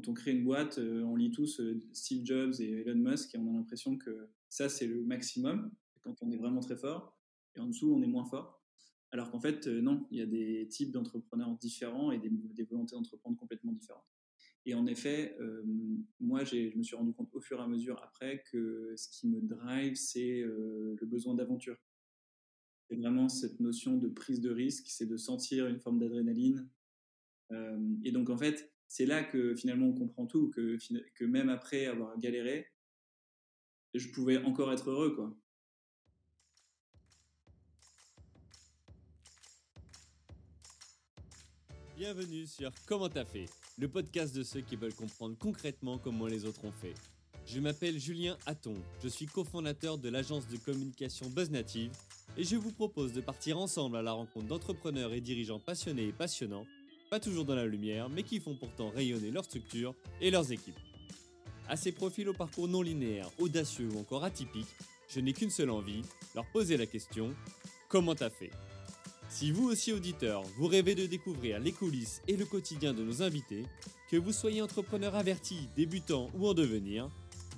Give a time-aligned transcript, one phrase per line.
[0.00, 1.60] quand on crée une boîte, on lit tous
[1.92, 5.70] Steve Jobs et Elon Musk et on a l'impression que ça, c'est le maximum
[6.02, 7.16] quand on est vraiment très fort.
[7.56, 8.62] Et en dessous, on est moins fort.
[9.12, 12.94] Alors qu'en fait, non, il y a des types d'entrepreneurs différents et des, des volontés
[12.94, 14.06] d'entreprendre complètement différentes.
[14.66, 15.36] Et en effet,
[16.20, 19.28] moi, je me suis rendu compte au fur et à mesure après que ce qui
[19.28, 21.76] me drive, c'est le besoin d'aventure.
[22.88, 26.68] C'est vraiment cette notion de prise de risque, c'est de sentir une forme d'adrénaline.
[28.04, 32.18] et donc, en fait, c'est là que finalement on comprend tout, que, même après avoir
[32.18, 32.66] galéré,
[33.94, 35.32] je pouvais encore être heureux, quoi.
[41.96, 43.46] Bienvenue sur Comment t'as fait,
[43.78, 46.94] le podcast de ceux qui veulent comprendre concrètement comment les autres ont fait.
[47.46, 51.92] Je m'appelle Julien Hatton, je suis cofondateur de l'agence de communication BuzzNative
[52.36, 56.12] et je vous propose de partir ensemble à la rencontre d'entrepreneurs et dirigeants passionnés et
[56.12, 56.66] passionnants,
[57.10, 60.78] pas toujours dans la lumière, mais qui font pourtant rayonner leur structure et leurs équipes.
[61.68, 64.76] À ces profils au parcours non linéaire, audacieux ou encore atypiques,
[65.08, 66.02] je n'ai qu'une seule envie,
[66.36, 67.34] leur poser la question
[67.88, 68.50] comment t'as fait?
[69.28, 73.22] Si vous aussi auditeur, vous rêvez de découvrir les coulisses et le quotidien de nos
[73.22, 73.64] invités,
[74.08, 77.08] que vous soyez entrepreneur averti, débutant ou en devenir,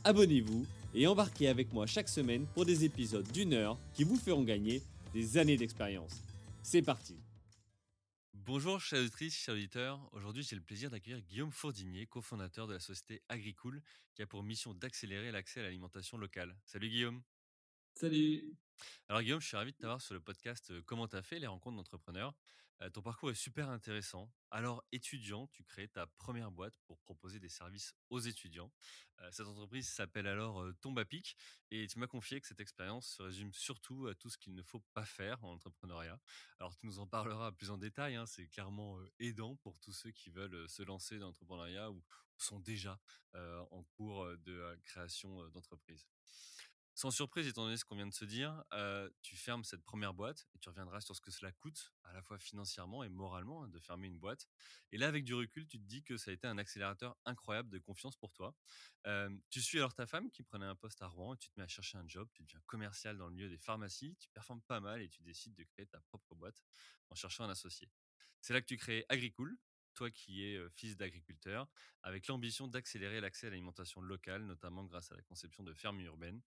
[0.05, 4.43] abonnez-vous et embarquez avec moi chaque semaine pour des épisodes d'une heure qui vous feront
[4.43, 4.83] gagner
[5.15, 6.23] des années d'expérience.
[6.63, 7.17] C'est parti
[8.45, 10.01] Bonjour chers auditrices, chers auditeurs.
[10.11, 13.81] Aujourd'hui, j'ai le plaisir d'accueillir Guillaume Fourdinier, cofondateur de la société Agricool,
[14.15, 16.59] qui a pour mission d'accélérer l'accès à l'alimentation locale.
[16.65, 17.23] Salut Guillaume.
[17.95, 18.53] Salut.
[19.09, 21.77] Alors Guillaume, je suis ravi de t'avoir sur le podcast Comment t'as fait les rencontres
[21.77, 22.35] d'entrepreneurs.
[22.91, 24.31] Ton parcours est super intéressant.
[24.51, 28.71] Alors étudiant, tu crées ta première boîte pour proposer des services aux étudiants.
[29.31, 31.37] cette entreprise s'appelle alors Tombe Pic
[31.71, 34.63] et tu m'as confié que cette expérience se résume surtout à tout ce qu'il ne
[34.63, 36.19] faut pas faire en entrepreneuriat.
[36.59, 40.11] Alors tu nous en parleras plus en détail, hein, c'est clairement aidant pour tous ceux
[40.11, 42.03] qui veulent se lancer dans l'entrepreneuriat ou
[42.37, 43.01] sont déjà
[43.35, 46.07] en cours de création d'entreprise.
[46.95, 48.63] Sans surprise, étant donné ce qu'on vient de se dire,
[49.23, 52.23] tu fermes cette première boîte et tu reviendras sur ce que cela coûte, à la
[52.23, 54.47] fois financièrement et moralement, hein, de fermer une boîte.
[54.93, 57.71] Et là, avec du recul, tu te dis que ça a été un accélérateur incroyable
[57.71, 58.55] de confiance pour toi.
[59.49, 61.65] tu suis alors ta femme qui prenait un poste à Rouen et tu te mets
[61.65, 62.29] à chercher un job.
[62.35, 65.55] Tu deviens commercial dans le milieu des pharmacies, tu performes pas mal et tu décides
[65.55, 66.63] de créer ta propre boîte
[67.09, 67.91] en cherchant un associé.
[68.43, 69.57] C'est là que tu crées Agricool,
[69.93, 71.69] toi qui es fils d'agriculteur,
[72.03, 76.43] avec l'ambition d'accélérer l'accès à l'alimentation locale, notamment grâce à la conception de fermes urbaines.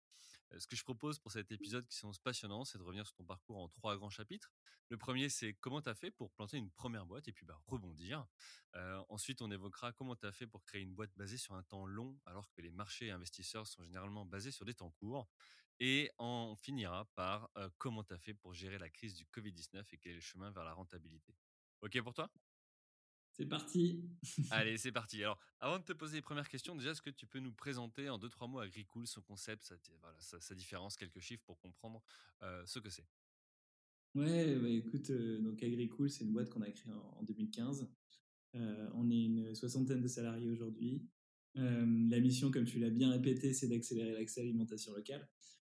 [0.59, 3.25] Ce que je propose pour cet épisode qui s'annonce passionnant, c'est de revenir sur ton
[3.25, 4.53] parcours en trois grands chapitres.
[4.89, 7.57] Le premier, c'est comment tu as fait pour planter une première boîte et puis bah,
[7.67, 8.27] rebondir.
[9.09, 11.87] ensuite, on évoquera comment tu as fait pour créer une boîte basée sur un temps
[11.87, 15.29] long, alors que les marchés et investisseurs sont généralement basés sur des temps courts.
[15.79, 17.49] Et on finira par
[17.79, 20.51] comment tu as fait pour gérer la crise du Covid-19 et quel est le chemin
[20.51, 21.35] vers la rentabilité.
[21.83, 22.29] OK pour toi?
[23.41, 24.03] C'est parti.
[24.51, 25.23] Allez, c'est parti.
[25.23, 28.11] Alors, avant de te poser les premières questions, déjà, est-ce que tu peux nous présenter
[28.11, 32.03] en deux, trois mots Agricool, son concept, sa, voilà, sa, différence, quelques chiffres pour comprendre
[32.67, 33.07] ce que c'est?
[34.15, 37.91] Ouais, bah, écoute, donc Agricool, c'est une boîte qu'on a créée en, 2015.
[38.53, 41.09] on est une soixantaine de salariés aujourd'hui.
[41.55, 45.27] la mission, comme tu l'as bien répété, c'est d'accélérer l'accès à l'alimentation locale.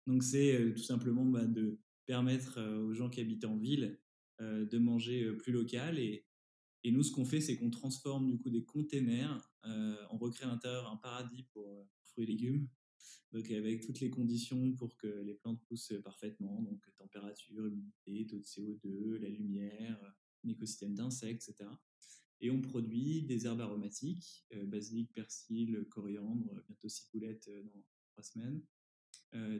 [0.06, 3.98] Donc, c'est tout simplement bah, de permettre aux gens qui habitent en ville
[4.40, 6.26] de manger plus local et,
[6.84, 10.44] et nous, ce qu'on fait, c'est qu'on transforme du coup des containers, euh, on recrée
[10.44, 12.68] à l'intérieur un paradis pour euh, fruits et légumes,
[13.32, 18.38] donc avec toutes les conditions pour que les plantes poussent parfaitement, donc température, humidité, taux
[18.38, 20.14] de CO2, la lumière,
[20.44, 21.70] un écosystème d'insectes, etc.
[22.40, 28.62] Et on produit des herbes aromatiques, euh, basilic, persil, coriandre, bientôt ciboulette dans trois semaines,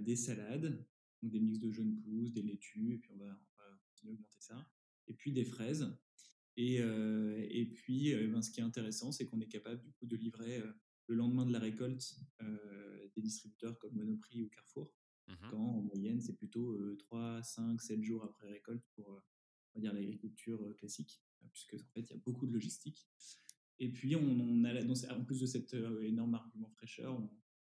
[0.02, 0.86] des salades,
[1.20, 4.12] donc des mix de jeunes pousses, des laitues, et puis on va, on va continuer
[4.12, 4.70] à augmenter ça,
[5.08, 5.90] et puis des fraises.
[6.56, 9.92] Et, euh, et puis, euh, ben, ce qui est intéressant, c'est qu'on est capable du
[9.92, 10.72] coup de livrer euh,
[11.06, 12.16] le lendemain de la récolte
[13.14, 14.92] des distributeurs comme Monoprix ou Carrefour,
[15.28, 19.20] mmh quand en moyenne c'est plutôt 3, 5, 7 jours après récolte pour on
[19.74, 21.22] va dire l'agriculture classique,
[21.52, 23.06] puisque en fait il y a beaucoup de logistique.
[23.78, 27.20] Et puis on, a, en plus de cet énorme argument fraîcheur,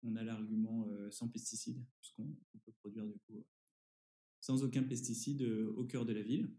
[0.03, 3.45] on, a l'argument sans pesticides, puisqu'on peut produire du coup
[4.41, 6.55] sans aucun pesticide au cœur de la ville.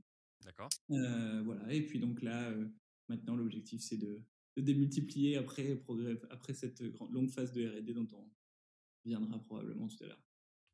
[0.45, 0.69] D'accord.
[0.91, 1.73] Euh, voilà.
[1.73, 2.67] Et puis donc là, euh,
[3.09, 4.23] maintenant, l'objectif, c'est de,
[4.55, 5.83] démultiplier après,
[6.29, 6.81] après cette
[7.11, 8.31] longue phase de R&D dont on
[9.03, 10.23] viendra probablement tout à l'heure.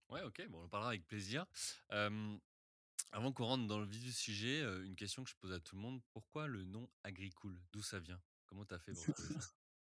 [0.09, 0.47] Ouais, ok.
[0.49, 1.45] Bon, on en parlera avec plaisir.
[1.89, 5.59] avant qu'on rentre dans le vif du sujet, euh, une question que je pose à
[5.59, 7.57] tout le monde pourquoi le nom Agricool?
[7.71, 8.21] D'où ça vient?
[8.45, 9.15] Comment tu as fait pour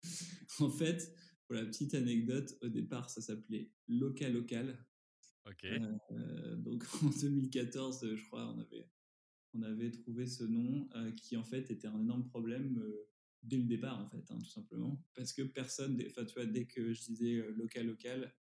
[0.66, 1.16] En fait,
[1.46, 4.86] pour la petite anecdote, au départ, ça s'appelait Local Local.
[5.46, 5.66] Ok.
[6.58, 8.90] donc en 2014, je crois, on avait
[9.54, 13.08] on avait trouvé ce nom euh, qui en fait était un énorme problème euh,
[13.42, 15.02] dès le départ, en fait, hein, tout simplement.
[15.14, 18.34] Parce que personne, enfin, tu vois, dès que je disais local, local,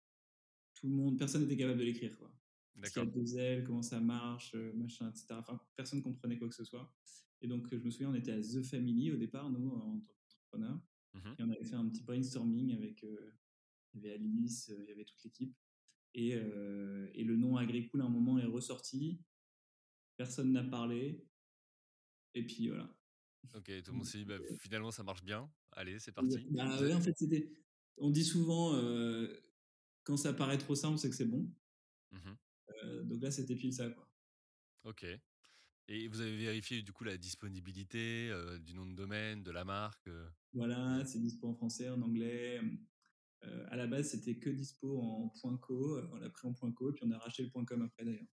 [0.74, 2.31] tout le monde, personne n'était capable de l'écrire, quoi.
[2.83, 5.27] A deux ailes, comment ça marche, machin, etc.
[5.31, 6.94] Enfin, personne comprenait quoi que ce soit.
[7.42, 10.13] Et donc, je me souviens, on était à The Family au départ, nous, en tant
[10.13, 10.80] qu'entrepreneurs.
[11.13, 13.01] Mmh et on avait fait un petit brainstorming avec.
[13.01, 15.56] il y avait Alice, il y avait toute l'équipe.
[16.13, 19.19] Et, et, le nom Agricool, à un moment, est ressorti.
[20.17, 21.25] Personne n'a parlé.
[22.33, 22.93] Et puis voilà.
[23.55, 25.49] Ok, tout le monde s'est dit, bah, finalement, ça marche bien.
[25.71, 26.45] Allez, c'est parti.
[26.49, 27.49] Bah, ouais, en fait, c'était.
[27.97, 28.73] On dit souvent,
[30.03, 31.49] quand ça paraît trop simple, c'est que c'est bon.
[32.11, 32.33] Mmh
[33.05, 34.07] donc là, c'était pile ça, quoi.
[34.83, 35.05] Ok.
[35.87, 38.31] Et vous avez vérifié du coup la disponibilité
[38.61, 40.09] du nom de domaine, de la marque
[40.53, 42.61] Voilà, c'est dispo en français, en anglais.
[43.41, 45.99] à la base, c'était que dispo en .co.
[46.11, 48.27] On l'a pris en .co, puis on a racheté le .com après d'ailleurs.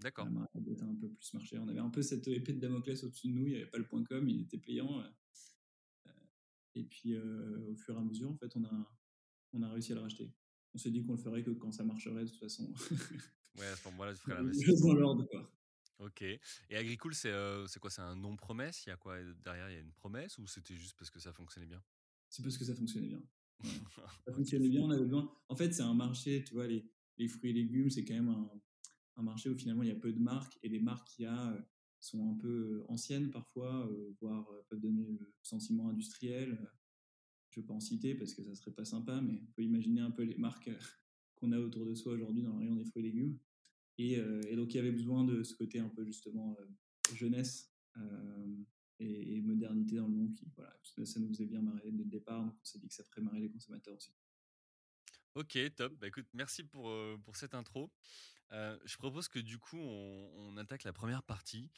[0.00, 0.24] D'accord.
[0.24, 1.58] La marque a un peu plus marché.
[1.58, 3.46] On avait un peu cette épée de Damoclès au-dessus de nous.
[3.46, 5.02] Il n'y avait pas le .com, il était payant.
[6.74, 8.98] Et puis, au fur et à mesure, en fait, on a,
[9.52, 10.32] on a réussi à le racheter.
[10.72, 12.72] On s'est dit qu'on le ferait que quand ça marcherait, de toute façon.
[13.58, 14.94] ouais, à ce moment-là, tu ferais l'investissement.
[14.94, 15.26] dans l'ordre.
[15.98, 16.22] Ok.
[16.22, 16.40] Et
[16.76, 17.90] Agricool, c'est euh, quoi?
[17.90, 20.38] C'est un nom promesse Il y a quoi derrière Il y a une promesse?
[20.38, 21.82] Ou c'était juste parce que ça fonctionnait bien?
[22.28, 23.22] C'est parce que ça fonctionnait bien.
[24.24, 25.30] ça fonctionnait bien, on avait besoin.
[25.48, 26.88] En fait, c'est un marché, tu vois, les,
[27.18, 28.50] les fruits et légumes, c'est quand même un,
[29.16, 31.28] un, marché où finalement il y a peu de marques et les marques qu'il y
[31.28, 31.60] a euh,
[32.00, 33.90] sont un peu euh, anciennes parfois,
[34.20, 36.58] voire peuvent donner le sentiment industriel.
[37.50, 39.62] Je ne vais pas en citer parce que ça serait pas sympa, mais on peut
[39.62, 40.70] imaginer un peu les marques
[41.36, 43.38] qu'on a autour de soi aujourd'hui dans le rayon des fruits et légumes.
[44.00, 47.72] Euh, et, donc, il y avait besoin de ce côté un peu justement euh, jeunesse
[47.98, 48.56] euh,
[48.98, 52.44] et, modernité dans le nom qui, voilà, ça nous faisait bien marrer dès le départ.
[52.44, 54.12] Donc, on s'est dit que ça ferait marrer les consommateurs aussi.
[55.36, 55.92] Ok, top.
[55.94, 56.92] Bah, écoute, merci pour,
[57.24, 57.92] pour cette intro.
[58.50, 61.70] je propose que du coup, on, attaque la première partie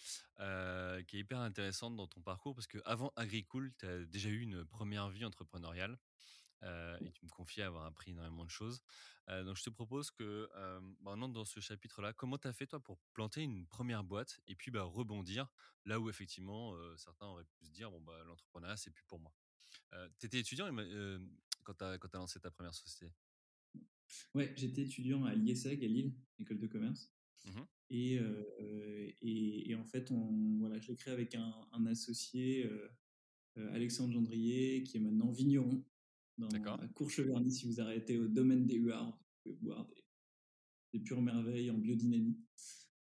[1.06, 4.64] qui est hyper intéressante dans ton parcours parce qu'avant Agricool, tu as déjà eu une
[4.64, 5.98] première vie entrepreneuriale.
[6.62, 8.80] Et tu me confies avoir appris énormément de choses.
[9.28, 10.48] Donc je te propose que
[11.00, 14.54] maintenant dans ce chapitre-là, comment tu as fait toi pour planter une première boîte et
[14.54, 15.48] puis bah, rebondir
[15.84, 19.32] là où effectivement certains auraient pu se dire bon bah l'entrepreneuriat c'est plus pour moi.
[20.20, 20.70] tu étais étudiant
[21.64, 23.12] quand tu as, as, lancé ta première société?
[24.34, 27.12] Ouais, j'étais étudiant à l'IESEG à Lille, école de commerce.
[27.44, 27.60] Mmh
[27.94, 28.18] et,
[29.20, 32.66] et, et, en fait, on, voilà, je l'ai créé avec un, un associé,
[33.56, 35.84] Alexandre Gendrier, qui est maintenant vigneron
[36.38, 39.86] dans, à Courcheverny, si vous arrêtez au domaine des Huards, vous pouvez boire
[40.92, 42.38] des, pures merveilles en biodynamie,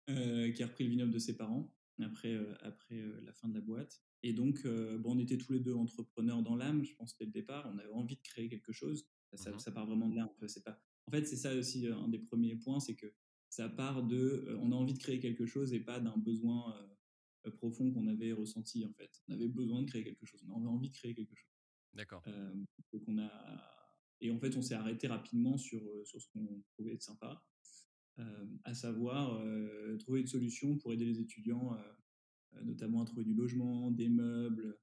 [0.10, 1.72] euh, qui a repris le vignoble de ses parents
[2.02, 4.02] après, euh, après euh, la fin de la boîte.
[4.24, 7.32] Et donc, bon, on était tous les deux entrepreneurs dans l'âme, je pense, dès le
[7.32, 7.72] départ.
[7.72, 9.08] On avait envie de créer quelque chose.
[9.36, 10.36] Ça, mmh part vraiment de là.
[10.48, 10.82] C'est pas...
[11.08, 13.14] En fait, c'est ça aussi un des premiers points, c'est que
[13.50, 16.76] ça part de on a envie de créer quelque chose et pas d'un besoin
[17.52, 19.12] profond qu'on avait ressenti, en fait.
[19.28, 20.44] On avait besoin de créer quelque chose.
[20.50, 21.52] On avait envie de créer quelque chose.
[21.94, 22.24] D'accord.
[22.92, 23.82] donc a
[24.22, 27.44] et en fait on s'est arrêté rapidement sur sur ce qu'on trouvait être sympa,
[28.64, 29.42] à savoir
[30.00, 31.78] trouver une solution pour aider les étudiants,
[32.64, 34.78] notamment à trouver du logement, des meubles,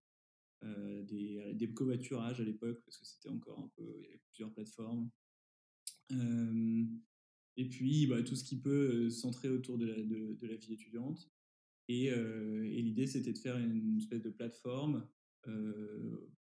[0.63, 4.53] des, des covoiturages à l'époque parce que c'était encore un peu il y avait plusieurs
[4.53, 5.11] plateformes.
[7.57, 11.31] Et puis bah, tout ce qui peut centrer autour de la, de, la vie étudiante.
[11.89, 15.07] Et, et l'idée, c'était de faire une espèce de plateforme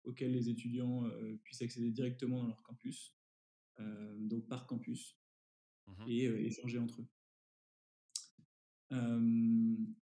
[0.03, 1.09] auxquels les étudiants
[1.43, 3.15] puissent accéder directement dans leur campus,
[4.19, 5.17] donc par campus,
[5.87, 7.07] mmh et échanger entre eux.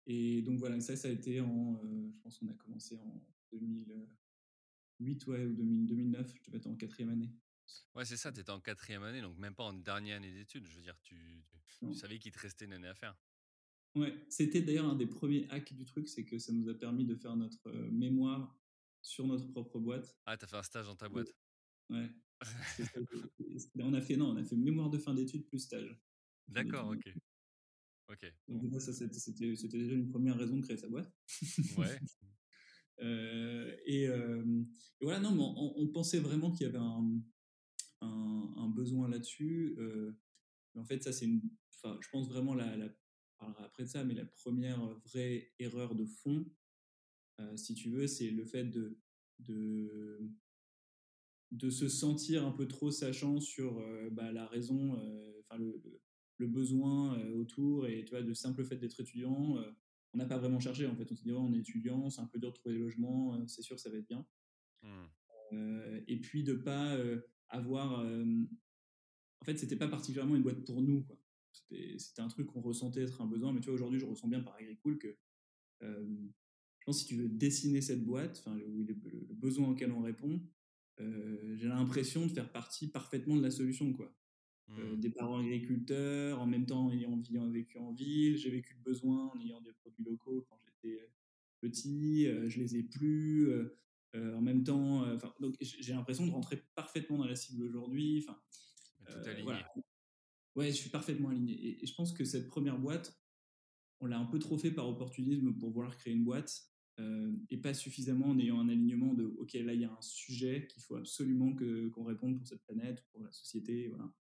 [0.06, 5.26] et donc voilà, ça, ça a été en, je pense qu'on a commencé en 2008
[5.26, 7.32] ouais, ou 2009, je devais être en quatrième année.
[7.94, 10.66] Ouais, c'est ça, tu étais en quatrième année, donc même pas en dernière année d'études.
[10.66, 11.44] Je veux dire, tu,
[11.80, 13.16] tu savais qu'il te restait une année à faire.
[13.94, 17.04] Ouais, c'était d'ailleurs un des premiers hacks du truc, c'est que ça nous a permis
[17.04, 18.56] de faire notre mémoire
[19.02, 20.16] sur notre propre boîte.
[20.26, 21.34] Ah, t'as fait un stage dans ta boîte
[21.90, 22.10] Ouais.
[23.80, 25.98] on a fait non, on a fait mémoire de fin d'études plus stage.
[26.46, 27.12] D'accord, ok.
[28.10, 28.32] Ok.
[28.48, 31.12] Donc ça, c'était, déjà une première raison de créer sa boîte.
[31.76, 31.98] Ouais.
[33.00, 34.42] Euh, et, euh,
[35.00, 35.42] et, voilà, non, mais
[35.76, 37.22] on, pensait vraiment qu'il y avait un,
[38.00, 39.74] un, besoin là-dessus.
[39.78, 40.12] Euh,
[40.74, 41.42] en fait, ça, c'est une.
[41.76, 42.88] Enfin, je pense vraiment la, la
[43.58, 46.44] après de ça, mais la première vraie erreur de fond,
[47.40, 48.98] euh, si tu veux, c'est le fait de,
[49.38, 50.28] de,
[51.52, 54.92] de, se sentir un peu trop sachant sur euh, bah, la raison,
[55.38, 55.80] enfin le,
[56.38, 59.56] le, besoin autour, et tu vois, de simple fait d'être étudiant,
[60.14, 61.10] on n'a pas vraiment cherché en fait.
[61.12, 63.62] On s'est dit, on est étudiant, c'est un peu dur de trouver des logements, c'est
[63.62, 64.26] sûr, ça va être bien.
[64.82, 66.02] Mmh.
[66.06, 66.96] et puis de pas
[67.50, 68.00] avoir.
[68.00, 71.06] en fait, c'était pas particulièrement une boîte pour nous.
[71.70, 74.40] C'était un truc qu'on ressentait être un besoin, mais tu vois, aujourd'hui, je ressens bien
[74.40, 75.16] par Agricool que
[76.88, 80.40] pense si tu veux dessiner cette boîte, enfin, le, le, besoin auquel on répond,
[80.98, 84.14] j'ai l'impression de faire partie parfaitement de la solution, quoi.
[84.68, 85.00] Mmh.
[85.00, 89.30] des parents agriculteurs, en même temps ayant, ayant vécu en ville, j'ai vécu le besoin
[89.34, 91.10] en ayant des produits locaux quand j'étais
[91.60, 93.50] petit, je les ai plus.
[94.14, 98.24] En même temps, enfin, donc j'ai l'impression de rentrer parfaitement dans la cible aujourd'hui.
[98.26, 98.40] Enfin,
[99.42, 99.66] voilà.
[100.54, 101.82] Ouais, je suis parfaitement aligné.
[101.82, 103.16] Et, je pense que cette première boîte,
[104.00, 106.64] on l'a un peu trop fait par opportunisme pour vouloir créer une boîte
[107.48, 110.66] et pas suffisamment en ayant un alignement de OK, là il y a un sujet
[110.66, 114.12] qu'il faut absolument que qu'on réponde pour cette planète, pour la société, voilà.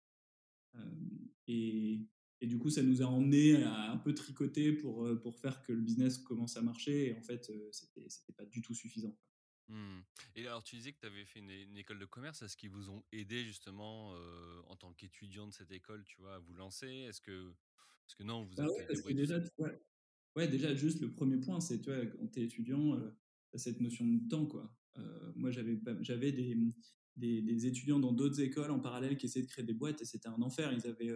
[1.46, 2.06] et,
[2.40, 5.72] et du coup, ça nous a emmené à un peu tricoter pour, pour faire que
[5.72, 7.08] le business commence à marcher.
[7.08, 9.16] Et en fait, c'était, c'était pas du tout suffisant.
[9.68, 10.00] Mmh.
[10.36, 12.42] Et alors, tu disais que tu avais fait une, école de commerce.
[12.42, 14.14] Est-ce qu'ils vous ont aidé justement
[14.68, 16.88] en tant qu'étudiant de cette école, tu vois, à vous lancer?
[16.88, 19.38] Est-ce que, est que non, vous bah êtes ouais, déjà,
[20.36, 20.48] ouais.
[20.48, 23.80] déjà, juste le premier point, c'est, tu vois, quand tu es étudiant, tu as cette
[23.80, 24.72] notion de temps, quoi.
[25.34, 26.56] moi, j'avais, j'avais des,
[27.16, 30.04] des, des, étudiants dans d'autres écoles en parallèle qui essayaient de créer des boîtes et
[30.04, 30.72] c'était un enfer.
[30.72, 31.12] Ils avaient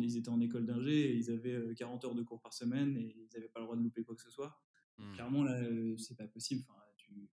[0.00, 3.16] ils étaient en école d'ingé et ils avaient 40 heures de cours par semaine et
[3.16, 4.60] ils n'avaient pas le droit de louper quoi que ce soit.
[4.98, 5.12] Mmh.
[5.14, 5.58] Clairement, là,
[5.96, 6.64] c'est pas possible.
[6.68, 7.28] Enfin, tu,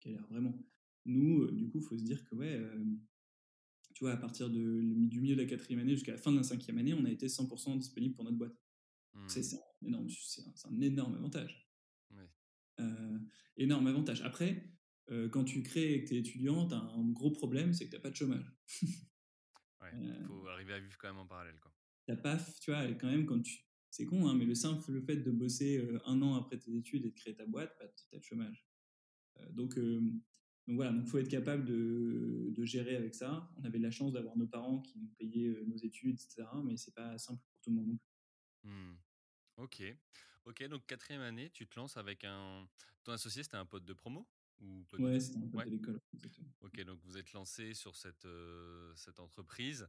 [0.00, 0.58] tu galères vraiment.
[1.04, 2.60] Nous, du coup, il faut se dire que, ouais,
[3.94, 6.36] tu vois, à partir de, du milieu de la quatrième année jusqu'à la fin de
[6.36, 8.56] la cinquième année, on a été 100% disponible pour notre boîte.
[9.14, 9.28] Mmh.
[9.28, 11.70] C'est un énorme, un, un énorme avantage.
[13.56, 14.20] énorme avantage.
[14.22, 14.70] Après,
[15.30, 17.90] quand tu crées et que tu es étudiant, tu as un gros problème, c'est que
[17.90, 18.52] tu n'as pas de chômage.
[19.92, 21.58] Il faut arriver à vivre quand même en parallèle.
[21.60, 21.72] Quoi.
[22.06, 23.64] T'as pas, tu vois, quand même, quand tu.
[23.90, 27.06] C'est con, hein, mais le simple le fait de bosser un an après tes études
[27.06, 28.65] et de créer ta boîte, bah, tu as le chômage.
[29.52, 33.48] Donc, donc voilà, il faut être capable de, de, gérer avec ça.
[33.56, 36.48] On avait de la chance d'avoir nos parents qui nous payaient nos études, etc.
[36.64, 38.70] Mais c'est pas simple pour tout le monde non plus.
[38.70, 38.96] Mmh.
[39.58, 39.82] Ok.
[40.44, 42.68] Ok, donc quatrième année, tu te lances avec un.
[43.04, 44.28] Ton associé, c'était un pote de promo?
[44.60, 46.00] Ou Ouais, c'était un pote de l'école.
[46.60, 48.26] Ok, donc vous êtes lancé sur cette,
[48.96, 49.86] cette entreprise.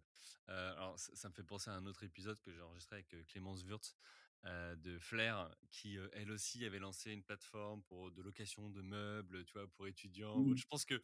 [0.47, 3.95] alors, ça, me fait penser à un autre épisode que j'ai enregistré avec Clémence Wurtz
[4.43, 9.53] de Flair, qui elle aussi avait lancé une plateforme pour de location de meubles, tu
[9.53, 10.39] vois, pour étudiants.
[10.39, 10.57] Mmh.
[10.57, 11.01] Je pense que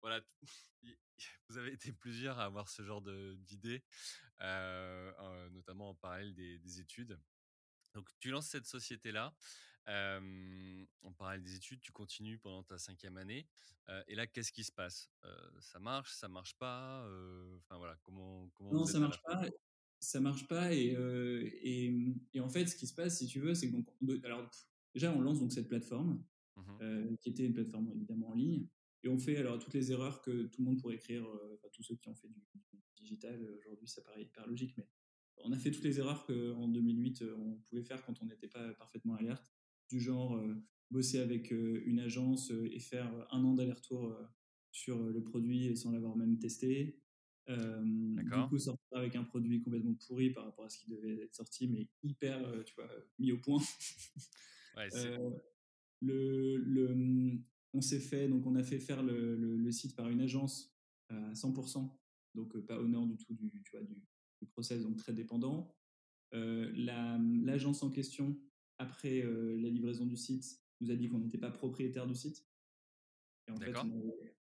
[0.00, 0.20] voilà,
[1.48, 3.82] vous avez été plusieurs à avoir ce genre d'idées,
[4.40, 7.18] notamment en parallèle des, des études.
[7.94, 9.34] Donc, tu lances cette société-là
[9.88, 13.46] on parlait des études, tu continues pendant ta cinquième année.
[14.08, 15.10] et là, qu'est-ce qui se passe?
[15.60, 17.06] Ça marche, ça marche pas
[17.58, 19.42] Enfin voilà, comment, comment Non, ça marche pas.
[20.06, 20.96] Ça marche pas et,
[21.62, 21.94] et,
[22.34, 24.48] et, en fait, ce qui se passe, si tu veux, c'est que donc, alors
[24.94, 26.22] déjà on lance donc cette plateforme
[26.56, 28.66] mmh qui était une plateforme évidemment en ligne
[29.02, 31.82] et on fait alors toutes les erreurs que tout le monde pourrait écrire, enfin, tous
[31.82, 32.40] ceux qui ont fait du,
[32.72, 34.86] du digital aujourd'hui, ça paraît hyper logique, mais
[35.44, 38.72] on a fait toutes les erreurs qu'en 2008 on pouvait faire quand on n'était pas
[38.74, 39.52] parfaitement alerte
[39.88, 40.54] du genre euh,
[40.90, 44.16] bosser avec euh, une agence euh, et faire un an d'aller-retour
[44.72, 47.00] sur le produit sans l'avoir même testé.
[47.48, 51.34] Du coup, sortir avec un produit complètement pourri par rapport à ce qui devait être
[51.34, 52.88] sorti, mais hyper, tu vois,
[53.18, 53.62] mis au point.
[56.02, 57.38] le, le,
[57.72, 60.76] on s'est fait, donc on a fait faire le, le, site par une agence
[61.08, 61.88] à 100%,
[62.34, 63.94] donc pas honneur du tout du, tu vois, du,
[64.42, 65.74] du process, donc très dépendant.
[66.32, 68.36] L'agence en question
[68.78, 72.44] après euh, la livraison du site, nous a dit qu'on n'était pas propriétaire du site.
[73.48, 73.86] D'accord.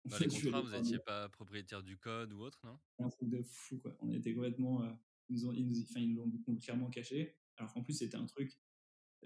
[0.04, 2.78] Dans les contrats, vous n'étiez pas propriétaire du code ou autre, non?
[2.98, 3.96] Un truc de fou, quoi.
[4.00, 4.82] On était complètement.
[4.82, 4.90] Euh,
[5.28, 7.36] ils, nous ont, ils, l'ont clairement caché.
[7.56, 8.58] Alors qu'en plus, c'était un truc.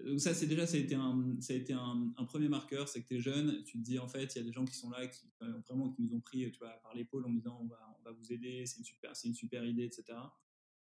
[0.05, 3.01] Donc, ça, c'est déjà, ça a été un, ça a été un, premier marqueur, c'est
[3.01, 4.75] que tu es jeune, tu te dis, en fait, il y a des gens qui
[4.75, 5.29] sont là, qui
[5.67, 8.11] vraiment qui nous ont pris tu vois, par l'épaule en disant, on va, on va
[8.11, 10.17] vous aider, c'est une, super, une super idée, etc.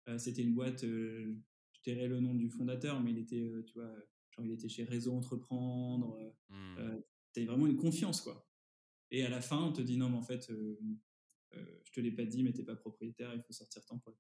[0.08, 0.86] Euh, c'était une boîte,
[1.82, 3.92] je tairai le nom du fondateur, mais il était, euh, tu vois,
[4.32, 6.16] genre il était chez Réseau Entreprendre.
[6.20, 7.02] Euh, euh,
[7.34, 8.48] tu vraiment une confiance, quoi.
[9.12, 10.50] Et à la fin, on te dit non, mais en fait,
[11.52, 14.18] je te l'ai pas dit, mais t'es pas propriétaire, il faut sortir ton pote.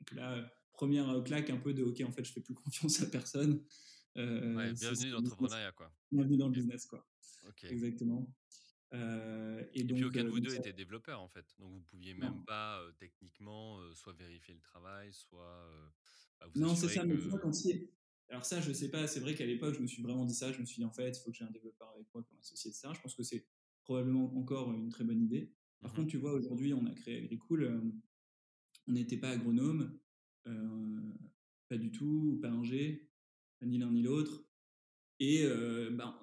[0.00, 3.06] Donc là, première claque un peu de OK, en fait, je fais plus confiance à
[3.06, 3.64] personne.
[4.16, 5.92] ouais, bienvenue dans l'entrepreneuriat, quoi.
[6.10, 7.06] Bienvenue dans le business, quoi.
[7.62, 8.28] Exactement.
[8.92, 12.44] et, donc, puis aucun de vous deux était développeur en fait, donc vous pouviez même
[12.44, 15.68] pas techniquement soit vérifier le travail, soit
[16.54, 17.90] non, c'est ça, mais tu vois, quand c'est.
[18.28, 20.50] Alors, ça, je sais pas, c'est vrai qu'à l'époque, je me suis vraiment dit ça.
[20.50, 22.38] Je me suis dit, en fait, il faut que j'ai un développeur avec moi comme
[22.38, 22.92] associé de ça.
[22.94, 23.46] Je pense que c'est
[23.84, 25.52] probablement encore une très bonne idée.
[25.80, 27.64] Par mmh contre, tu vois, aujourd'hui, on a créé Agricool.
[27.64, 27.80] Euh,
[28.86, 29.98] on n'était pas agronome,
[30.46, 31.12] euh,
[31.68, 33.08] pas du tout, pas ingé,
[33.62, 34.44] ni l'un ni l'autre.
[35.20, 36.18] Et euh, ben,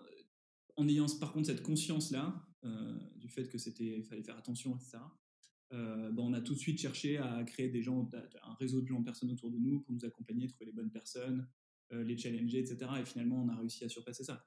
[0.76, 2.48] en ayant par contre cette conscience-là,
[3.16, 5.00] du fait que c'était, fallait faire attention, etc.
[5.74, 8.10] Euh, bah, on a tout de suite cherché à créer des gens,
[8.44, 11.48] un réseau de gens, personnes autour de nous pour nous accompagner, trouver les bonnes personnes,
[11.94, 12.92] euh, les challenger, etc.
[13.00, 14.46] Et finalement, on a réussi à surpasser ça.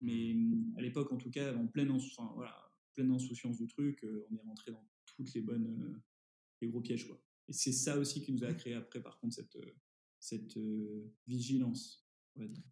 [0.00, 0.34] Mais Mmh.
[0.34, 4.36] mmh, à l'époque, en tout cas, en pleine, enfin, voilà, pleine insouciance du truc, on
[4.36, 6.00] est rentré dans toutes les bonnes,
[6.60, 7.20] les gros pièges, quoi.
[7.48, 9.58] Et c'est ça aussi qui nous a créé après, par contre, cette,
[10.20, 10.58] cette
[11.26, 12.64] vigilance, on va dire.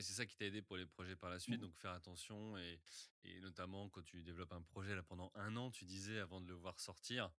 [0.00, 2.80] C'est ça qui t'a aidé pour les projets par la suite, donc faire attention et,
[3.24, 6.46] et, notamment quand tu développes un projet là pendant un an, tu disais avant de
[6.46, 7.30] le voir sortir.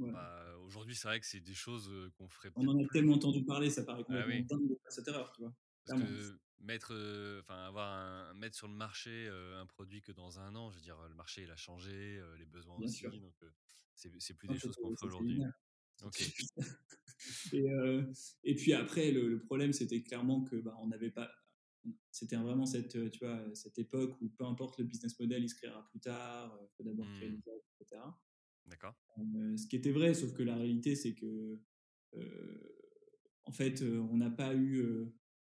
[0.00, 2.88] Bah, aujourd'hui, c'est vrai que c'est des choses qu'on ferait On en a plus.
[2.88, 4.44] tellement entendu parler, ça paraît Ah complètement oui.
[4.48, 5.54] dingue de faire cette erreur, tu vois.
[5.84, 6.92] Parce que mettre,
[7.40, 10.82] enfin avoir un, mettre sur le marché un produit que dans un an, je veux
[10.82, 13.10] dire, le marché il a changé, les besoins Bien aussi, sûr.
[13.18, 13.34] donc
[13.94, 15.34] c'est plus des choses qu'on ferait aujourd'hui.
[15.34, 15.52] génial.
[16.04, 16.22] Ok.
[17.52, 17.66] et,
[18.44, 21.30] et, puis après, le, le problème, c'était clairement que bah, on n'avait pas.
[22.10, 25.54] C'était vraiment cette, tu vois, cette époque où peu importe le business model, il se
[25.54, 27.34] créera plus tard, il faut d'abord créer Mmh.
[27.34, 28.02] l'usage, etc.
[28.66, 28.94] D'accord.
[29.16, 31.58] ce qui était vrai, sauf que la réalité, c'est que,
[33.44, 34.84] en fait, on n'a pas eu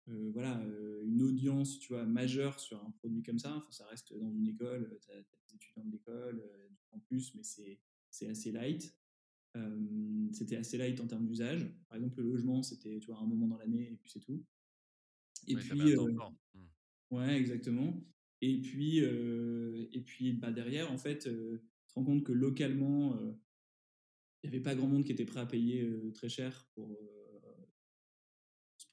[0.10, 0.62] euh, voilà,
[1.06, 3.56] une audience tu vois, majeure sur un produit comme ça.
[3.56, 7.44] Enfin, ça reste dans une école, tu as, des étudiants de l'école, du campus, mais
[7.44, 8.96] c'est assez light.
[10.32, 11.68] c'était assez light en termes d'usage.
[11.88, 14.44] Par exemple, le logement, c'était tu vois, un moment dans l'année et puis c'est tout.
[15.48, 16.66] Et ouais, puis, euh, mmh.
[17.12, 18.02] ouais, exactement.
[18.42, 22.32] Et puis, euh, et puis bah, derrière, en fait, euh, tu te rends compte que
[22.32, 23.18] localement,
[24.44, 26.98] il n'y avait pas grand monde qui était prêt à payer très cher pour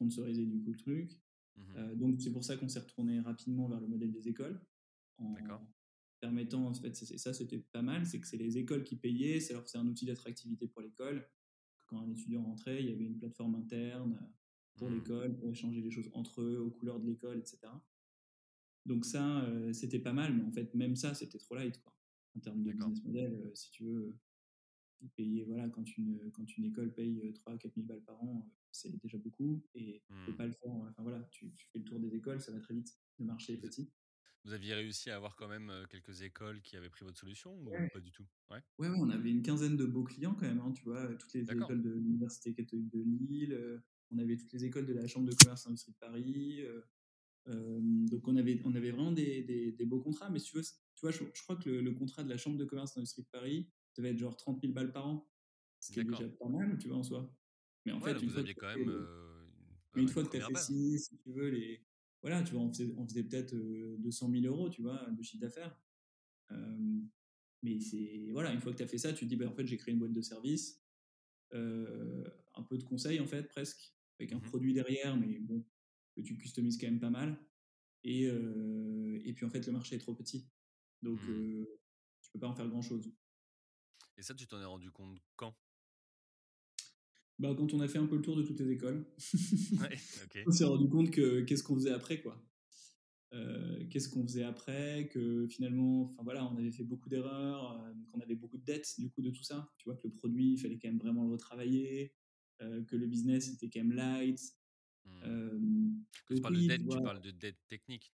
[0.00, 1.20] sponsoriser du coup le truc.
[1.56, 4.58] Mmh donc c'est pour ça qu'on s'est retourné rapidement vers le modèle des écoles
[5.18, 5.34] en
[6.20, 9.40] permettant en fait c'est ça c'était pas mal c'est que c'est les écoles qui payaient
[9.40, 11.28] c'est c'est un outil d'attractivité pour l'école.
[11.86, 14.16] Quand un étudiant rentrait il y avait une plateforme interne
[14.76, 14.94] pour mmh.
[14.94, 17.58] l'école pour échanger les choses entre eux aux couleurs de l'école etc
[18.86, 21.92] donc ça c'était pas mal mais en fait même ça c'était trop light quoi
[22.36, 24.16] en termes de business model si tu veux
[25.08, 28.48] payer voilà quand une quand une école paye 3 à 4 000 balles par an
[28.72, 30.36] c'est déjà beaucoup et tu peux Mmh.
[30.36, 30.72] pas le faire.
[30.72, 32.96] Enfin voilà, tu, tu, fais le tour des écoles, ça va très vite.
[33.18, 33.90] Le marché est petit.
[34.44, 37.86] Vous aviez réussi à avoir quand même quelques écoles qui avaient pris votre solution ouais.
[37.86, 38.24] ou pas du tout?
[38.50, 38.62] Ouais.
[38.78, 40.60] ouais, ouais, on avait une quinzaine de beaux clients quand même.
[40.60, 43.52] Hein, tu vois, toutes les écoles de l'université catholique de Lille.
[43.52, 43.78] Euh,
[44.12, 46.62] on avait toutes les écoles de la chambre de commerce et industrie de Paris.
[46.62, 46.80] Euh,
[47.48, 50.30] euh, donc on avait, on avait vraiment des, des, des, beaux contrats.
[50.30, 52.36] Mais si tu veux, tu vois, je, je crois que le, le, contrat de la
[52.38, 55.28] chambre de commerce et industrie de Paris devait être genre 30 000 balles par an,
[55.80, 57.34] ce qui est déjà pas mal, tu vois, en soi.
[57.86, 58.88] Mais en ouais, fait, une vous fois aviez quand même.
[58.88, 59.46] Euh,
[59.94, 61.84] mais une fois que tu as fait ci, si tu veux, les...
[62.22, 65.40] voilà, tu vois, on faisait, on faisait peut-être 200 000 euros, tu vois, de chiffre
[65.40, 65.76] d'affaires.
[66.52, 67.00] Euh,
[67.62, 69.54] mais c'est, voilà, une fois que tu as fait ça, tu te dis, bah, en
[69.54, 70.82] fait, j'ai créé une boîte de service,
[71.52, 72.24] euh,
[72.54, 75.64] un peu de conseil, en fait, presque, avec un mmh produit derrière, mais bon,
[76.14, 77.38] que tu customises quand même pas mal.
[78.04, 80.48] Et, euh, et puis, en fait, le marché est trop petit.
[81.02, 81.30] Donc, mmh.
[81.30, 81.80] euh,
[82.22, 83.12] tu peux pas en faire grand-chose.
[84.16, 85.54] Et ça, tu t'en es rendu compte quand?
[87.38, 89.06] Bah, quand on a fait un peu le tour de toutes les écoles,
[89.80, 90.44] ouais, okay.
[90.46, 92.38] on s'est rendu compte que qu'est-ce qu'on faisait après, quoi.
[93.32, 97.92] Euh, qu'est-ce qu'on faisait après, que finalement, enfin voilà, on avait fait beaucoup d'erreurs, euh,
[98.10, 99.72] qu'on avait beaucoup de dettes du coup de tout ça.
[99.78, 102.12] Tu vois que le produit, il fallait quand même vraiment le retravailler,
[102.60, 104.40] euh, que le business était quand même light.
[105.06, 106.02] Mmh.
[106.26, 108.12] Quand tu parles oui, de dette, tu, tu parles de dette technique.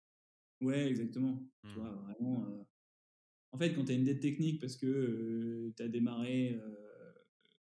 [0.61, 1.33] Ouais, exactement.
[1.64, 1.68] Mmh.
[1.68, 2.66] Tu vois, vraiment.
[3.56, 6.60] En fait, quand tu as une dette technique parce que tu as démarré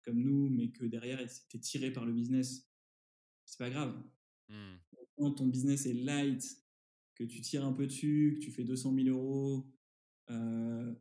[0.04, 2.69] comme nous, mais que derrière, tu es tiré par le business,
[3.45, 3.97] c'est pas grave.
[4.50, 4.76] Mmh.
[5.15, 6.43] Quand ton business est light,
[7.15, 9.65] que tu tires un peu dessus, que tu fais 200 000 euros,
[10.30, 10.93] euh,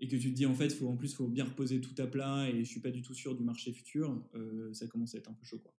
[0.00, 1.94] et que tu te dis en fait, faut, en plus, il faut bien reposer tout
[2.02, 5.14] à plat et je suis pas du tout sûr du marché futur, euh, ça commence
[5.14, 5.60] à être un peu chaud.
[5.60, 5.72] Quoi.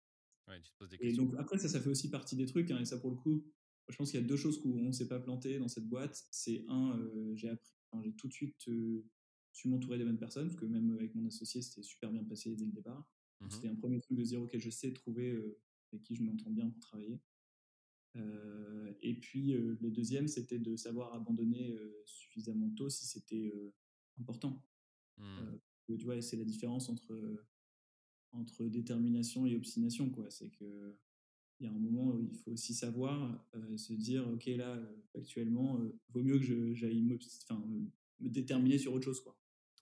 [0.49, 2.71] Ouais, tu te poses des et donc après, ça, ça fait aussi partie des trucs,
[2.71, 3.45] hein, et ça pour le coup,
[3.89, 6.25] je pense qu'il y a deux choses où on s'est pas planté dans cette boîte.
[6.31, 9.05] C'est un, euh, j'ai appris, enfin, j'ai tout de suite euh,
[9.53, 12.55] su m'entourer des bonnes personnes, parce que même avec mon associé, c'était super bien passé
[12.57, 13.09] dès le départ.
[13.41, 15.59] Mmh C'était un premier truc de dire, ok, je sais trouver euh,
[15.93, 17.21] avec qui je m'entends bien pour travailler.
[18.17, 23.53] Euh, et puis le deuxième, c'était de savoir abandonner suffisamment tôt si c'était
[24.19, 24.63] important.
[25.19, 25.97] Mmh.
[25.99, 27.45] tu vois, c'est la différence entre,
[28.31, 30.11] entre détermination et obstination.
[30.11, 30.31] Quoi.
[30.31, 30.97] C'est que
[31.61, 34.79] il y a un moment où il faut aussi savoir se dire, ok, là,
[35.17, 37.17] actuellement, vaut mieux que j'aille me,
[38.21, 39.21] me déterminer sur autre chose.
[39.21, 39.39] Quoi.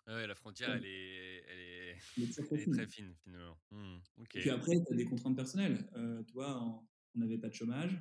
[0.07, 0.77] Ouais, la frontière, ouais.
[0.79, 3.57] elle, est, elle, est, elle, est, très, elle est, très, fine, finalement.
[3.71, 4.39] Mmh, okay.
[4.39, 5.89] Et puis après, tu as des contraintes personnelles.
[5.97, 7.93] Euh, tu vois, en, on n'avait pas de chômage,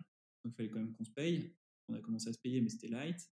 [0.44, 1.56] donc il fallait quand même qu'on se paye.
[1.88, 3.30] On a commencé à se payer, mais c'était light.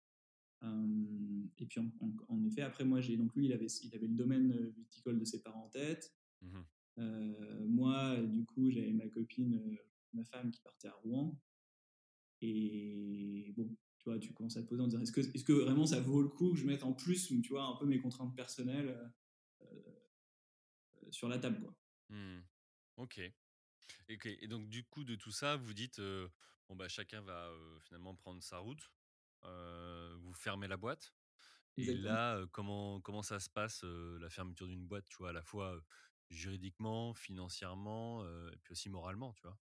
[0.62, 3.94] Euh, et puis en, en, en, effet, après moi, j'ai donc lui, il avait, il
[3.94, 6.14] avait le domaine viticole de ses parents en tête.
[6.40, 6.59] Mmh.
[6.99, 9.77] Euh, moi, du coup, j'avais ma copine, euh,
[10.14, 11.38] ma femme qui partait à Rouen.
[12.40, 15.53] Et bon, tu vois, tu commences à te poser en disant est-ce que, est que
[15.53, 17.98] vraiment ça vaut le coup que je mette en plus, tu vois, un peu mes
[17.98, 19.12] contraintes personnelles
[19.62, 21.74] euh, sur la table, quoi.
[22.11, 22.40] Mmh.
[22.98, 23.20] Ok.
[24.11, 24.38] Okay.
[24.42, 26.29] Et donc, du coup, de tout ça, vous dites, euh,
[26.68, 28.90] bon, bah, chacun va euh, finalement prendre sa route.
[29.42, 31.14] vous fermez la boîte.
[31.77, 35.42] Et là, comment, comment ça se passe, la fermeture d'une boîte, tu vois, à la
[35.42, 35.83] fois
[36.31, 39.59] juridiquement, financièrement, et puis aussi moralement, tu vois?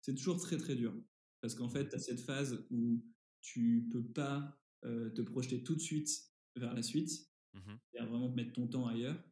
[0.00, 0.94] C'est toujours très très dur.
[1.40, 1.88] Parce qu'en fait, mmh.
[1.88, 3.04] tu as cette phase où
[3.40, 6.08] tu peux pas te projeter tout de suite
[6.56, 7.10] vers la suite,
[7.54, 9.22] mmh et vraiment mettre ton temps ailleurs,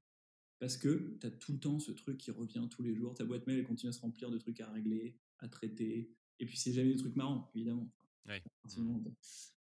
[0.58, 3.14] parce que tu as tout le temps ce truc qui revient tous les jours.
[3.14, 6.46] Ta boîte mail elle continue à se remplir de trucs à régler, à traiter, et
[6.46, 7.92] puis c'est jamais des trucs marrants, évidemment.
[8.26, 8.38] Mmh.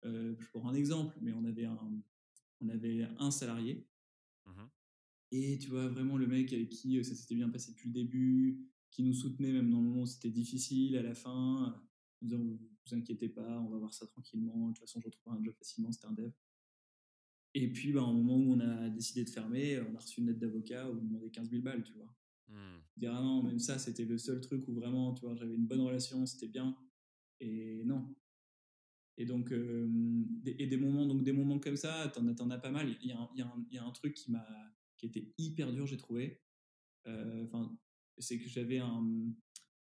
[0.04, 2.02] je prends un exemple, mais on avait un,
[2.62, 3.88] on avait un salarié.
[5.32, 8.70] Et tu vois, vraiment le mec avec qui ça s'était bien passé depuis le début,
[8.92, 11.82] qui nous soutenait même dans le moment où c'était difficile à la fin,
[12.22, 12.44] nous disant
[12.88, 15.56] vous inquiétez pas, on va voir ça tranquillement, de toute façon je retrouverai un job
[15.58, 16.32] facilement, c'était un dev.
[17.58, 20.28] Et puis, bah, au moment où on a décidé de fermer, on a reçu une
[20.28, 22.14] lettre d'avocat où on demandait 15 000 balles, tu vois.
[22.50, 22.82] Mmh.
[22.98, 25.66] Dire, ah non, même ça, c'était le seul truc où vraiment, tu vois, j'avais une
[25.66, 26.78] bonne relation, c'était bien.
[27.40, 28.14] Et non.
[29.18, 32.72] Et donc, des, et des moments, donc des moments comme ça, t'en, en as pas
[32.72, 32.94] mal.
[33.02, 34.46] Il y a, il y a, un, il y a un truc qui m'a,
[34.98, 36.42] qui était hyper dur, j'ai trouvé.
[37.06, 37.78] Enfin,
[38.18, 39.06] c'est que j'avais un,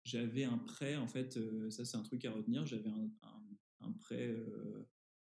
[0.04, 1.38] j'avais un prêt, en fait,
[1.70, 3.10] ça c'est un truc à retenir, j'avais un,
[3.80, 4.34] un, prêt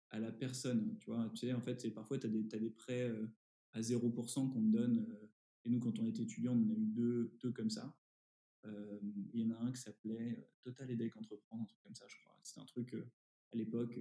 [0.09, 1.29] à la personne, tu vois.
[1.35, 3.11] Tu sais, en fait, parfois tu as des prêts
[3.73, 5.07] à 0% qu'on te donne,
[5.63, 7.95] et nous, quand on était étudiant, on en a eu deux, deux comme ça.
[8.63, 12.15] Il y en a un qui s'appelait Total Edec Entreprendre, un truc comme ça, je
[12.17, 12.37] crois.
[12.43, 12.95] C'était un truc
[13.53, 13.99] à l'époque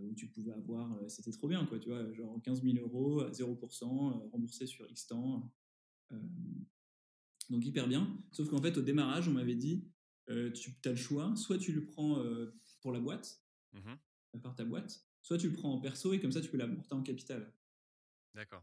[0.00, 3.30] où tu pouvais avoir, c'était trop bien, quoi, tu vois, genre 15 000 euros à
[3.30, 5.52] 0%, remboursé sur X temps.
[7.50, 8.16] Donc hyper bien.
[8.32, 9.88] Sauf qu'en fait, au démarrage, on m'avait dit,
[10.26, 12.22] tu as le choix, soit tu le prends
[12.80, 13.94] pour la boîte, mmh
[14.42, 16.94] par ta boîte, soit tu le prends en perso et comme ça, tu peux l'apporter
[16.94, 17.54] en capital.
[18.34, 18.62] D'accord.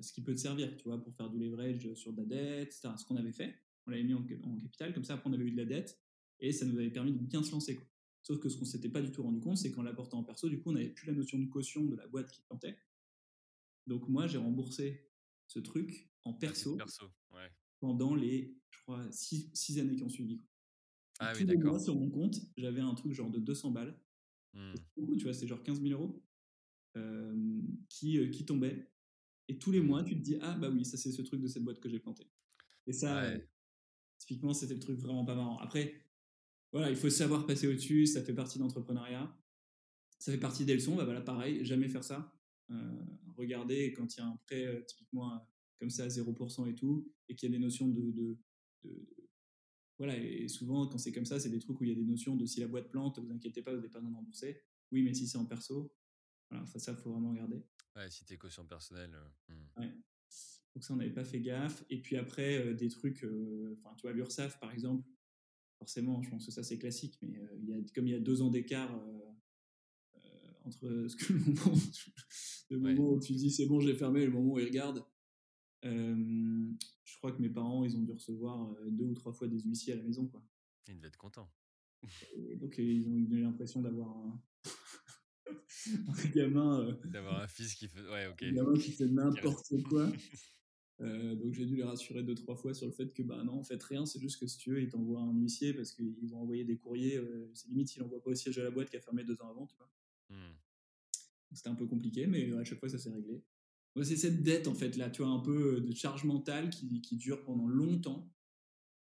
[0.00, 2.68] ce qui peut te servir, tu vois, pour faire du leverage sur de la dette,
[2.68, 2.90] etc.
[2.96, 3.52] Ce qu'on avait fait,
[3.86, 6.00] on l'avait mis en, capital, comme ça, après, on avait eu de la dette
[6.38, 7.74] et ça nous avait permis de bien se lancer.
[7.74, 7.84] Quoi.
[8.22, 10.48] Sauf que ce qu'on s'était pas du tout rendu compte, c'est qu'en l'apportant en perso,
[10.48, 12.78] du coup, on n'avait plus la notion de caution de la boîte qui plantait.
[13.86, 15.10] Donc moi, j'ai remboursé
[15.46, 20.42] ce truc en perso, perso ouais pendant les, je crois, six, années qui ont suivi.
[21.20, 21.80] Ah oui, d'accord.
[21.80, 23.98] sur mon compte, j'avais un truc genre de 200 balles.
[24.54, 24.74] Mmh.
[24.96, 26.22] Beaucoup, tu vois, c'est genre 15 000 euros
[27.88, 28.90] qui, qui tombait.
[29.48, 31.46] Et tous les mois, tu te dis, ah bah oui, ça c'est ce truc de
[31.46, 32.26] cette boîte que j'ai planté.
[32.86, 33.30] Et ça,
[34.18, 35.58] typiquement, c'était le truc vraiment pas marrant.
[35.58, 35.94] Après,
[36.72, 39.34] voilà, il faut savoir passer au-dessus, ça fait partie d'entrepreneuriat.
[40.18, 42.34] Ça fait partie des leçons, bah voilà, pareil, jamais faire ça.
[43.36, 47.34] regardez quand il y a un prêt, typiquement comme ça à 0% et tout, et
[47.34, 48.38] qu'il y a des notions de, de,
[49.98, 52.04] voilà, et souvent quand c'est comme ça, c'est des trucs où il y a des
[52.04, 54.62] notions de si la boîte plante, vous inquiétez pas, vous n'avez pas besoin de rembourser.
[54.92, 55.92] Oui, mais si c'est en perso,
[56.50, 57.62] voilà, ça, il faut vraiment regarder.
[57.96, 59.14] Ouais, si t'es caution personnelle.
[59.14, 59.80] Euh, hmm.
[59.80, 59.92] ouais.
[60.74, 61.84] Donc ça, on n'avait pas fait gaffe.
[61.90, 65.04] Et puis après, euh, des trucs, euh, enfin, tu vois, l'URSAF, par exemple,
[65.78, 68.20] forcément, je pense que ça, c'est classique, mais il y a, comme il y a
[68.20, 69.00] deux ans d'écart
[70.64, 71.76] entre ce que le moment,
[72.70, 75.04] le moment où tu dis c'est bon, j'ai fermé, et le moment où ils regardent,
[75.82, 79.92] je crois que mes parents, ils ont dû recevoir deux ou trois fois des huissiers
[79.92, 80.26] à la maison.
[80.26, 80.42] Quoi.
[80.88, 81.50] Ils devaient être contents.
[82.36, 84.42] Et donc, ils ont eu l'impression d'avoir un,
[86.34, 86.98] gamin.
[87.04, 88.00] d'avoir un fils qui fait.
[88.08, 88.42] Ouais, ok.
[88.42, 90.10] Un gamin qui fait n'importe quoi.
[91.00, 93.62] donc j'ai dû les rassurer deux trois fois sur le fait que bah non en
[93.62, 96.40] fait rien c'est juste que si tu veux ils t'envoient un huissier parce qu'ils ont
[96.40, 97.20] envoyé des courriers
[97.54, 99.48] c'est limite ils l'envoient pas au siège à la boîte qui a fermé deux ans
[99.48, 99.88] avant tu vois
[100.30, 100.56] mmh.
[101.52, 103.44] c'était un peu compliqué mais à chaque fois ça s'est réglé
[104.02, 107.00] c'est cette dette, en fait, là, tu vois, un peu euh, de charge mentale qui,
[107.00, 108.32] qui dure pendant longtemps,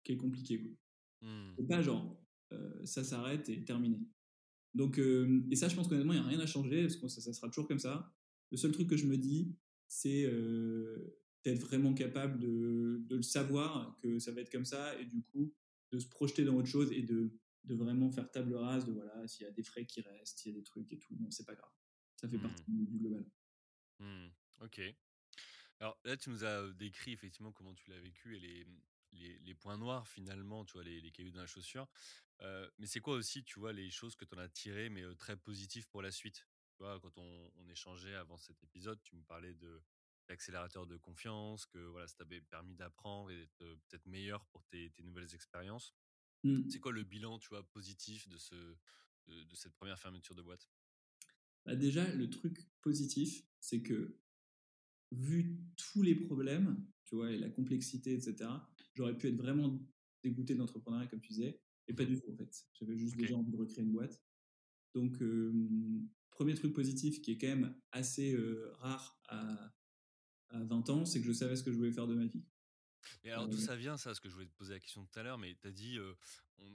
[0.04, 0.62] qui est compliqué.
[0.62, 0.72] Quoi.
[1.22, 1.68] Mmh.
[1.68, 2.20] pas genre,
[2.54, 4.00] euh, ça s'arrête et terminé.
[4.74, 7.08] Donc, euh, et ça, je pense qu'honnêtement, il n'y a rien à changer, parce que
[7.08, 8.14] ça, ça, sera toujours comme ça.
[8.52, 9.56] Le seul truc que je me dis,
[9.88, 10.26] c'est
[11.44, 15.22] d'être vraiment capable de, de, le savoir, que ça va être comme ça, et du
[15.22, 15.54] coup,
[15.92, 17.32] de se projeter dans autre chose et de,
[17.66, 20.52] de vraiment faire table rase de voilà, s'il y a des frais qui restent, s'il
[20.52, 21.72] y a des trucs et tout, bon, c'est pas grave.
[22.16, 22.42] Ça fait mmh.
[22.42, 23.26] partie du, global.
[24.78, 24.82] Mmh.
[24.82, 24.96] Ok.
[25.80, 28.68] Alors là, tu nous as décrit effectivement comment tu l'as vécu et les,
[29.14, 31.88] les, les, points noirs finalement, tu vois, les, les cailloux dans la chaussure.
[32.42, 35.38] mais c'est quoi aussi, tu vois, les choses que tu en as tirées, mais très
[35.38, 36.46] positives pour la suite?
[36.74, 39.82] Tu vois, quand on, on, échangeait avant cet épisode, tu me parlais de
[40.28, 44.90] l'accélérateur de confiance, que voilà, ça t'avait permis d'apprendre et d'être peut-être meilleur pour tes,
[44.92, 45.94] tes nouvelles expériences.
[46.44, 46.70] Mmh.
[46.70, 50.42] C'est quoi le bilan, tu vois, positif de, ce, de, de cette première fermeture de
[50.42, 50.70] boîte?
[51.66, 54.18] Bah Déjà, le truc positif, c'est que
[55.12, 58.50] vu tous les problèmes, tu vois, et la complexité, etc.,
[58.94, 59.80] j'aurais pu être vraiment
[60.24, 62.68] dégoûté d'entrepreneuriat, comme tu disais, et pas du tout, en fait.
[62.74, 64.22] J'avais juste déjà envie de recréer une boîte.
[64.94, 65.24] Donc,
[66.30, 68.38] premier truc positif qui est quand même assez
[68.80, 69.74] rare à,
[70.50, 72.44] à 20 ans, c'est que je savais ce que je voulais faire de ma vie.
[73.24, 74.10] Et alors, d'où ça vient, ça?
[74.10, 75.98] Parce que je voulais te poser la question tout à l'heure, mais tu as dit,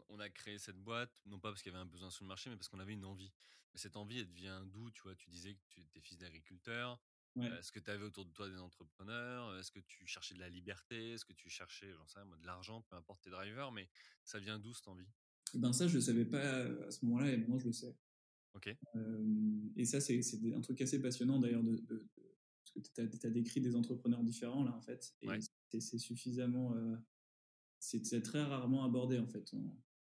[0.09, 2.29] on, a créé cette boîte, non pas parce qu'il y avait un besoin sur le
[2.29, 3.33] marché, mais parce qu'on avait une envie.
[3.73, 7.01] Mais cette envie, elle vient d'où Tu vois, tu disais que tu étais fils d'agriculteur.
[7.43, 10.49] Est-ce que tu avais autour de toi des entrepreneurs Est-ce que tu cherchais de la
[10.49, 13.89] liberté Est-ce que tu cherchais, j'en sais moi, de l'argent, peu importe tes drivers, mais
[14.25, 15.09] ça vient d'où cette envie?
[15.55, 17.97] Eh ben ça, je ne savais pas à ce moment-là, et maintenant je le sais.
[18.55, 18.69] Ok.
[19.77, 20.21] et ça, c'est
[20.55, 22.81] un truc assez passionnant d'ailleurs de, parce que
[23.19, 26.97] tu as, décrit des entrepreneurs différents là en fait, et c'est suffisamment, euh,
[27.81, 29.53] c'est très rarement abordé en fait.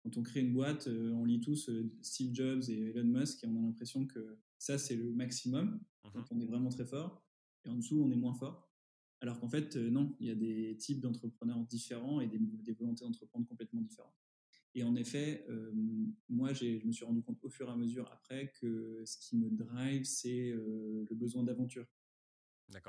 [0.03, 1.69] quand on crée une boîte, on lit tous
[2.01, 6.21] Steve Jobs et Elon Musk et on a l'impression que ça c'est le maximum, mmh
[6.31, 7.23] on est vraiment très fort,
[7.65, 8.69] et en dessous on est moins fort.
[9.21, 13.05] Alors qu'en fait, non, il y a des types d'entrepreneurs différents et des, des volontés
[13.05, 14.21] d'entreprendre complètement différentes.
[14.73, 15.45] Et en effet,
[16.29, 19.37] moi, je me suis rendu compte au fur et à mesure après que ce qui
[19.37, 21.85] me drive, c'est le besoin d'aventure.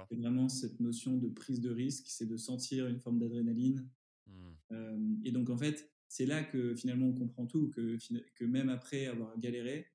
[0.08, 3.88] C'est vraiment cette notion de prise de risque, c'est de sentir une forme d'adrénaline.
[4.26, 5.20] Mmh.
[5.24, 7.98] et donc, en fait, c'est là que finalement on comprend tout, que,
[8.36, 9.86] que même après avoir galéré,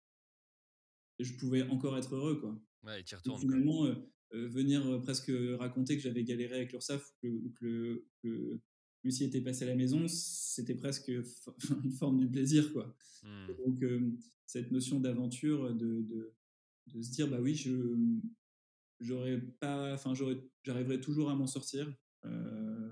[1.20, 2.40] je pouvais encore être heureux.
[2.42, 2.60] Quoi.
[2.88, 3.40] Ouais, et tu retournes.
[3.40, 3.86] Finalement,
[4.32, 8.60] venir presque raconter que j'avais galéré avec l'URSSAF ou que, que
[9.04, 11.10] Lucie était passée à la maison, c'était presque
[11.84, 12.74] une forme du plaisir.
[12.74, 12.96] Quoi.
[13.24, 13.48] Mmh.
[13.66, 13.86] Donc,
[14.48, 16.34] cette notion d'aventure, de, de,
[16.88, 17.94] de, se dire, bah oui, je,
[19.00, 20.14] j'aurais pas, enfin,
[20.64, 21.94] j'arriverais toujours à m'en sortir.
[22.26, 22.90] Euh,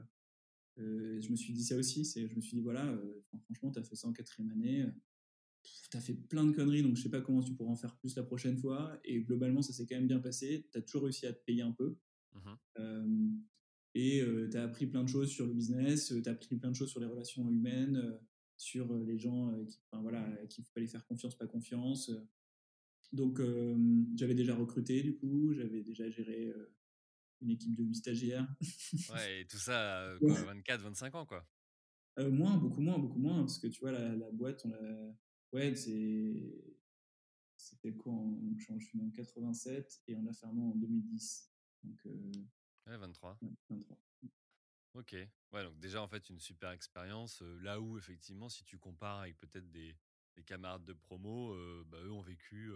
[0.78, 3.72] euh, je me suis dit ça aussi, c'est, je me suis dit voilà, euh, franchement,
[3.72, 4.86] tu as fait ça en quatrième année,
[5.90, 7.96] tu as fait plein de conneries, donc je sais pas comment tu pourras en faire
[7.98, 9.00] plus la prochaine fois.
[9.04, 10.68] Et globalement, ça s'est quand même bien passé.
[10.72, 11.98] Tu as toujours réussi à te payer un peu.
[12.34, 13.44] Mmh
[13.98, 16.76] et tu as appris plein de choses sur le business, tu as appris plein de
[16.76, 18.20] choses sur les relations humaines,
[18.58, 22.12] sur les gens qui, enfin, voilà, qu'il fallait faire confiance, pas confiance.
[23.14, 23.40] Donc,
[24.16, 26.54] j'avais déjà recruté, du coup, j'avais déjà géré
[27.42, 28.54] une équipe de 8 stagiaires.
[29.14, 31.48] ouais, et tout ça à 24, 25 ans, quoi.
[32.18, 35.16] moins, beaucoup moins, beaucoup moins, parce que tu vois, la, la boîte, on l'a.
[35.52, 36.76] Ouais, c'est.
[37.58, 38.14] C'était quoi.
[38.58, 41.50] Je suis né en 87 et on l'a fermé en 2010.
[41.84, 43.40] Donc, ouais, 23.
[43.70, 43.98] 23.
[44.94, 45.16] Ok.
[45.52, 47.42] Ouais, donc déjà, en fait, une super expérience.
[47.62, 49.96] là où, effectivement, si tu compares avec peut-être des,
[50.36, 51.56] des, camarades de promo,
[51.86, 52.72] bah, eux ont vécu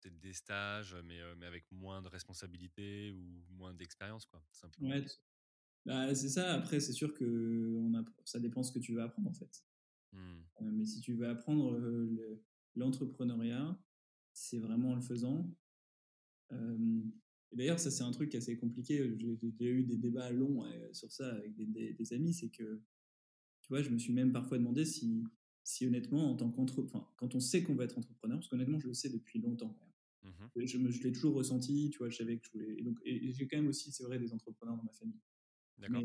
[0.00, 4.90] peut-être des stages, mais, mais avec moins de responsabilités ou moins d'expérience, quoi, simplement.
[4.90, 5.04] Ouais,
[5.86, 6.54] bah, c'est ça.
[6.54, 9.64] Après, c'est sûr que on a, ça dépend ce que tu veux apprendre, en fait.
[10.12, 10.70] Mmh.
[10.72, 11.78] mais si tu veux apprendre
[12.74, 13.78] l'entrepreneuriat,
[14.32, 15.50] c'est vraiment en le faisant.
[17.52, 19.16] d'ailleurs, ça, c'est un truc assez compliqué.
[19.58, 22.32] J'ai eu des débats longs sur ça avec des, des, amis.
[22.32, 22.82] C'est que,
[23.62, 25.24] tu vois, je me suis même parfois demandé si,
[25.66, 28.86] si honnêtement, en tant qu'entrepreneur, quand on sait qu'on va être entrepreneur, parce qu'honnêtement, je
[28.86, 29.76] le sais depuis longtemps.
[30.22, 32.78] Mmh je, je l'ai toujours ressenti, tu vois, je savais que je voulais.
[32.78, 35.20] Et, donc, et, j'ai quand même aussi, c'est vrai, des entrepreneurs dans ma famille.
[35.78, 36.04] D'accord.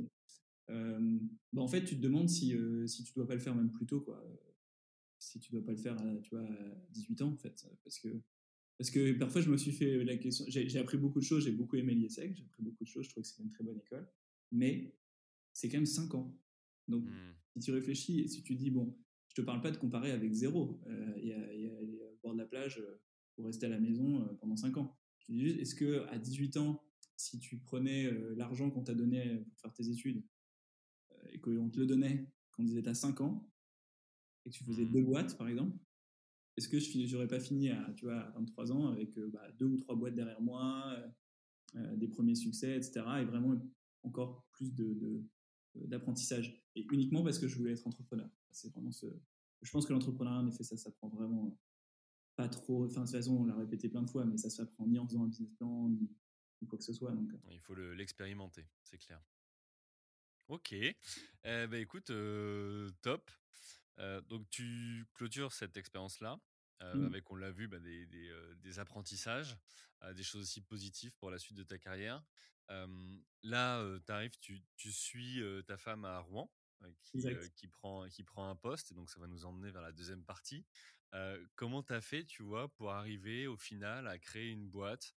[1.53, 2.55] Bah en fait, tu te demandes si,
[2.87, 4.23] si tu dois pas le faire même plus tôt, quoi.
[5.19, 7.65] Si tu dois pas le faire, à, tu vois, à 18 ans, en fait.
[7.83, 8.09] Parce que,
[8.77, 10.45] parce que parfois, je me suis fait la question.
[10.47, 13.09] J'ai appris beaucoup de choses, j'ai beaucoup aimé l'IESEC, j'ai appris beaucoup de choses, je
[13.09, 14.07] trouve que c'est une très bonne école.
[14.51, 14.95] Mais
[15.53, 16.35] c'est quand même 5 ans.
[16.87, 17.33] Donc, mmh.
[17.53, 20.33] si tu réfléchis et si tu dis, bon, je te parle pas de comparer avec
[20.33, 20.81] zéro.
[21.17, 22.83] Il y, a, y, a, au bord de la plage
[23.35, 24.97] pour rester à la maison pendant 5 ans.
[25.19, 26.83] Je dis juste, est-ce que à 18 ans,
[27.15, 30.23] si tu prenais l'argent qu'on t'a donné pour faire tes études
[31.31, 33.49] et qu'on te le donnait quand étais à 5 ans
[34.45, 35.05] et que tu faisais deux mmh.
[35.05, 35.77] boîtes, par exemple,
[36.57, 39.65] est-ce que je n'aurais pas fini à, tu vois, à 23 ans avec bah, deux
[39.65, 40.97] ou trois boîtes derrière moi,
[41.95, 43.01] des premiers succès, etc.
[43.21, 43.55] et vraiment
[44.03, 45.23] encore plus de,
[45.75, 46.61] d'apprentissage?
[46.75, 48.29] Et uniquement parce que je voulais être entrepreneur.
[48.51, 49.05] C'est vraiment ce.
[49.61, 51.57] Je pense que l'entrepreneuriat, en effet, ça s'apprend vraiment
[52.35, 52.85] pas trop.
[52.85, 55.07] Enfin, de toute façon, on l'a répété plein de fois, mais ça s'apprend ni en
[55.07, 56.09] faisant un business plan, ni,
[56.67, 57.11] quoi que ce soit.
[57.11, 57.31] Donc.
[57.33, 57.37] Euh.
[57.51, 59.21] Il faut l'expérimenter, c'est clair.
[60.47, 60.73] Ok.
[60.73, 60.95] Eh
[61.43, 63.29] ben, écoute, euh, top.
[63.99, 66.39] Euh, donc, tu clôtures cette expérience-là.
[66.81, 67.05] Mmh.
[67.05, 69.55] avec, on l'a vu, bah, des, des, des, apprentissages,
[70.15, 72.23] des choses aussi positives pour la suite de ta carrière
[73.43, 76.51] là, tu arrives, tu, suis ta femme à Rouen,
[77.03, 77.23] qui,
[77.55, 80.23] qui, prend, qui prend un poste, et donc ça va nous emmener vers la deuxième
[80.23, 80.65] partie.
[81.55, 85.13] Comment tu as fait, tu vois, pour arriver au final à créer une boîte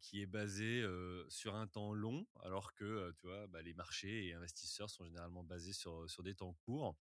[0.00, 0.84] qui est basée
[1.28, 5.44] sur un temps long, alors que, tu vois, bah, les marchés et investisseurs sont généralement
[5.44, 6.96] basés sur, des temps courts?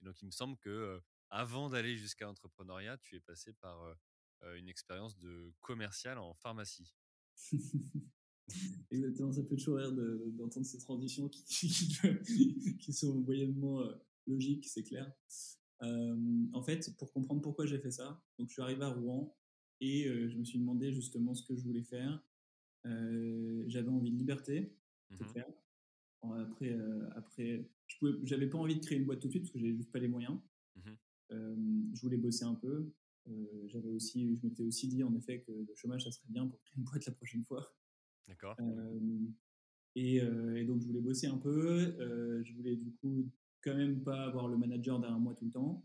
[0.00, 1.00] Donc, il me semble que
[1.30, 3.96] avant d'aller jusqu'à l'entrepreneuriat, tu es passé par
[4.54, 6.94] une expérience de commercial en pharmacie.
[8.90, 13.92] Exactement, ça fait toujours rire d'entendre ces transitions qui, qui, sont moyennement euh,
[14.26, 15.10] logiques, c'est clair.
[15.80, 19.36] En fait, pour comprendre pourquoi j'ai fait ça, donc je suis arrivé à Rouen
[19.80, 22.22] et je me suis demandé justement ce que je voulais faire.
[22.84, 24.74] J'avais envie de liberté,
[25.10, 25.46] c'est mmh clair.
[26.22, 26.76] après,
[27.14, 29.76] après, je j'avais pas envie de créer une boîte tout de suite parce que j'avais
[29.76, 30.38] juste pas les moyens.
[30.76, 30.90] Mmh
[31.30, 32.92] je voulais bosser un peu.
[33.66, 36.60] j'avais aussi, je m'étais aussi dit en effet que le chômage ça serait bien pour
[36.62, 37.74] créer une boîte la prochaine fois.
[38.28, 38.56] D'accord.
[39.96, 41.96] Et, et, donc je voulais bosser un peu.
[42.44, 43.30] je voulais du coup
[43.62, 45.84] quand même pas avoir le manager derrière moi tout le temps.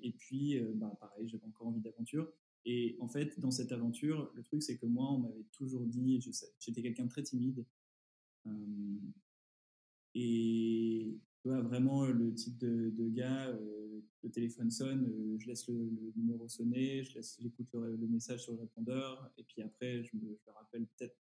[0.00, 2.32] et puis, bah, pareil, j'avais encore envie d'aventure.
[2.66, 6.20] Et en fait, dans cette aventure, le truc, c'est que moi, on m'avait toujours dit,
[6.58, 7.64] j'étais quelqu'un de très timide.
[10.14, 13.52] et tu vois, vraiment le type de, gars,
[14.22, 18.60] le téléphone sonne, je laisse le, numéro sonner, je laisse, j'écoute le, message sur le
[18.60, 21.16] répondeur, et puis après, je me, je me rappelle peut-être.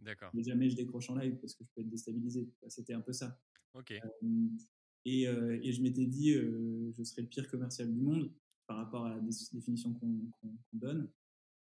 [0.00, 0.30] D'accord.
[0.34, 2.48] Mais jamais je décroche en live parce que je peux être déstabilisé.
[2.68, 3.38] C'était un peu ça.
[3.74, 3.92] Ok.
[5.04, 8.32] et, et, je m'étais dit, je serais le pire commercial du monde
[8.66, 10.30] par rapport à la définition qu'on
[10.72, 11.10] donne.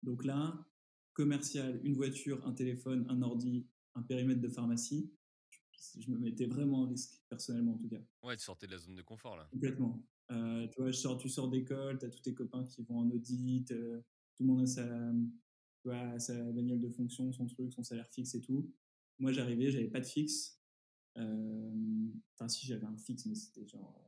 [0.03, 0.65] Donc là,
[1.13, 5.11] commercial, une voiture, un téléphone, un ordi, un périmètre de pharmacie,
[5.99, 8.01] je me mettais vraiment en risque, personnellement en tout cas.
[8.23, 9.47] Ouais, tu sortais de la zone de confort là.
[9.51, 10.05] Complètement.
[10.31, 12.99] Euh, tu vois, je sors, tu sors d'école, tu as tous tes copains qui vont
[12.99, 13.99] en audit, euh,
[14.35, 14.87] tout le monde a sa,
[15.83, 18.71] tu sa bagnole de fonction, son truc, son salaire fixe et tout.
[19.19, 20.61] Moi, j'arrivais, j'avais pas de fixe.
[21.17, 24.00] Euh, enfin, si j'avais un fixe, mais c'était genre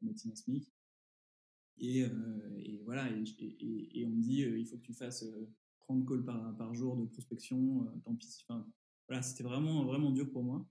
[0.00, 0.72] moitié un SMIC.
[1.78, 2.00] Et,
[2.58, 5.24] et voilà, et, on me dit, il faut que tu fasses
[5.80, 8.44] 30 calls par, par jour de prospection, tant pis.
[8.46, 8.66] Enfin,
[9.08, 10.68] voilà, c'était vraiment, vraiment dur pour moi.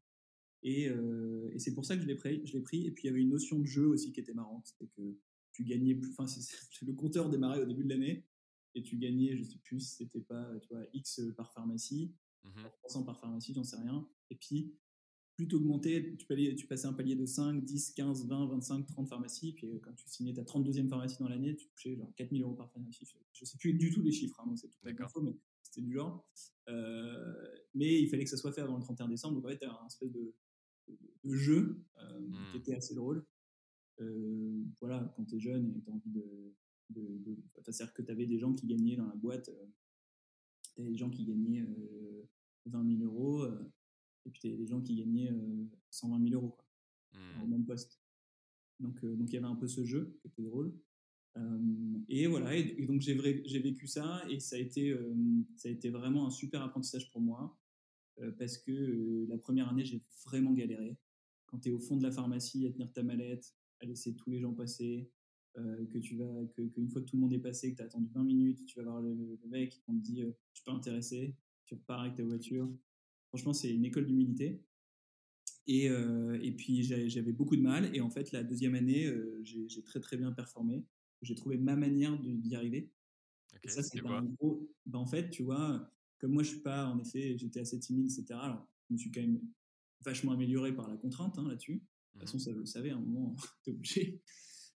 [0.62, 2.86] Et, et c'est pour ça que je l'ai pris, je l'ai pris.
[2.86, 5.17] Et puis il y avait une notion de jeu aussi qui était marrante, c'était que
[5.52, 6.12] tu gagnais plus.
[6.12, 6.25] Enfin,
[6.86, 8.25] le compteur démarrait au début de l'année
[8.75, 12.13] et tu gagnais, je sais plus, c'était pas, tu vois, X par pharmacie,
[12.84, 14.08] 300 mmh par pharmacie, j'en sais rien.
[14.30, 14.73] Et puis
[15.39, 19.54] plus t'augmentais, tu, tu passais un palier de 5, 10, 15, 20, 25, 30 pharmacies.
[19.54, 22.56] Puis euh, quand tu signais ta 32e pharmacie dans l'année, tu touchais genre 4000 euros
[22.56, 23.08] par pharmacie.
[23.32, 25.93] Je sais plus du tout les chiffres, hein, donc c'est tout info, mais c'était du
[25.93, 26.28] genre.
[26.67, 29.36] Euh, mais il fallait que ça soit fait avant le 31 décembre.
[29.36, 30.36] Donc en fait, tu un espèce de,
[31.23, 32.19] de, jeu euh,
[32.52, 32.60] qui mmh.
[32.60, 33.25] était assez drôle.
[34.82, 36.54] voilà, quand tu es jeune et tu as envie de.
[36.89, 39.49] de, C'est-à-dire que tu avais des gens qui gagnaient dans la boîte,
[40.75, 41.65] tu avais des gens qui gagnaient
[42.65, 43.45] 20 000 euros
[44.29, 45.33] et puis, des gens qui gagnaient
[45.89, 46.65] 120 000 euros quoi,
[47.41, 47.49] au mmh.
[47.49, 47.99] même poste.
[48.79, 50.73] Donc, donc, il y avait un peu ce jeu qui était drôle.
[52.07, 54.95] et voilà, et, donc j'ai vécu ça et ça a, été,
[55.55, 57.57] ça a été vraiment un super apprentissage pour moi
[58.37, 60.97] parce que la première année, j'ai vraiment galéré.
[61.47, 64.29] Quand tu es au fond de la pharmacie à tenir ta mallette, à laisser tous
[64.29, 65.09] les gens passer,
[65.55, 67.85] que tu vas, que, qu'une fois que tout le monde est passé, que tu as
[67.85, 71.75] attendu 20 minutes, tu vas voir le, mec qui te dit Je peux intéresser, tu
[71.75, 72.69] repars avec ta voiture,
[73.29, 74.61] Franchement, c'est une école d'humilité.
[75.67, 77.95] Et, euh, et, puis j'avais beaucoup de mal.
[77.95, 80.83] Et en fait, la deuxième année, euh, j'ai très très bien performé.
[81.21, 82.91] J'ai trouvé ma manière d'y arriver.
[83.63, 84.67] et ça, c'est un gros.
[84.85, 88.05] Ben, en fait, tu vois, comme moi, je suis pas, en effet, j'étais assez timide,
[88.05, 88.39] etc.
[88.41, 89.39] Alors, je me suis quand même
[90.01, 91.83] vachement amélioré par la contrainte hein, là-dessus.
[92.15, 94.21] De toute façon, mmh ça, vous le savez, à un moment, t'es obligé.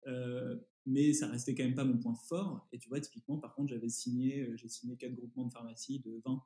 [0.06, 2.68] Euh, mais ça restait quand même pas mon point fort.
[2.72, 6.20] Et tu vois, typiquement, par contre, j'avais signé, j'ai signé quatre groupements de pharmacie de
[6.24, 6.36] 20 euh,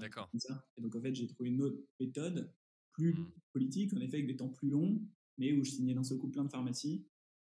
[0.00, 0.30] D'accord.
[0.76, 2.52] Et donc, en fait, j'ai trouvé une autre méthode,
[2.92, 3.32] plus mmh.
[3.52, 5.00] politique, en effet, avec des temps plus longs,
[5.38, 7.06] mais où je signais d'un seul coup plein de pharmacies.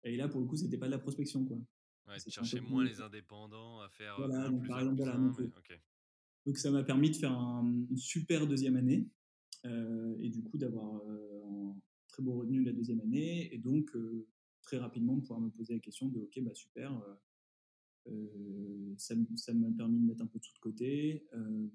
[0.04, 1.58] Et là, pour le coup, c'était pas de la prospection, quoi.
[2.06, 4.14] Ouais, tu cherchais moins les indépendants à faire.
[4.16, 5.40] Voilà, donc par exemple, voilà, donc,
[6.46, 9.08] donc, ça m'a permis de faire une super deuxième année
[9.64, 13.58] euh, et du coup d'avoir euh, un très beau revenu de la deuxième année et
[13.58, 13.90] donc
[14.62, 16.92] très rapidement de pouvoir me poser la question de ok, bah super,
[18.08, 21.26] euh, ça, m'a permis de mettre un peu tout de côté.
[21.32, 21.68] Euh,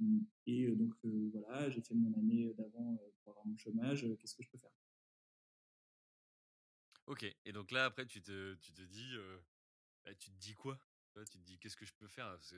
[0.47, 0.93] et euh, donc
[1.33, 4.07] voilà, j'ai fait mon année d'avant pour avoir mon chômage.
[4.19, 4.71] Qu'est-ce que je peux faire?
[7.07, 9.11] Ok, et donc là après tu te, tu te dis,
[10.05, 10.79] bah, tu te dis quoi?
[11.29, 12.39] Tu te dis qu'est-ce que je peux faire?
[12.39, 12.55] Tu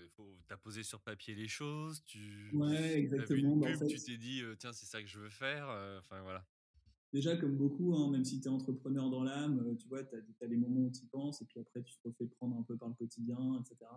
[0.50, 3.58] as posé sur papier les choses, tu ouais, exactement.
[3.58, 5.68] Bah, tu t'es dit tiens c'est ça que je veux faire.
[6.00, 6.46] Enfin voilà
[7.14, 10.16] déjà, comme beaucoup, hein, même si tu es entrepreneur dans l'âme, euh, tu vois, tu
[10.16, 12.64] as, les moments où tu y penses, et puis après, tu te refais prendre un
[12.64, 13.90] peu par le quotidien, etc.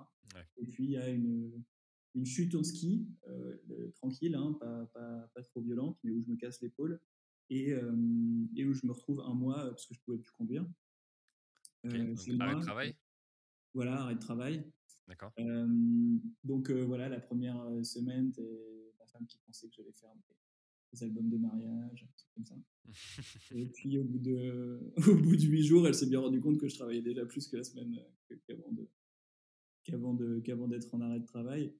[0.58, 1.64] Et puis, il y a une,
[2.14, 6.30] une, chute au ski, euh, tranquille, hein, pas, pas, pas, trop violente, mais où je
[6.30, 7.00] me casse l'épaule,
[7.48, 7.96] et, euh,
[8.54, 10.66] et, où je me retrouve un mois, parce que je pouvais plus conduire.
[11.84, 11.94] donc,
[12.40, 12.96] arrêt de travail
[13.72, 14.70] Voilà, arrêt de travail.
[15.08, 15.32] D'accord.
[16.44, 18.32] donc, voilà, la première semaine,
[18.98, 20.10] la femme qui pensait que j'allais faire
[20.96, 22.56] des albums de mariage, comme ça.
[23.54, 26.58] et puis au bout de, au bout de 8 jours, elle s'est bien rendue compte
[26.58, 27.98] que je travaillais déjà plus que la semaine
[28.32, 28.88] euh, qu'avant de,
[29.84, 31.74] qu'avant de, qu'avant d'être en arrêt de travail.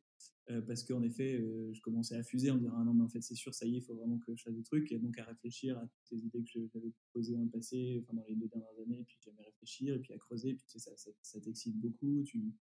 [0.51, 3.09] Euh, parce qu'en effet, euh, je commençais à fuser en disant ah non mais en
[3.09, 4.99] fait c'est sûr ça y est, il faut vraiment que je fasse des trucs et
[4.99, 8.25] donc à réfléchir à toutes les idées que j'avais posées dans le passé, enfin dans
[8.29, 10.97] les deux dernières années, et puis jamais réfléchir et puis à creuser, et puis ça,
[10.97, 12.55] ça, ça t'excite beaucoup, tu,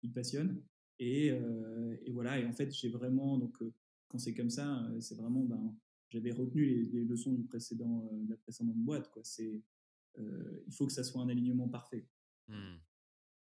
[0.00, 0.62] tu, te passionnes
[0.98, 3.56] et, et, voilà et en fait j'ai vraiment donc
[4.08, 5.74] quand c'est comme ça, c'est vraiment ben
[6.12, 9.10] j'avais retenu les, leçons du précédent, de la précédente boîte.
[9.10, 9.22] Quoi.
[9.24, 9.62] C'est,
[10.18, 12.06] il faut que ça soit un alignement parfait.
[12.48, 12.54] Mmh.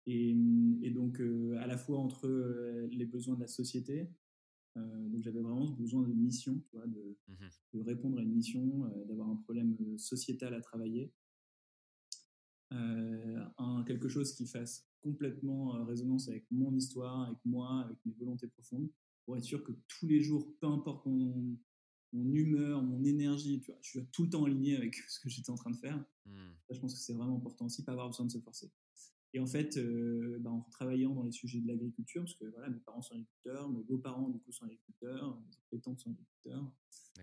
[0.07, 0.37] Et,
[0.83, 1.21] et, donc,
[1.59, 2.29] à la fois entre
[2.91, 4.09] les besoins de la société,
[4.75, 7.35] donc j'avais vraiment besoin de mission, tu vois, de, mmh
[7.75, 11.13] de, répondre à une mission, d'avoir un problème sociétal à travailler.
[12.71, 18.49] un, quelque chose qui fasse complètement résonance avec mon histoire, avec moi, avec mes volontés
[18.49, 18.89] profondes,
[19.25, 21.59] pour être sûr que tous les jours, peu importe mon,
[22.17, 25.29] mon humeur, mon énergie, tu vois, je suis tout le temps aligné avec ce que
[25.29, 26.05] j'étais en train de faire.
[26.27, 26.31] Mmh.
[26.71, 28.71] je pense que c'est vraiment important aussi, pas avoir besoin de se forcer.
[29.37, 32.71] Et en fait, euh, bah, en travaillant dans les sujets de l'agriculture, parce que voilà,
[32.71, 35.39] mes parents sont agriculteurs, mes beaux-parents du coup sont agriculteurs,
[35.73, 36.73] mes tantes sont agriculteurs.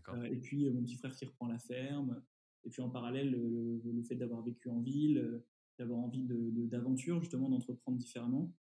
[0.10, 2.22] Euh, et puis euh, mon petit frère qui reprend la ferme.
[2.66, 5.42] Et puis en parallèle, le, fait d'avoir vécu en ville,
[5.80, 6.24] d'avoir envie
[6.68, 8.54] d'aventure, justement, d'entreprendre différemment.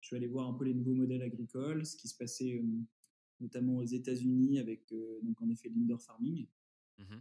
[0.00, 2.62] Je suis allé voir un peu les nouveaux modèles agricoles, ce qui se passait
[3.40, 6.46] notamment aux États-Unis avec donc en effet l'indoor farming
[6.98, 7.16] mmh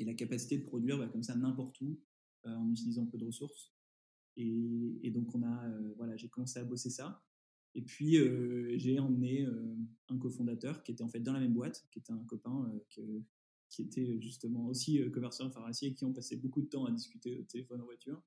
[0.00, 2.00] et la capacité de produire bah, comme ça n'importe où
[2.42, 3.72] en utilisant peu de ressources.
[4.36, 7.22] Et, donc, on a, euh, voilà, j'ai commencé à bosser ça.
[7.74, 9.76] Et puis, euh, j'ai emmené euh,
[10.08, 12.72] un cofondateur qui était en fait dans la même boîte, qui était un copain
[13.68, 17.40] qui était justement aussi commerçant pharmacie et qui ont passé beaucoup de temps à discuter
[17.40, 18.22] au téléphone en voiture.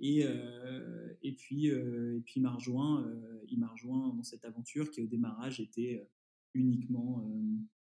[0.00, 0.24] Et,
[1.22, 3.06] et, puis, et puis, il m'a rejoint,
[3.48, 6.08] il m'a rejoint dans cette aventure qui, au démarrage, était
[6.54, 7.24] uniquement,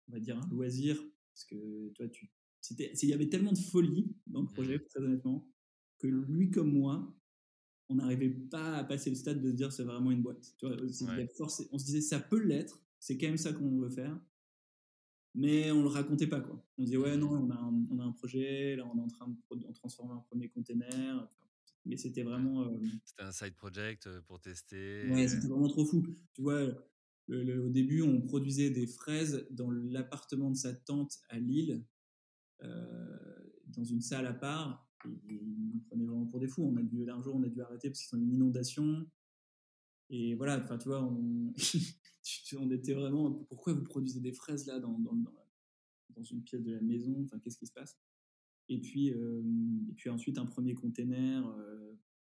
[0.09, 1.03] on va dire, un loisir.
[1.33, 2.31] Parce que toi, tu,
[2.71, 4.85] il y avait tellement de folie dans le projet, mmh.
[4.89, 5.49] très honnêtement,
[5.99, 7.17] que lui comme moi,
[7.89, 10.55] on n'arrivait pas à passer le stade de se dire c'est vraiment une boîte.
[10.59, 14.19] Tu vois, on se disait ça peut l'être, c'est quand même ça qu'on veut faire,
[15.35, 16.65] mais on le racontait pas quoi.
[16.79, 19.09] On disait ouais non, on a un, on a un projet, là on est en
[19.09, 21.29] train de transformer un premier container,
[21.85, 22.63] mais c'était vraiment.
[22.63, 25.09] Euh, c'était un side project euh, pour tester.
[25.11, 26.05] Ouais, c'était vraiment trop fou.
[26.35, 26.63] Tu vois,
[27.29, 31.85] au début on produisait des fraises dans l'appartement de sa tante à Lille,
[32.63, 34.91] euh, dans une salle à part
[35.29, 36.63] ils nous prenaient vraiment pour des fous.
[36.63, 39.07] On a dû, un jour, on a dû arrêter parce qu'ils sont une inondation.
[40.11, 41.53] Et voilà, enfin, tu vois, on,
[42.59, 43.33] on, était vraiment.
[43.49, 47.23] Pourquoi vous produisez des fraises là dans, dans, dans, une pièce de la maison?
[47.25, 47.97] Enfin, qu'est-ce qui se passe?
[48.69, 49.43] Et puis, euh,
[49.89, 51.93] et puis ensuite, un premier container euh,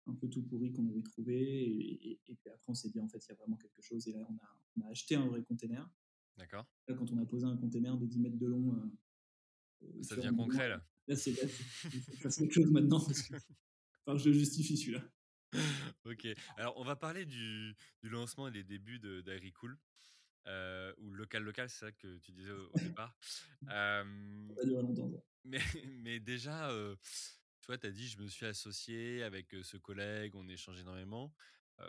[0.06, 1.40] un peu tout pourri qu'on avait trouvé.
[1.42, 4.08] Et, puis après, on s'est dit, en fait, il y a vraiment quelque chose.
[4.08, 5.90] Et là, on a, on a acheté un vrai container.
[6.38, 6.66] D'accord.
[6.88, 8.76] Là, quand on a posé un container de 10 mètres de long.
[9.82, 10.86] Euh, Ça devient concret, là.
[11.08, 11.50] Là, c'est faire
[12.32, 13.36] quelque chose maintenant parce que
[14.06, 15.04] enfin, je justifie celui-là.
[16.06, 16.28] Ok.
[16.58, 19.78] Alors, on va parler du, du lancement et des débuts d'Agricool.
[20.48, 23.16] Euh, ou local local, c'est ça que tu disais au, départ.
[23.70, 25.10] Euh, ça va durer longtemps.
[25.10, 25.18] Ça.
[25.46, 25.60] Mais,
[26.00, 26.96] mais déjà, euh,
[27.62, 31.34] tu vois, tu as dit, je me suis associé avec ce collègue, on échange énormément.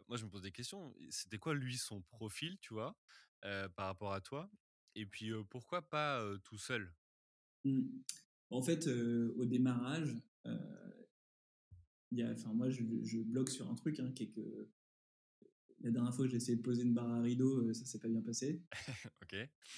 [0.08, 0.92] Moi, je me pose des questions.
[1.10, 2.96] C'était quoi, lui, son profil, tu vois,
[3.42, 4.50] par rapport à toi?
[4.96, 6.92] Et puis, pourquoi pas tout seul?
[7.64, 7.82] Mmh.
[8.50, 10.16] En fait, au démarrage,
[12.20, 14.68] euh, y a, enfin, moi, je, je, bloque sur un truc hein, qui est que
[15.80, 17.98] la dernière fois que j'ai essayé de poser une barre à rideau, euh, ça s'est
[17.98, 18.62] pas bien passé.
[19.22, 19.34] ok.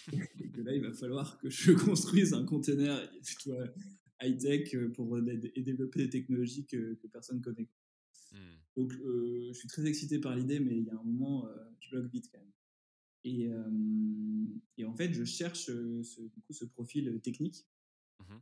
[0.41, 3.11] Et que là, il va falloir que je construise un container
[4.23, 7.69] high-tech pour et développer des technologies que, que personne connaît.
[8.33, 8.57] Hmm.
[8.77, 11.49] Donc, je suis très excité par l'idée, mais il y a un moment,
[11.81, 12.53] je bloque vite quand même.
[13.25, 13.51] Et,
[14.79, 17.67] et, en fait, je cherche ce, du coup, ce profil technique.
[18.21, 18.37] Mmh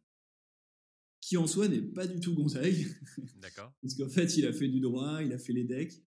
[1.25, 2.87] qui en soi n'est pas du tout Gonzague.
[3.41, 3.73] D'accord.
[3.81, 6.05] Parce qu'en fait, il a fait du droit, il a fait les decks,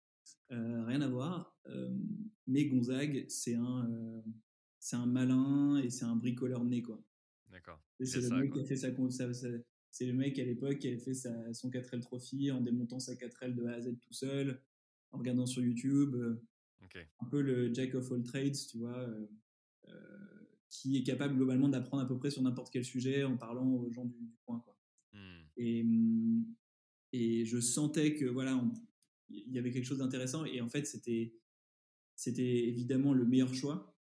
[0.51, 1.55] euh, rien à voir.
[1.67, 1.95] Euh,
[2.47, 4.23] mais Gonzague, c'est un, euh,
[4.79, 7.05] c'est un malin et c'est un bricoleur né, quoi.
[7.51, 7.79] D'accord.
[8.01, 8.89] C'est le mec qui a fait sa,
[9.91, 13.13] c'est le mec à l'époque qui avait fait sa, son 4L Trophy en démontant sa
[13.13, 14.63] 4L de A à Z tout seul,
[15.11, 16.17] en regardant sur YouTube.
[17.21, 19.07] Un peu le Jack of all trades, tu vois,
[20.71, 23.91] qui est capable globalement d'apprendre à peu près sur n'importe quel sujet en parlant aux
[23.91, 24.72] gens du, du coin, quoi.
[25.57, 26.47] Et, mmh,
[27.13, 28.63] et je sentais que voilà,
[29.29, 30.45] il y avait quelque chose d'intéressant.
[30.45, 31.35] Et en fait, c'était
[32.15, 33.97] c'était évidemment le meilleur choix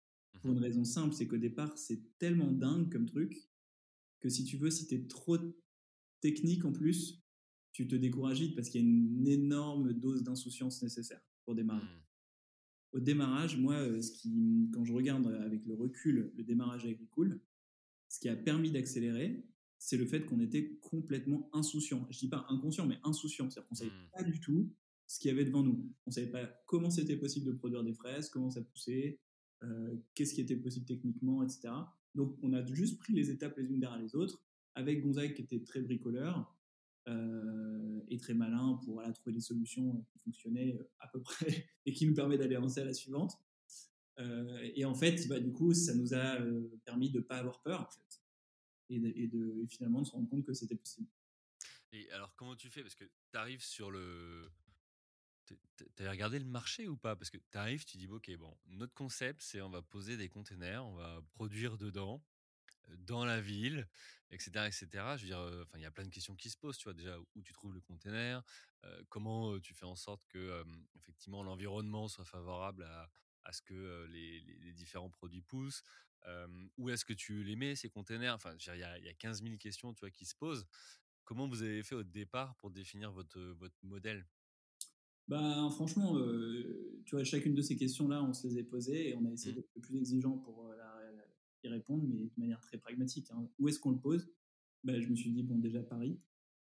[0.41, 3.49] pour une mmh raison simple, c'est qu'au départ, c'est tellement dingue comme truc
[4.21, 5.39] que si tu veux, si tu es trop
[6.21, 7.23] technique en plus,
[7.73, 11.85] tu te décourages vite parce qu'il y a une énorme dose d'insouciance nécessaire pour démarrer.
[11.85, 12.03] Mmh.
[12.93, 17.41] Au démarrage, moi, ce qui, quand je regarde avec le recul le démarrage agricole,
[18.09, 19.45] ce qui a permis d'accélérer,
[19.79, 22.07] c'est le fait qu'on était complètement insouciant.
[22.11, 23.51] Je dis pas inconscient, mais insouciant.
[23.51, 24.11] C'est-à-dire qu'on savait mmh.
[24.13, 24.73] pas du tout
[25.07, 25.93] ce qu'il y avait devant nous.
[26.07, 29.21] On savait pas comment c'était possible de produire des fraises, comment ça poussait,
[29.63, 31.69] euh, qu'est-ce qui était possible techniquement, etc.
[32.15, 34.43] Donc, on a juste pris les étapes les unes derrière les autres,
[34.75, 36.55] avec Gonzague qui était très bricoleur
[37.09, 41.93] euh, et très malin pour trouver des solutions qui fonctionnaient euh, à peu près et
[41.93, 43.35] qui nous permet d'aller avancer à la suivante.
[44.75, 46.39] et en fait, bah, du coup, ça nous a
[46.85, 47.83] permis de ne pas avoir peur.
[47.83, 48.26] En fait
[48.89, 51.09] et, de, finalement de se rendre compte que c'était possible.
[51.93, 52.83] Et alors, comment tu fais?
[52.83, 54.51] Parce que tu arrives sur le.
[55.45, 57.15] Tu as regardé le marché ou pas?
[57.15, 60.29] Parce que tu arrives, tu dis, ok, bon, notre concept, c'est on va poser des
[60.29, 62.21] containers, on va produire dedans,
[62.99, 63.89] dans la ville,
[64.31, 64.89] etc., etc.
[65.17, 66.79] Je veux dire, il y a plein de questions qui se posent.
[66.79, 68.43] Tu vois déjà où tu trouves le container,
[69.09, 70.65] comment tu fais en sorte que
[70.97, 73.09] effectivement l'environnement soit favorable à,
[73.47, 75.83] à ce que les, les, différents produits poussent.
[76.77, 78.35] Où est-ce que tu les mets ces containers?
[78.35, 80.67] Enfin, il y a, y a 15 000 questions, tu vois, qui se posent.
[81.25, 84.27] Comment vous avez fait au départ pour définir votre votre modèle?
[85.29, 86.17] Bah, franchement,
[87.05, 89.53] tu vois, chacune de ces questions-là, on se les est posées et on a essayé
[89.53, 89.57] mmh.
[89.57, 90.73] d'être le plus exigeant pour
[91.65, 93.31] y répondre, mais de manière très pragmatique.
[93.31, 93.49] Hein.
[93.59, 94.31] Où est-ce qu'on le pose?
[94.85, 96.21] Bah, Je me suis dit, bon, déjà Paris,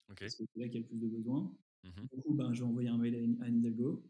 [0.07, 1.55] parce que c'est là qu'il y a le plus de besoins.
[1.83, 4.03] Mmh du coup, ben, j'ai envoyé un mail à, Anne Hidalgo.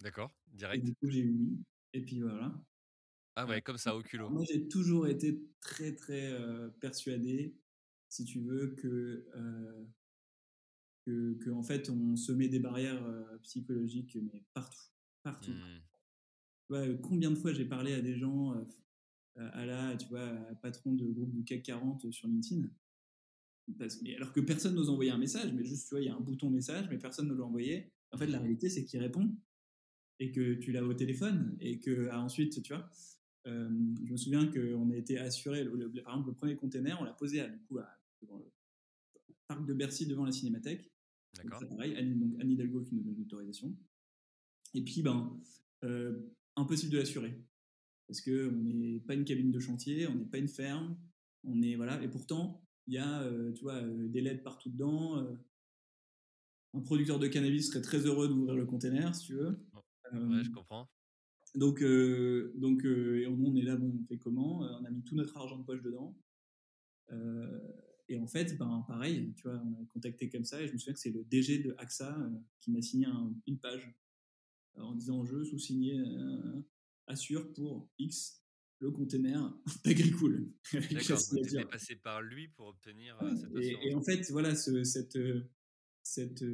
[0.00, 0.82] D'accord, direct.
[0.82, 1.58] Et du coup, j'ai eu oui.
[1.92, 2.54] Et puis voilà.
[3.36, 4.30] Ah ouais, comme ça, au culot.
[4.30, 6.34] Moi, j'ai toujours été très, très
[6.80, 7.54] persuadé,
[8.08, 9.26] si tu veux, que,
[11.04, 13.04] que, en fait, on se met des barrières
[13.42, 14.80] psychologiques, mais partout.
[15.22, 15.52] Partout.
[16.70, 16.98] Mmh.
[17.02, 18.54] combien de fois j'ai parlé à des gens,
[19.36, 20.28] à la, tu vois,
[20.62, 22.68] patron de groupe du CAC 40 sur LinkedIn?
[23.78, 26.08] Parce, mais alors que personne n'ose envoyer un message, mais juste, tu vois, il y
[26.08, 27.92] a un bouton message, mais personne ne l'a envoyé.
[28.12, 29.36] En fait, la réalité, c'est qu'il répond
[30.20, 32.88] et que tu l'as au téléphone et que ah, ensuite, tu vois,
[33.46, 33.68] euh,
[34.04, 37.40] je me souviens qu'on a été assuré, par exemple, le premier container, on l'a posé
[37.40, 37.88] à, du coup, à,
[38.22, 38.44] devant le
[39.46, 40.90] parc de Bercy devant la Cinémathèque.
[41.36, 41.60] D'accord.
[41.68, 43.76] pareil, Anne, donc Anne Hidalgo qui nous donne l'autorisation.
[44.74, 45.38] Et puis, ben,
[45.84, 46.18] euh,
[46.56, 47.38] impossible de l'assurer
[48.08, 50.96] parce qu'on n'est pas une cabine de chantier, on n'est pas une ferme,
[51.44, 52.00] on est voilà.
[52.02, 55.26] Et pourtant, il y a, euh, tu vois, des LED partout dedans.
[56.72, 59.58] Un producteur de cannabis serait très heureux d'ouvrir le container, si tu veux.
[60.12, 60.88] Ouais, je comprends.
[61.56, 64.60] Donc, donc, et on, est là, bon, on fait comment?
[64.60, 66.16] On a mis tout notre argent de poche dedans.
[68.08, 70.78] et en fait, ben, pareil, tu vois, on a contacté comme ça, et je me
[70.78, 72.16] souviens que c'est le DG de AXA
[72.60, 73.06] qui m'a signé
[73.46, 73.90] une page
[74.76, 75.98] en disant je sous-signé
[77.06, 78.42] assure pour X
[78.80, 79.54] le container
[79.84, 80.48] d'Agricool.
[80.72, 84.84] D'accord, tu passé par lui pour obtenir euh, cette et, et, en fait, voilà, ce,
[84.84, 85.48] cette, euh,
[86.06, 86.44] cette,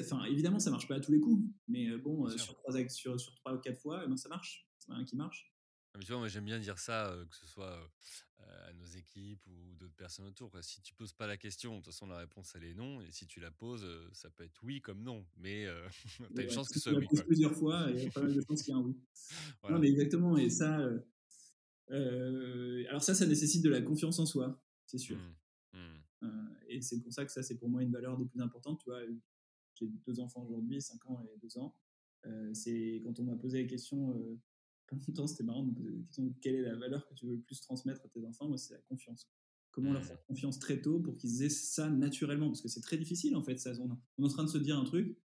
[0.00, 3.20] enfin, évidemment, ça marche pas à tous les coups, mais euh, bon, sur trois, sur,
[3.20, 4.66] sur trois ou quatre fois, eh ben, ça marche.
[4.78, 5.52] C'est un qui marche.
[5.92, 7.92] Ah, tu vois, moi j'aime bien dire ça, que ce soit
[8.38, 10.50] à nos équipes ou d'autres personnes autour.
[10.62, 13.12] Si tu poses pas la question, de toute façon la réponse elle est non, et
[13.12, 15.66] si tu la poses, ça peut être oui comme non, mais
[16.34, 17.06] tu as une chance que ce soit oui.
[17.14, 18.96] Tu plusieurs fois, il y a pas mal de chances qu'il y ait un oui.
[19.70, 20.80] Non, mais exactement, et ça,
[21.90, 25.18] alors ça, ça nécessite de la confiance en soi, c'est sûr.
[25.18, 25.34] Mmh.
[26.68, 28.80] Et c'est pour ça que ça, c'est pour moi une valeur des plus importantes.
[28.82, 29.00] Tu vois,
[29.74, 31.74] j'ai deux enfants aujourd'hui, 5 ans et 2 ans.
[32.52, 34.38] c'est quand on m'a posé la question
[35.08, 37.36] longtemps, c'était marrant de me poser la question quelle est la valeur que tu veux
[37.36, 39.28] le plus transmettre à tes enfants Moi, c'est la confiance.
[39.72, 40.06] Comment leur mmh.
[40.06, 42.48] faire confiance très tôt pour qu'ils aient ça naturellement?
[42.48, 43.56] Parce que c'est très difficile, en fait.
[43.58, 43.72] Ça.
[43.80, 43.92] On,
[44.22, 45.16] est en train de se dire un truc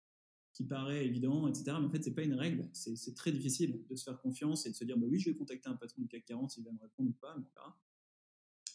[0.54, 1.78] qui paraît évident, etc.
[1.80, 2.70] Mais en fait, c'est pas une règle.
[2.74, 5.36] C'est très difficile de se faire confiance et de se dire bah oui, je vais
[5.36, 7.36] contacter un patron du CAC 40 s'il va me répondre ou pas.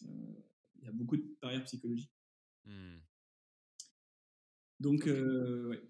[0.02, 0.49] Euh, il
[0.85, 2.12] y a beaucoup de barrières psychologiques.
[2.64, 2.99] Mmh.
[4.81, 5.83] Donc, euh, ouais.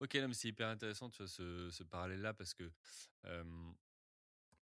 [0.00, 2.70] Ok, mais c'est hyper intéressant tu vois, ce, ce parallèle-là parce que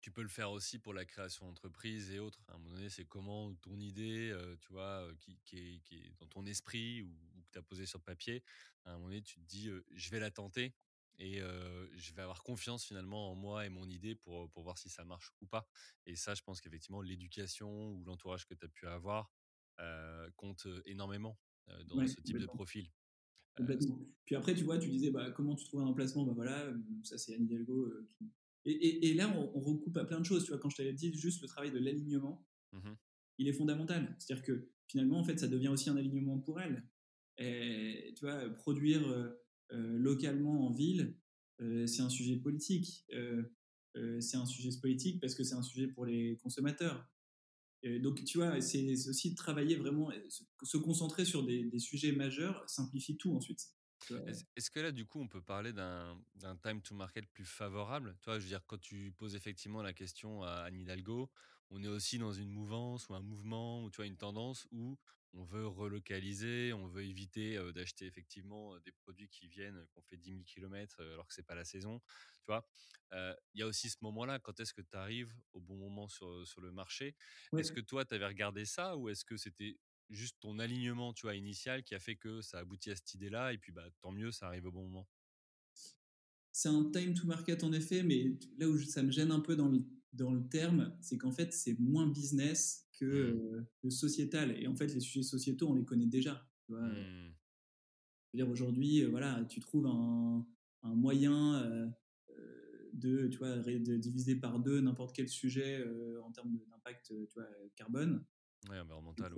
[0.01, 2.41] tu peux le faire aussi pour la création d'entreprise et autres.
[2.47, 7.01] À un moment donné, c'est comment ton idée, tu vois, qui, est, dans ton esprit
[7.01, 8.43] ou, que tu as posé sur papier,
[8.85, 10.73] à un moment donné, tu te dis, je vais la tenter
[11.19, 14.89] et je vais avoir confiance finalement en moi et mon idée pour, pour voir si
[14.89, 15.67] ça marche ou pas.
[16.05, 19.31] Et ça, je pense qu'effectivement, l'éducation ou l'entourage que tu as pu avoir
[20.35, 21.37] compte énormément
[21.87, 22.87] dans ce type de profil.
[24.25, 26.25] Puis après, tu vois, tu disais, bah, comment tu trouves un emplacement?
[26.25, 26.71] Bah voilà,
[27.03, 28.31] ça c'est Anne Hidalgo qui,
[28.69, 30.43] et, là, on, recoupe à plein de choses.
[30.43, 32.93] Tu vois, quand je t'avais dit juste le travail de l'alignement, mmh
[33.39, 34.15] il est fondamental.
[34.17, 36.83] C'est-à-dire que finalement, en fait, ça devient aussi un alignement pour elle.
[37.37, 39.29] Et, tu vois, produire euh,
[39.73, 41.15] euh, localement en ville,
[41.61, 43.05] euh, c'est un sujet politique.
[44.19, 47.07] c'est un sujet politique parce que c'est un sujet pour les consommateurs.
[47.83, 50.11] Donc, tu vois, c'est aussi de travailler vraiment,
[50.63, 53.67] se concentrer sur des, des sujets majeurs simplifie tout ensuite.
[54.55, 56.17] Est-ce que là, du coup, on peut parler d'un
[56.63, 58.17] time to market plus favorable?
[58.21, 61.29] Toi, je veux dire, quand tu poses effectivement la question à Anne Hidalgo,
[61.69, 64.97] on est aussi dans une mouvance ou un mouvement ou tu vois une tendance où
[65.33, 70.31] on veut relocaliser, on veut éviter d'acheter effectivement des produits qui viennent, qu'on fait 10
[70.33, 72.01] 000 km alors que c'est pas la saison.
[72.47, 72.65] Tu vois,
[73.53, 74.39] il y a aussi ce moment-là.
[74.39, 77.15] Quand est-ce que tu arrives au bon moment sur, sur le marché?
[77.57, 79.77] Est-ce que toi, tu avais regardé ça ou est-ce que c'était
[80.09, 83.51] juste ton alignement, tu vois, initial qui a fait que ça aboutit à cette idée-là
[83.51, 85.05] et puis bah tant mieux, ça arrive au bon moment?
[86.57, 89.55] c'est un time to market en effet, mais là où ça me gêne un peu
[89.55, 93.91] dans le, dans le terme, c'est qu'en fait, c'est moins business que, mmh.
[93.91, 94.59] sociétal.
[94.59, 96.49] Et en fait, les sujets sociétaux, on les connaît déjà.
[96.65, 97.35] Tu vois mmh.
[98.33, 100.47] dire aujourd'hui, voilà, tu trouves un,
[100.81, 101.93] un moyen
[102.97, 105.85] de, tu vois, de diviser par deux n'importe quel sujet
[106.23, 108.25] en termes d'impact tu vois, carbone.
[108.69, 109.31] Ouais, environnemental.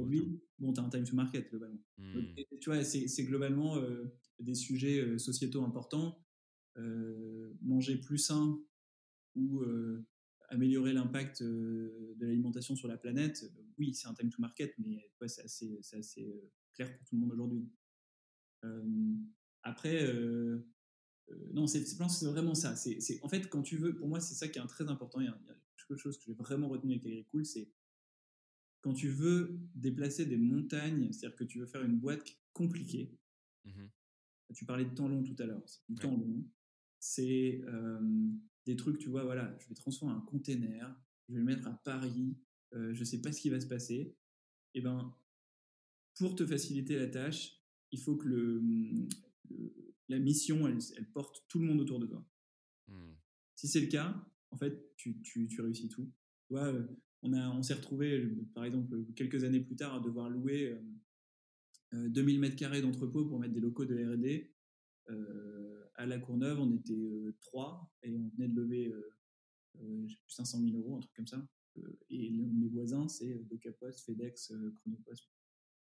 [0.59, 1.83] bon, tu as un time to market globalement.
[1.97, 2.35] Mmh.
[2.61, 3.77] tu vois, c'est globalement
[4.39, 6.25] des sujets sociétaux importants.
[7.61, 8.59] manger plus sain
[9.35, 9.63] ou
[10.49, 13.45] améliorer l'impact de l'alimentation sur la planète,
[13.77, 17.21] oui, c'est un time to market, mais ouais, c'est assez, assez clair pour tout le
[17.21, 17.69] monde aujourd'hui.
[19.63, 20.07] après,
[21.53, 21.85] non, c'est
[22.25, 22.75] vraiment ça.
[22.75, 25.19] C'est en fait, quand tu veux, pour moi, c'est ça qui est très important.
[25.19, 25.39] Il y a,
[25.87, 27.71] quelque chose que j'ai vraiment retenu avec Agricool, c'est
[28.81, 33.17] quand tu veux déplacer des montagnes, c'est-à-dire que tu veux faire une boîte compliquée.
[33.65, 33.85] Mmh
[34.55, 35.61] tu parlais de temps long tout à l'heure.
[35.67, 36.43] C'est du temps long.
[36.99, 37.61] C'est
[38.65, 41.73] des trucs, tu vois, voilà, je vais transformer un container, je vais le mettre à
[41.73, 42.35] Paris,
[42.71, 44.15] je je sais pas ce qui va se passer.
[44.73, 45.15] Et eh ben,
[46.17, 47.59] pour te faciliter la tâche,
[47.91, 49.07] il faut que le,
[50.09, 52.25] la mission, elle, porte tout le monde autour de toi.
[52.87, 52.93] Mmh.
[53.55, 54.15] Si c'est le cas,
[54.51, 56.11] en fait, tu, tu, tu réussis tout.
[56.47, 56.73] Tu vois,
[57.21, 60.75] on, a, on s'est retrouvé, par exemple, quelques années plus tard, à devoir louer
[61.91, 64.53] 2000 mètres carrés d'entrepôt pour mettre des locaux de R&D.
[65.95, 68.93] à la Courneuve, on était trois et on venait de lever
[69.81, 71.47] euh, 500 000 euros, un truc comme ça.
[72.09, 75.29] et mes voisins, c'est DocaPost, FedEx, Chronopost,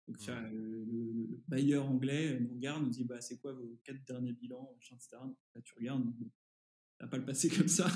[0.08, 4.74] donc, le, bailleur anglais nous regarde, nous dit bah, c'est quoi vos quatre derniers bilans,
[4.80, 5.18] etc.
[5.54, 6.04] Là, tu regardes,
[7.00, 7.88] va pas le passer comme ça.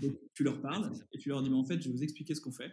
[0.00, 2.34] Donc, tu leur parles et tu leur dis mais en fait, je vais vous expliquer
[2.34, 2.72] ce qu'on fait.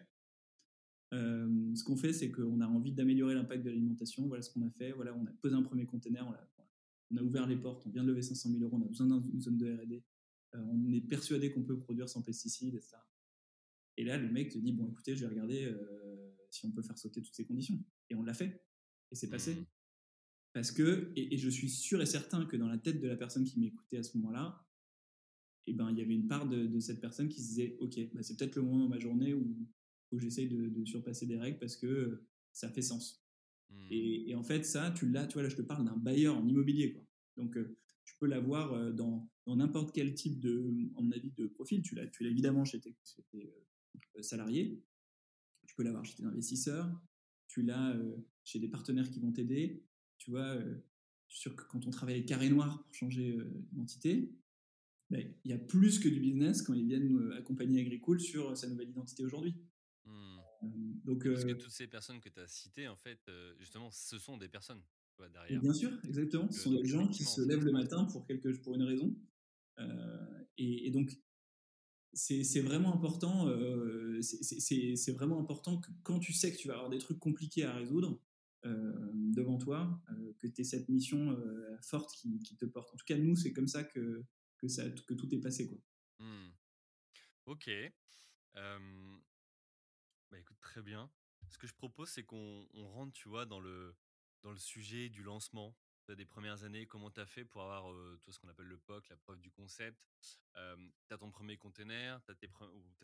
[1.14, 4.28] Euh, ce qu'on fait, c'est qu'on a envie d'améliorer l'impact de l'alimentation.
[4.28, 4.92] Voilà ce qu'on a fait.
[4.92, 6.50] Voilà, on a posé un premier conteneur, on a,
[7.12, 9.08] on a, ouvert les portes, on vient de lever 500 000 euros, on a besoin
[9.08, 10.04] d'une zone de R&D.
[10.56, 12.98] Euh, on est persuadé qu'on peut produire sans pesticides, etc.
[13.98, 16.82] Et là, le mec te dit bon, écoutez, je vais regarder euh, si on peut
[16.82, 17.84] faire sauter toutes ces conditions.
[18.10, 18.64] Et on l'a fait.
[19.12, 19.56] Et c'est passé.
[19.56, 19.66] Mmh.
[20.54, 23.44] Parce que, et, je suis sûr et certain que dans la tête de la personne
[23.44, 24.66] qui m'écoutait à ce moment-là,
[25.68, 28.24] eh ben, il y avait une part de, cette personne qui se disait Ok, bah,
[28.24, 29.56] c'est peut-être le moment dans ma journée où,
[30.12, 33.24] où j'essaye de, surpasser des règles parce que ça fait sens.
[33.70, 33.88] Mmh.
[33.92, 36.48] Et, en fait, ça, tu l'as, tu vois, là, je te parle d'un bailleur en
[36.48, 36.94] immobilier.
[36.94, 37.04] Quoi.
[37.38, 41.46] Donc, euh, tu peux l'avoir euh, dans, dans n'importe quel type de, en avis, de
[41.46, 41.84] profil.
[41.84, 42.98] Tu l'as, tu l'as évidemment chez tes,
[43.36, 44.84] euh, salariés.
[45.68, 46.92] Tu peux l'avoir chez tes investisseurs
[47.50, 47.98] tu l'as
[48.50, 49.84] euh, chez des partenaires qui vont t'aider.
[50.18, 50.84] Tu vois, euh,
[51.28, 54.34] je suis sûr que quand on travaille avec Carré Noir pour changer euh, d'identité,
[55.10, 58.68] ben, il y a plus que du business quand ils viennent accompagner Agricool sur sa
[58.68, 59.56] nouvelle identité aujourd'hui.
[60.06, 61.02] Mmh.
[61.04, 63.20] donc, Parce que toutes ces personnes que tu as citées, en fait,
[63.60, 64.82] justement, ce sont des personnes
[65.34, 65.62] derrière.
[65.62, 66.50] Bien sûr, exactement.
[66.52, 69.16] ce sont des gens qui se lèvent le matin pour, quelque, pour une raison.
[70.58, 71.12] et, donc,
[72.14, 73.48] c'est vraiment important.
[73.48, 77.64] Euh, c'est vraiment important que quand tu sais que tu vas avoir des trucs compliqués
[77.64, 78.29] à résoudre euh,
[78.64, 81.38] devant toi, euh, que tu aies cette mission
[81.82, 82.94] forte qui, te porte.
[82.94, 84.24] En tout cas, nous, c'est comme ça que,
[84.58, 85.68] que, ça, que tout est passé.
[85.68, 85.78] Quoi.
[86.20, 86.52] Mmh.
[87.46, 87.70] Ok.
[90.32, 91.10] Bah écoute, très bien.
[91.48, 93.96] Ce que je propose, c'est qu'on rentre, tu vois, dans le,
[94.44, 95.76] dans le sujet du lancement
[96.16, 99.10] des premières années, comment tu as fait pour avoir tout ce qu'on appelle le POC,
[99.10, 99.98] la preuve du concept?
[100.54, 102.36] Tu as ton premier container, tu as,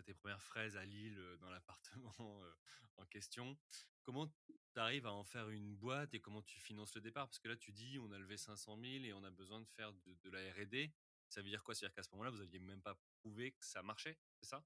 [0.04, 2.14] tes premières fraises à Lille dans l'appartement
[2.98, 3.58] en question.
[4.04, 7.28] Comment tu arrives à en faire une boîte et comment tu finances le départ?
[7.28, 9.68] Parce que là, tu dis, on a levé 500 000 et on a besoin de
[9.68, 9.92] faire
[10.24, 10.92] de, la RD.
[11.30, 11.74] Ça veut dire quoi?
[11.74, 14.64] C'est-à-dire qu'à ce moment-là, vous n'aviez même pas prouvé que ça marchait, c'est ça?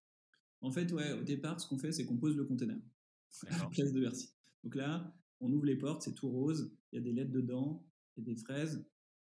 [0.61, 2.77] En fait, ouais, au départ, ce qu'on fait, c'est qu'on pose le container.
[3.47, 4.33] À la place de Bercy.
[4.63, 7.87] Donc là, on ouvre les portes, c'est tout rose, il y a des lettres dedans,
[8.21, 8.85] des fraises.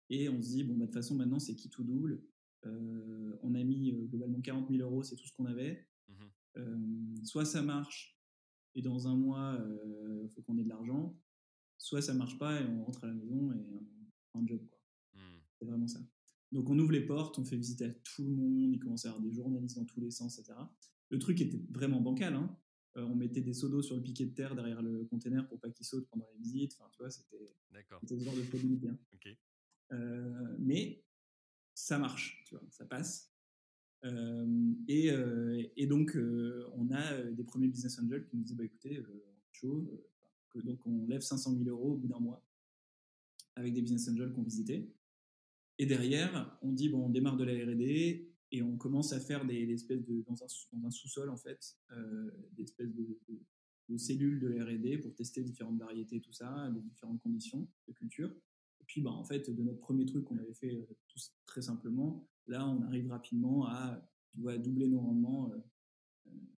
[0.09, 2.23] Et on se dit, bon, bah, de toute façon, maintenant, c'est qui tout double?
[2.65, 5.87] Euh, on a mis euh, globalement 40 000 euros, c'est tout ce qu'on avait.
[6.07, 6.13] Mmh
[6.57, 8.17] euh, soit ça marche,
[8.73, 9.59] et dans un mois,
[10.23, 11.15] il faut qu'on ait de l'argent.
[11.77, 14.65] Soit ça marche pas, et on rentre à la maison et on un job.
[14.65, 14.79] Quoi.
[15.13, 15.19] Mmh.
[15.53, 15.99] C'est vraiment ça.
[16.51, 19.09] Donc on ouvre les portes, on fait visiter à tout le monde, il commence à
[19.09, 20.57] y avoir des journalistes dans tous les sens, etc.
[21.09, 22.33] Le truc était vraiment bancal.
[22.33, 22.57] Hein.
[22.97, 25.59] Euh, on mettait des seaux d'eau sur le piquet de terre derrière le container pour
[25.59, 26.75] pas qu'il saute pendant les visites.
[26.79, 27.51] Enfin, tu vois, c'était
[28.07, 28.97] ce genre de produit bien.
[29.93, 31.03] Euh, mais
[31.73, 33.31] ça marche, tu vois, ça passe.
[34.03, 36.17] Euh, et, donc,
[36.73, 39.03] on a des premiers business angels qui nous disent bah, écoutez,
[39.51, 40.03] chaud,
[40.63, 42.43] donc on lève 500 000 euros au bout d'un mois
[43.55, 44.91] avec des business angels qu'on visitait.
[45.77, 49.45] Et derrière, on dit bon, on démarre de la R&D et on commence à faire
[49.45, 53.19] des, espèces de dans un, un sous-sol en fait euh, des espèces de,
[53.89, 58.31] de, cellules de R&D pour tester différentes variétés tout ça des différentes conditions de culture
[58.87, 62.67] puis, bah, en fait, de notre premier truc qu'on avait fait tous très simplement, là,
[62.67, 65.51] on arrive rapidement à tu vois, doubler nos rendements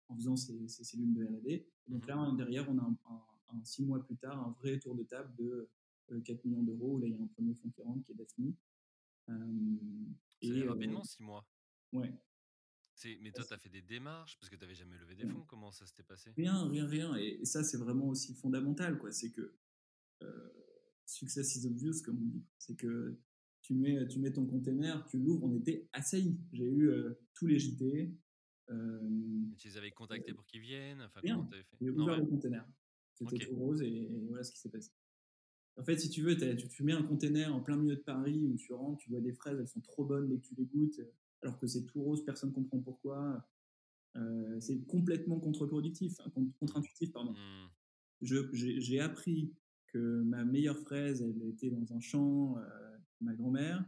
[0.09, 1.66] en faisant ces, ces cellules de R&D.
[1.89, 2.09] Donc Mhm.
[2.09, 3.24] là, derrière, on a un, un-
[3.57, 5.70] un six mois plus tard un vrai tour de table de
[6.11, 6.97] euh, 4 millions d'euros.
[6.97, 8.53] où Là, il y a un premier fonds qui rentre, qui est Daphne.
[9.30, 9.34] Euh,
[10.45, 11.47] euh, rapidement, six mois.
[11.93, 12.12] Ouais.
[13.20, 15.30] Mais toi, tu as fait des démarches parce que tu n'avais jamais levé des Ouais.
[15.32, 15.45] fonds.
[15.47, 16.32] Comment ça s'était passé?
[16.36, 17.16] Rien, rien, rien.
[17.16, 19.12] Et, et ça, c'est vraiment aussi fondamental, quoi.
[19.12, 19.55] C'est que
[20.22, 20.49] euh,
[21.07, 22.45] success is obvious, comme on dit.
[22.59, 23.16] C'est que
[23.62, 26.41] tu mets, tu mets ton container, tu l'ouvres, on était assaillis.
[26.53, 28.16] J'ai eu euh, tous les JT.
[28.70, 29.01] Euh,
[29.57, 31.01] Tu les avais contactés pour qu'ils viennent?
[31.03, 31.49] Enfin, Rien.
[31.80, 32.16] J'ai ouvert ouais.
[32.18, 32.68] le container.
[33.14, 33.49] C'était Ok.
[33.49, 34.91] tout rose et, et voilà ce qui s'est passé.
[35.76, 38.45] En fait, si tu veux, tu, tu mets un container en plein milieu de Paris
[38.45, 40.66] où tu rentres, tu vois des fraises, elles sont trop bonnes dès que tu les
[40.66, 41.01] goûtes,
[41.43, 43.47] alors que c'est tout rose, personne ne comprend pourquoi.
[44.16, 47.34] Euh, c'est complètement contre-productif, contre- contre-intuitif, pardon.
[48.22, 49.55] Je- J'ai appris
[49.89, 53.84] que ma meilleure fraise, elle était dans un champ, euh, ma grand-mère.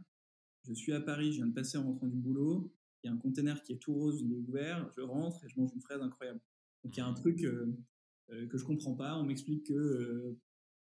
[0.63, 2.71] Je suis à Paris, je viens de passer en rentrant du boulot.
[3.03, 4.89] Il y a un container qui est tout rose, il est ouvert.
[4.95, 6.39] Je rentre et je mange une fraise incroyable.
[6.83, 7.17] Donc il y a un Mhm.
[7.17, 7.75] truc euh,
[8.29, 9.17] euh, que je comprends pas.
[9.17, 10.37] On m'explique que,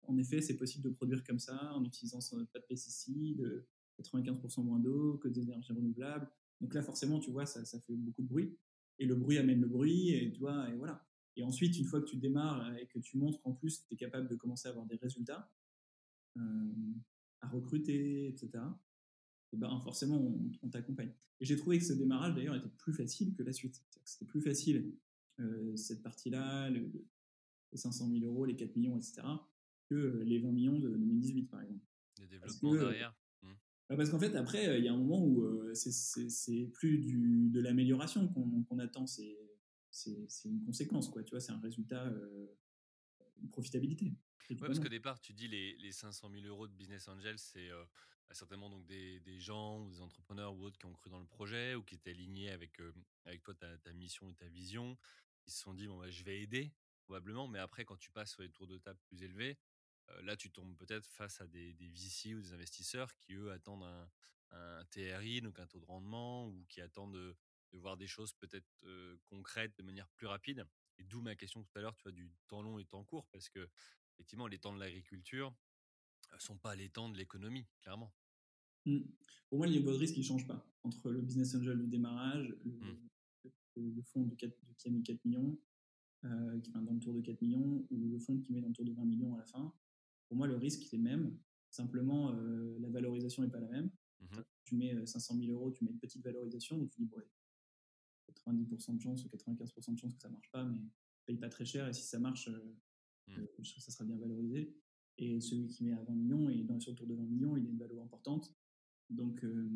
[0.03, 2.19] en effet, c'est possible de produire comme ça en utilisant
[2.53, 3.67] pas de pesticides, euh,
[3.99, 6.29] 95% moins d'eau, que des énergies renouvelables.
[6.61, 8.57] Donc là, forcément, tu vois, ça, ça fait beaucoup de bruit.
[8.99, 11.07] Et le bruit amène le bruit, et tu vois, et voilà.
[11.37, 13.97] Et ensuite, une fois que tu démarres et que tu montres qu'en plus, tu es
[13.97, 15.53] capable de commencer à avoir des résultats,
[16.37, 16.93] euh,
[17.41, 18.51] à recruter, etc.,
[19.53, 21.11] et ben forcément, on, on t'accompagne.
[21.41, 23.83] Et j'ai trouvé que ce démarrage, d'ailleurs, était plus facile que la suite.
[24.05, 24.95] C'était plus facile,
[25.41, 27.07] euh, cette partie-là, le- le-
[27.73, 29.23] les 500 000 euros, les 4 millions, etc.,
[29.89, 31.81] que euh, les 20 millions de 2018, par exemple.
[32.41, 33.17] Parce développements que, derrière.
[33.89, 36.99] Bah, Parce qu'en fait, après, euh, il y a un moment où euh, c'est- plus
[36.99, 39.37] du, de l'amélioration qu'on attend, c'est
[40.45, 41.23] une conséquence, quoi.
[41.23, 42.47] Tu vois, c'est un résultat, euh,
[43.43, 44.17] une profitabilité.
[44.61, 47.71] Ouais, parce qu'au départ, tu dis les, les 500 000 euros de Business Angel, c'est
[47.71, 47.85] euh,
[48.29, 51.21] bah, certainement donc des, des gens ou des entrepreneurs ou autres qui ont cru dans
[51.21, 52.93] le projet ou qui étaient alignés avec, euh,
[53.25, 54.97] avec toi, ta, ta mission et ta vision.
[55.47, 56.75] Ils se sont dit, bon, bah, je vais aider,
[57.05, 57.47] probablement.
[57.47, 59.68] Mais après, quand tu passes sur les tours de table plus élevés, euh,
[60.23, 63.85] là, tu tombes peut-être face à des, des VC ou des investisseurs qui, eux, attendent
[63.85, 64.11] un,
[64.51, 67.37] un TRI, donc un taux de rendement, ou qui attendent de,
[67.73, 70.65] de voir des choses peut-être euh, concrètes de manière plus rapide.
[70.99, 73.27] Et d'où ma question tout à l'heure, tu vois, du temps long et temps court,
[73.29, 73.69] parce que
[74.15, 75.55] effectivement, les temps de l'agriculture
[76.33, 78.13] ne sont pas les temps de l'économie, clairement.
[78.87, 79.01] Mm.
[79.49, 80.67] Pour moi, le niveau de risque, il ne change pas.
[80.83, 83.09] Entre le business angel du démarrage, le, Mm.
[83.77, 85.57] le- le fonds de 4, de- qui a mis 4 millions,
[86.25, 88.69] euh, qui, enfin, dans le tour de 4 millions, ou le fonds qui met dans
[88.69, 89.73] le tour de 20 millions à la fin,
[90.29, 91.39] pour moi, le risque, il est le même.
[91.71, 93.91] Simplement, euh, la valorisation n'est pas la même.
[94.21, 94.45] Mhm.
[94.65, 97.17] Tu mets euh, 500 000 euros, tu mets une petite valorisation, donc tu dis, bon,
[97.17, 97.29] ouais,
[98.29, 100.81] 90% de chance ou 95% de chance que ça marche pas, mais
[101.27, 102.77] paye pas très cher, et si ça marche, euh,
[103.29, 103.41] Mm.
[103.41, 104.75] euh, je trouve que ça sera bien valorisé.
[105.19, 107.57] Et celui qui met à 20 millions, et dans, sur le tour de 20 millions,
[107.57, 108.55] il a une valeur importante.
[109.11, 109.69] Donc, euh,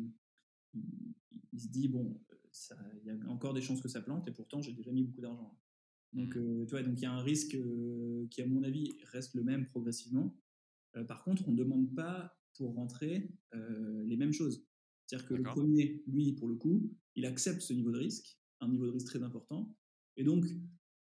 [0.73, 1.15] il,
[1.51, 2.19] il se dit, bon,
[2.71, 5.03] euh, il y a encore des chances que ça plante, et pourtant, j'ai déjà mis
[5.03, 5.59] beaucoup d'argent.
[6.13, 8.93] Donc, euh, tu vois, donc il y a un risque euh, qui, à mon avis,
[9.11, 10.35] reste le même progressivement.
[10.95, 14.65] Euh, par contre, on ne demande pas pour rentrer euh, les mêmes choses.
[15.05, 18.69] C'est-à-dire que le premier, lui, pour le coup, il accepte ce niveau de risque, un
[18.69, 19.75] niveau de risque très important.
[20.17, 20.45] Et donc,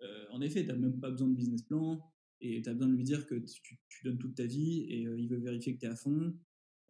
[0.02, 2.02] euh, en effet, tu n'as même pas besoin de business plan
[2.40, 5.06] et tu as besoin de lui dire que tu, tu donnes toute ta vie et
[5.06, 6.34] euh, il veut vérifier que tu es à fond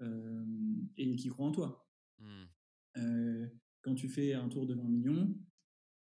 [0.02, 0.45] euh,
[0.97, 1.88] et qu'il croit en toi.
[2.20, 2.43] Mm.
[2.97, 3.47] Euh,
[3.82, 5.36] quand tu fais un tour de 20 millions,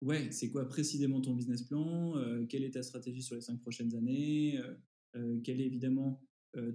[0.02, 2.14] ouais, c'est quoi précisément ton business plan?
[2.50, 4.58] Quelle est ta stratégie sur les cinq prochaines années?
[4.58, 4.76] Euh,
[5.16, 6.22] euh, Quel est évidemment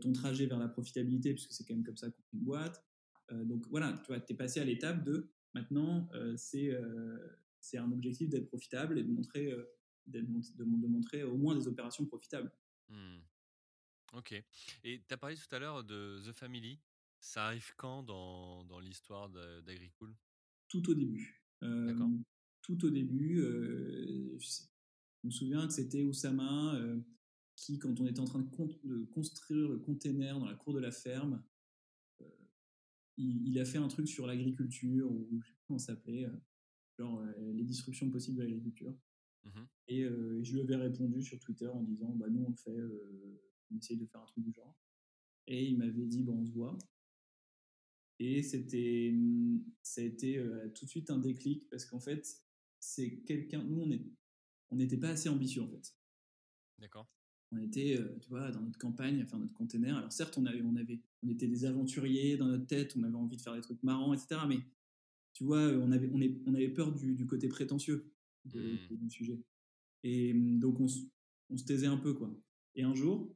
[0.00, 2.82] ton trajet vers la profitabilité, puisque c'est quand même comme ça qu'on fait une boîte.
[3.32, 7.18] Euh, donc voilà, tu vois, es passé à l'étape de maintenant, euh, c'est euh,
[7.60, 9.64] c'est un objectif d'être profitable et de montrer, euh,
[10.06, 12.52] de, de montrer au moins des opérations profitables.
[12.88, 13.18] Mm.
[14.12, 14.32] Ok.
[14.84, 16.78] Et tu as parlé tout à l'heure de The Family.
[17.18, 20.14] Ça arrive quand dans, dans l'histoire d'Agricool?
[20.68, 21.42] Tout au début.
[21.64, 22.10] Euh, D'accord.
[22.62, 24.62] tout au début, euh, je,
[25.24, 27.00] me souviens que c'était Oussama euh,
[27.56, 30.74] qui, quand on était en train de, con- de construire le container dans la cour
[30.74, 31.42] de la ferme,
[32.20, 32.28] euh,
[33.16, 36.26] il, il a fait un truc sur l'agriculture, ou je sais plus comment ça s'appelait,
[36.26, 36.36] euh,
[36.98, 38.94] genre euh, les disruptions possibles de l'agriculture.
[39.44, 39.66] Mhm.
[39.88, 42.76] Et je lui avais répondu sur Twitter en disant bah nous on le fait,
[43.70, 44.76] on essaye de faire un truc du genre.
[45.46, 46.76] Et il m'avait dit bon on se voit.
[48.18, 52.26] Et c'était, hum, ça a été euh, tout de suite un déclic parce qu'en fait
[52.80, 54.04] c'est quelqu'un, nous on est,
[54.70, 55.94] on n'était pas assez ambitieux en fait.
[56.78, 57.08] D'accord.
[57.52, 59.96] On était, euh, tu vois, dans notre campagne, à faire notre container.
[59.96, 63.14] Alors certes, on avait, on avait, on était des aventuriers dans notre tête, on avait
[63.14, 64.40] envie de faire des trucs marrants, etc.
[64.48, 64.58] Mais
[65.32, 68.12] tu vois, euh, on avait, on est, on avait peur du, du côté prétentieux
[68.44, 69.40] du sujet.
[70.02, 71.06] Et donc on, se-
[71.50, 72.36] on se taisait un peu quoi.
[72.74, 73.34] Et un jour,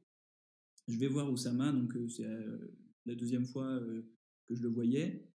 [0.87, 2.27] je vais voir Oussama, donc euh, c'est
[3.05, 3.79] la deuxième fois
[4.47, 5.27] que je le voyais.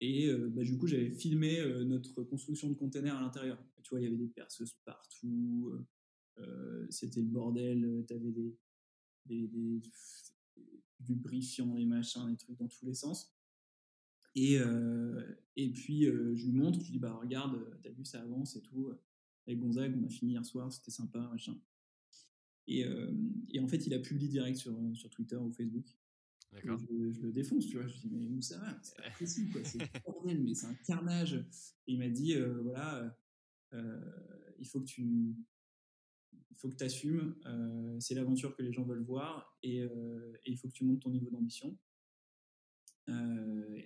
[0.00, 3.58] Et bah, du coup, j'avais filmé notre construction de containers à l'intérieur.
[3.82, 5.72] Tu vois, il y avait des perceuses partout,
[6.90, 8.56] c'était le bordel, tu avais des,
[9.26, 9.82] des, des,
[11.08, 13.34] lubrifiants, des machins, des trucs dans tous les sens.
[14.34, 14.58] Et,
[15.56, 18.62] et puis, je lui montre, je lui dis, bah regarde, t'as vu, ça avance et
[18.62, 18.92] tout.
[19.46, 21.58] Avec Gonzague, on a fini hier soir, c'était sympa, machin.
[22.66, 22.84] Et,
[23.50, 25.86] et, en fait, il a publié direct sur, sur Twitter ou Facebook.
[26.52, 26.78] D'accord.
[26.78, 27.86] Je, le défonce, tu vois.
[27.86, 28.78] Je dis, mais où ça va?
[28.82, 29.64] C'est pas possible, quoi.
[29.64, 31.34] C'est bordel, mais c'est un carnage.
[31.86, 33.16] Et il m'a dit, voilà,
[34.58, 35.34] il faut que tu.
[36.50, 37.36] Il faut que tu assumes,
[38.00, 39.88] c'est l'aventure que les gens veulent voir et, et,
[40.46, 41.76] il faut que tu montes ton niveau d'ambition.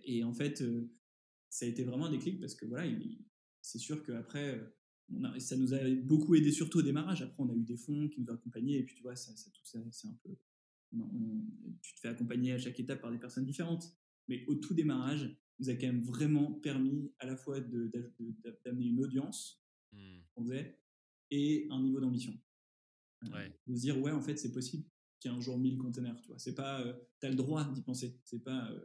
[0.05, 0.62] et en fait,
[1.48, 2.88] ça a été vraiment un déclic parce que voilà,
[3.61, 4.61] c'est sûr qu'après,
[5.38, 7.22] ça nous a beaucoup aidé, surtout au démarrage.
[7.22, 9.32] Après, on a eu des fonds qui nous ont accompagnés, et puis tu vois, ça,
[9.32, 10.36] tout ça, c'est un peu.
[11.82, 13.92] tu te fais accompagner à chaque étape par des personnes différentes.
[14.28, 19.01] Mais au tout démarrage, nous a quand même vraiment permis à la fois d'amener une
[19.01, 20.18] audience, mmh.
[20.36, 20.78] on faisait,
[21.30, 22.32] et un niveau d'ambition.
[23.24, 24.84] Euh, de se dire, ouais, en fait, c'est possible
[25.18, 26.38] qu'il y ait un jour 1000 containers, tu vois.
[26.38, 26.80] C'est pas.
[26.80, 28.18] Euh, tu as le droit d'y penser.
[28.24, 28.70] C'est pas.
[28.70, 28.80] Euh,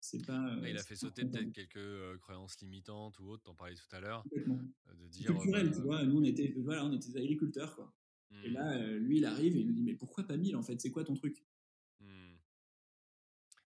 [0.00, 0.56] c'est pas.
[0.66, 4.24] il a fait sauter peut-être quelques croyances limitantes ou autres, t'en parlais tout à l'heure.
[4.34, 5.26] De dire.
[5.26, 6.04] Culturel, bah, tu vois.
[6.04, 7.94] Nous, on était, voilà, on était agriculteurs, quoi.
[8.42, 8.52] Et mmh.
[8.52, 10.80] là, lui, il arrive et il nous dit, mais pourquoi pas 1000 en fait?
[10.80, 11.44] C'est quoi ton truc?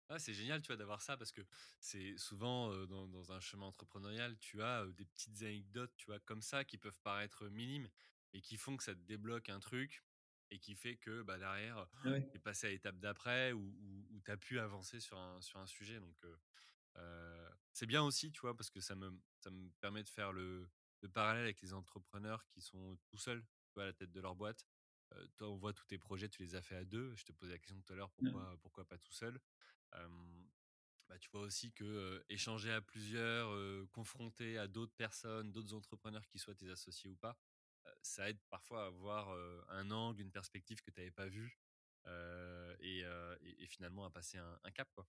[0.08, 1.42] Ah, c'est génial, tu vois, d'avoir ça parce que
[1.80, 6.42] c'est souvent dans, dans, un chemin entrepreneurial, tu as des petites anecdotes, tu vois, comme
[6.42, 7.88] ça qui peuvent paraître minimes
[8.32, 10.04] et qui font que ça te débloque un truc
[10.50, 13.74] et qui fait que bah, derrière, ah tu es passé à l'étape d'après ou,
[14.24, 16.00] tu as pu avancer sur un, sur un sujet.
[16.00, 16.16] Donc,
[17.72, 20.68] c'est bien aussi, tu vois, parce que ça me, ça me permet de faire le,
[21.02, 23.44] le parallèle avec les entrepreneurs qui sont tout seuls
[23.76, 24.66] à la tête de leur boîte.
[25.36, 27.14] toi, on voit tous tes projets, tu les as fait à deux.
[27.14, 29.40] Je te posais la question tout à l'heure, pourquoi, pourquoi pas tout seul?
[29.92, 33.50] Bah, tu vois aussi que échanger à plusieurs,
[33.90, 37.38] confronter à d'autres personnes, d'autres entrepreneurs qui soient tes associés ou pas,
[38.02, 39.30] ça aide parfois à voir
[39.70, 41.58] un angle, une perspective que tu n'avais pas vue.
[42.80, 43.04] Et,
[43.66, 45.06] finalement à passer un, cap quoi.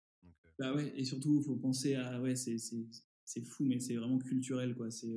[0.57, 4.75] Bah ouais, et surtout il faut penser à ouais c'est fou mais c'est vraiment culturel
[4.75, 4.91] quoi.
[4.91, 5.15] C'est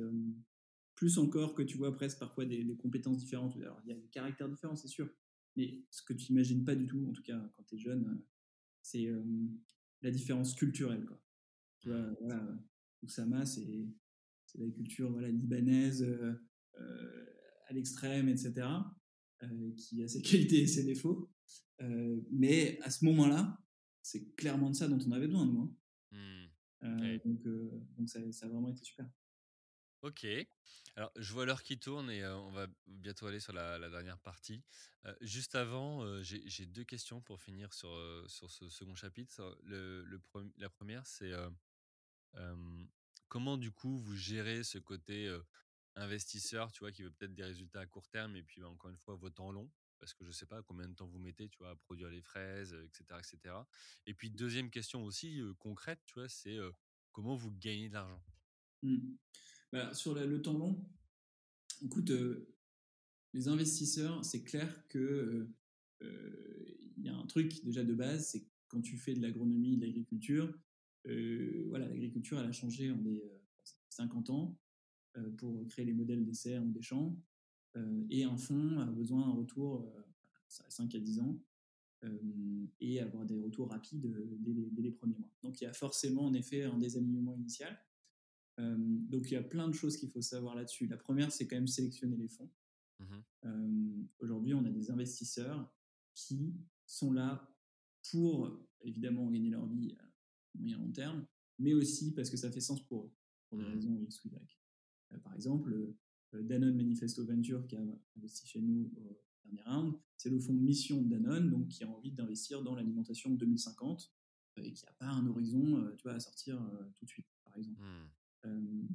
[0.95, 3.55] plus encore que tu vois presque parfois des, compétences différentes.
[3.57, 5.09] Alors il y a des caractères différents c'est sûr,
[5.55, 8.23] mais ce que tu n'imagines pas du tout en tout cas quand tu es jeune,
[8.83, 9.07] c'est
[10.03, 11.19] la différence culturelle quoi.
[11.79, 12.59] Tu vois, voilà,
[13.01, 13.87] Oussama c'est
[14.55, 16.05] la culture voilà libanaise
[17.67, 18.67] à l'extrême, etc.,
[19.43, 21.29] euh, qui a ses qualités et ses défauts.
[21.81, 23.59] Euh, mais à ce moment-là,
[24.01, 25.61] c'est clairement de ça dont on avait besoin, nous.
[25.61, 25.75] Hein.
[26.11, 26.85] Mmh.
[26.85, 27.41] Euh, donc,
[27.97, 29.09] donc ça, ça, a vraiment été super.
[30.03, 30.27] Ok.
[30.97, 34.61] Alors, je vois l'heure qui tourne et on va bientôt aller sur la, dernière partie.
[35.21, 37.89] juste avant, j'ai deux questions pour finir sur,
[38.27, 39.57] sur ce second chapitre.
[39.63, 40.05] Le,
[40.57, 41.31] la première, c'est
[43.29, 45.33] comment du coup vous gérez ce côté
[45.95, 48.91] investisseur, tu vois, qui veut peut-être des résultats à court terme et puis bah, encore
[48.91, 49.71] une fois vos temps longs?
[50.01, 52.21] Parce que je sais pas combien de temps vous mettez, tu vois, à produire les
[52.21, 53.55] fraises, etc., etc.
[54.05, 56.57] Et puis deuxième question aussi concrète, tu vois, c'est
[57.13, 58.21] comment vous gagnez de l'argent?
[58.83, 59.15] Mmh.
[59.73, 60.81] Bah, sur le temps long,
[61.83, 62.11] écoute,
[63.33, 65.49] les investisseurs, c'est clair que
[65.99, 69.85] il y a un truc déjà de base, c'est quand tu fais de l'agronomie, de
[69.85, 70.53] l'agriculture,
[71.05, 73.21] voilà, l'agriculture a changé en des
[73.89, 74.57] 50 ans.
[75.17, 77.15] Euh, pour créer les modèles des serres ou des champs.
[77.75, 79.87] Euh, et un fonds a besoin d'un retour
[80.47, 81.39] à 5 à 10 ans
[82.81, 85.31] et avoir des retours rapides dès les, premiers mois.
[85.41, 87.79] Donc il y a forcément en effet un désalignement initial.
[88.57, 90.87] Donc il y a plein de choses qu'il faut savoir là-dessus.
[90.87, 92.49] La première, c'est quand même sélectionner les fonds.
[92.99, 93.19] Mmh
[94.19, 95.69] aujourd'hui, on a des investisseurs
[96.15, 97.53] qui sont là
[98.09, 101.25] pour évidemment gagner leur vie à moyen long terme,
[101.59, 103.11] mais aussi parce que ça fait sens pour eux,
[103.49, 103.73] pour des mmh.
[103.73, 104.59] raisons X ou Y.
[105.13, 107.81] Euh, par exemple, euh, Danone Manifesto Venture qui a
[108.17, 111.89] investi chez nous au dernier round, c'est le fonds Mission de Danone, donc qui a
[111.89, 114.11] envie d'investir dans l'alimentation 2050
[114.57, 116.57] euh, et qui n'a pas un horizon tu vois, à sortir
[116.95, 117.81] tout de suite, par exemple.
[117.81, 118.09] Mmh.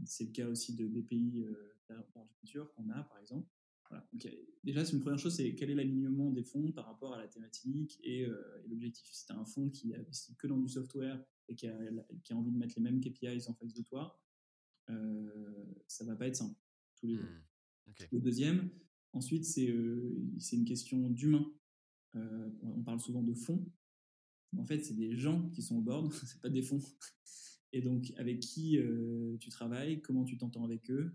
[0.04, 1.44] C'est le cas aussi de BPI
[2.40, 3.48] Future qu'on a, par exemple.
[3.88, 4.06] Voilà.
[4.62, 7.26] déjà, c'est une première chose, c'est quel est l'alignement des fonds par rapport à la
[7.26, 8.26] thématique et,
[8.68, 9.08] l'objectif.
[9.10, 11.78] Si tu as un fonds qui investit que dans du software et qui a,
[12.22, 14.20] qui a, envie de mettre les mêmes KPIs en face de toi,
[14.90, 16.58] euh, ça va pas être simple
[16.96, 17.28] tous les jours.
[17.86, 17.92] Mmh.
[18.12, 18.70] Le deuxième,
[19.12, 20.14] ensuite, c'est euh,
[20.52, 21.46] une question d'humain.
[22.14, 23.64] On parle souvent de fonds.
[24.56, 26.80] En fait, c'est des gens qui sont au board, c'est pas des fonds.
[27.72, 28.78] Et donc, avec qui
[29.40, 31.14] tu travailles, comment tu t'entends avec eux,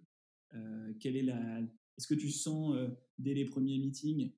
[1.00, 1.62] quelle est la,
[1.98, 2.76] est-ce que tu sens
[3.18, 4.32] dès les premiers meetings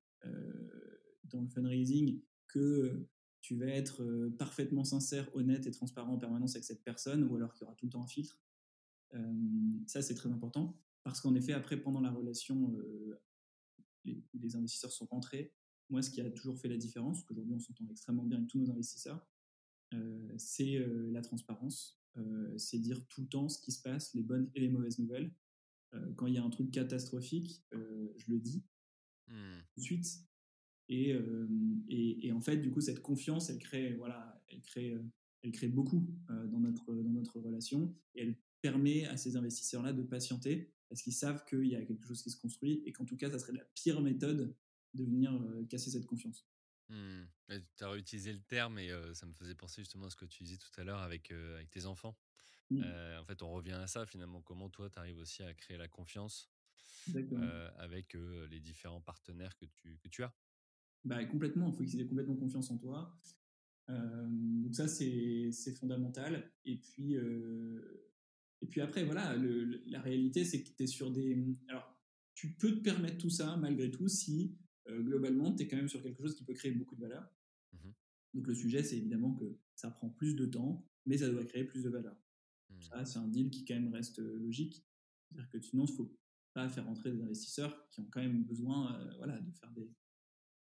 [1.24, 3.06] dans le fundraising que
[3.40, 7.52] tu vas être parfaitement sincère, honnête et transparent en permanence avec cette personne, ou alors
[7.54, 8.40] qu'il y aura tout le temps un filtre?
[9.86, 12.76] ça, c'est très important, parce qu'en effet, après, pendant la relation,
[14.04, 15.54] les, les, investisseurs sont rentrés.
[15.90, 18.58] Moi, ce qui a toujours fait la différence, qu'aujourd'hui on s'entend extrêmement bien avec tous
[18.58, 19.26] nos investisseurs,
[20.36, 22.00] c'est la transparence.
[22.56, 25.32] C'est dire tout le temps ce qui se passe, les bonnes et les mauvaises nouvelles.
[26.16, 28.64] quand il y a un truc catastrophique, je le dis
[29.28, 29.34] mmh.
[29.72, 30.06] tout de suite.
[30.88, 31.16] Et,
[31.88, 34.96] et, et, en fait, du coup, cette confiance, elle crée, voilà, elle crée,
[35.42, 40.02] elle crée beaucoup dans, notre, dans notre relation et elle permet à ces investisseurs-là de
[40.02, 43.16] patienter parce qu'ils savent qu'il y a quelque chose qui se construit et qu'en tout
[43.16, 44.54] cas, ça serait la pire méthode
[44.94, 45.32] de venir
[45.68, 46.46] casser cette confiance.
[46.88, 47.22] Mmh.
[47.76, 50.44] Tu as réutilisé le terme et ça me faisait penser justement à ce que tu
[50.44, 52.16] disais tout à l'heure avec, avec tes enfants.
[52.70, 52.82] Mmh.
[53.20, 54.42] en fait, on revient à ça finalement.
[54.42, 56.50] Comment toi, tu arrives aussi à créer la confiance
[57.76, 58.14] avec
[58.50, 60.34] les différents partenaires que tu, que tu as?
[61.04, 63.16] Bah, complètement, il faut qu'ils aient complètement confiance en toi.
[63.88, 66.52] Donc ça, c'est fondamental.
[66.64, 71.56] Et puis, et puis après, voilà, le, la réalité, c'est que tu es sur des...
[71.68, 71.96] Alors,
[72.34, 74.56] tu peux te permettre tout ça malgré tout si,
[74.88, 77.28] globalement, tu es quand même sur quelque chose qui peut créer beaucoup de valeur.
[77.72, 77.90] Mmh
[78.34, 81.64] donc le sujet, c'est évidemment que ça prend plus de temps, mais ça doit créer
[81.64, 82.14] plus de valeur.
[82.68, 82.80] Mmh.
[82.82, 84.84] Ça, c'est un deal qui quand même reste logique.
[85.24, 86.18] C'est-à-dire que sinon, il ne faut
[86.52, 89.90] pas faire entrer des investisseurs qui ont quand même besoin voilà, de faire des,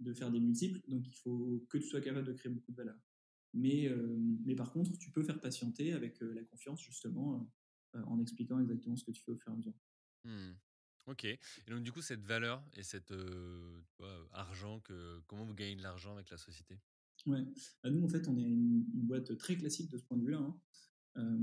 [0.01, 2.77] de faire des multiples, donc il faut que tu sois capable de créer beaucoup de
[2.77, 2.99] valeur.
[3.53, 7.51] Mais, euh, mais par contre, tu peux faire patienter avec euh, la confiance, justement,
[7.95, 9.73] euh, en expliquant exactement ce que tu fais au fur et à mesure.
[10.23, 10.51] Mmh.
[11.07, 11.25] Ok.
[11.25, 13.13] Et donc, du coup, cette valeur et cet
[14.33, 16.79] argent, que, comment vous gagnez de l'argent avec la société?
[17.25, 17.43] Ouais.
[17.83, 20.39] Bah, nous, en fait, on est une, boîte très classique de ce point de vue-là.
[21.15, 21.41] Hein.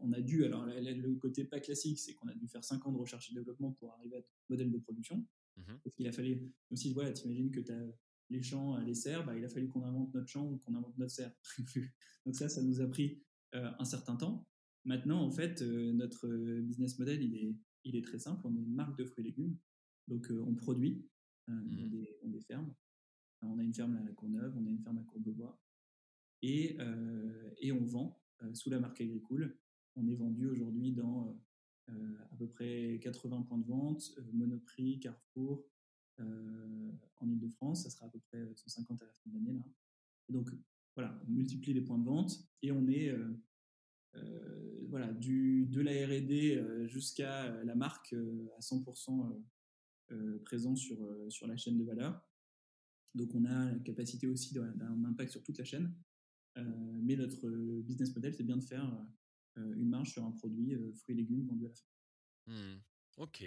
[0.00, 2.92] on a dû, alors le côté pas classique, c'est qu'on a dû faire 5 ans
[2.92, 5.26] de recherche et développement pour arriver à être modèle de production.
[5.56, 7.86] Mmh Parce qu'il a fallu aussi, voilà, t'imagines que tu as
[8.30, 10.96] les champs, les serres, bah, il a fallu qu'on invente notre champ ou qu'on invente
[10.96, 11.32] notre serre.
[12.24, 13.22] Donc ça, ça nous a pris
[13.54, 14.48] euh, un certain temps.
[14.84, 16.28] Maintenant, en fait, euh, notre
[16.60, 18.40] business model, il est, il est très simple.
[18.44, 19.56] On est une marque de fruits et légumes.
[20.08, 21.06] Donc, euh, on produit,
[21.48, 22.74] on, mmh des, on, des, fermes.
[23.42, 25.60] On a une ferme à la Courneuve, on a une ferme à Courbevoie.
[26.44, 26.76] Et,
[27.60, 28.20] et on vend
[28.52, 29.56] sous la marque Agricool.
[29.94, 31.40] On est vendu aujourd'hui dans
[31.88, 35.64] euh, à peu près 80 points de vente, euh, Monoprix, Carrefour,
[36.20, 39.58] euh, en Ile-de-France, ça sera à peu près 150 à la fin de l'année.
[39.58, 39.64] Là.
[40.28, 40.50] donc
[40.94, 43.12] voilà, on multiplie les points de vente et on est
[44.88, 48.14] voilà, du, de la R&D jusqu'à la marque
[48.56, 49.42] à 100%
[50.44, 50.98] présent sur,
[51.30, 52.22] sur la chaîne de valeur.
[53.14, 55.94] Donc on a la capacité aussi d'un impact sur toute la chaîne.
[56.56, 57.48] mais notre
[57.82, 59.06] business model, c'est bien de faire
[59.58, 61.86] euh, une marge sur un produit euh, fruits et légumes vendu à la fin.
[62.46, 62.80] Mmh.
[63.18, 63.44] Ok.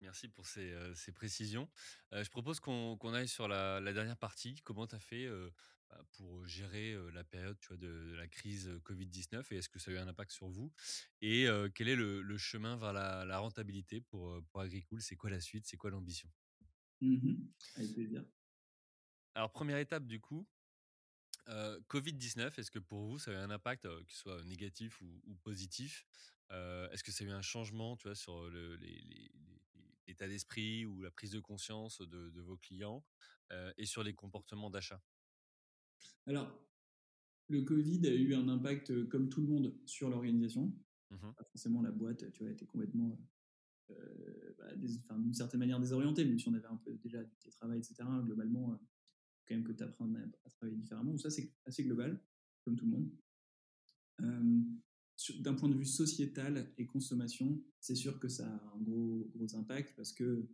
[0.00, 1.68] Merci pour ces, euh, précisions.
[2.10, 4.60] je propose qu'on aille sur la, dernière partie.
[4.64, 5.28] Comment tu as fait
[6.12, 9.94] pour gérer la période tu vois, de, la crise Covid-19 et est-ce que ça a
[9.94, 10.72] eu un impact sur vous?
[11.20, 15.30] Et quel est le, le, chemin vers la, la rentabilité pour, pour Agricool C'est quoi
[15.30, 15.66] la suite?
[15.66, 16.30] C'est quoi l'ambition?
[17.00, 18.24] Mmh Avec plaisir.
[19.34, 20.46] Alors, première étape, du coup,
[21.48, 25.34] Covid-19, est-ce que pour vous, ça a eu un impact, euh, qu'il soit négatif ou,
[25.42, 26.06] positif?
[26.50, 28.46] Est-ce que ça a eu un changement, tu vois, sur
[30.06, 33.02] l'état d'esprit ou la prise de conscience de, vos clients
[33.78, 35.00] et sur les comportements d'achat?
[36.26, 36.58] Alors,
[37.48, 40.72] le Covid a eu un impact, comme tout le monde, sur l'organisation.
[41.10, 41.16] Mmh
[41.50, 43.18] forcément, la boîte, tu vois, était complètement,
[44.58, 47.96] bah, d'une certaine manière désorientée, même si on avait un peu déjà du travail, etc.
[48.24, 48.80] Globalement,
[49.46, 50.10] quand même que tu apprends
[50.44, 51.10] à travailler différemment.
[51.10, 52.18] Donc ça, c'est assez global,
[52.64, 53.10] comme tout le monde.
[55.40, 59.54] D'un point de vue sociétal et consommation, c'est sûr que ça a un gros, gros
[59.54, 60.48] impact parce que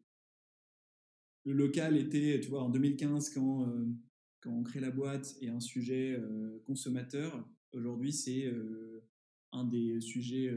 [1.45, 3.87] le local était, tu vois, en 2015, quand, euh,
[4.41, 7.49] quand on crée la boîte, et un sujet euh, consommateur.
[7.73, 9.05] Aujourd'hui, c'est euh,
[9.53, 10.55] un des sujets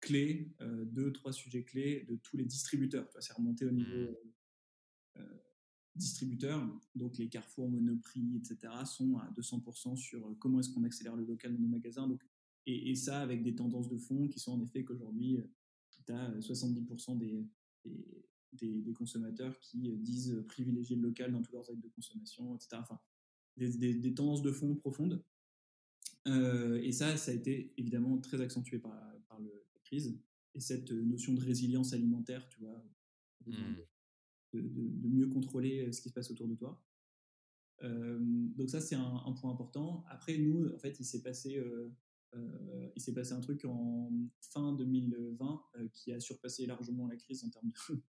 [0.00, 3.08] clés, deux, trois sujets clés de tous les distributeurs.
[3.20, 4.16] C'est remonté au niveau mmh
[5.94, 11.16] distributeurs, donc les Carrefour, Monoprix, etc., sont à 200% sur euh, comment est-ce qu'on accélère
[11.16, 12.06] le local dans nos magasins.
[12.06, 12.22] Donc,
[12.66, 15.40] et, ça avec des tendances de fond qui sont en effet qu'aujourd'hui,
[16.06, 17.44] tu as 70% des,
[17.84, 18.24] des,
[18.94, 22.76] consommateurs qui euh, disent privilégier le local dans tous leurs actes de consommation, etc.
[22.80, 23.00] Enfin,
[23.56, 25.24] des, tendances de fond profondes.
[26.28, 28.92] Euh, et ça, ça a été évidemment très accentué par,
[29.28, 30.18] par le, la crise.
[30.54, 32.84] Et cette notion de résilience alimentaire, tu vois,
[34.60, 36.82] de, mieux contrôler euh, ce qui se passe autour de toi.
[37.82, 38.18] Euh,
[38.56, 40.04] donc ça, c'est un, point important.
[40.08, 41.90] Après, nous, en fait, il s'est passé, euh,
[42.94, 47.50] il s'est passé un truc en fin 2020 qui a surpassé largement la crise en
[47.50, 48.02] termes de,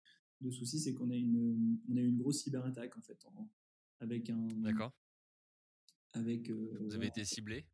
[0.50, 3.24] soucis, c'est qu'on a une, on a eu une grosse cyberattaque en fait,
[4.00, 4.92] avec un, D'accord.
[6.14, 6.50] avec.
[6.50, 7.68] Vous avez été ciblé?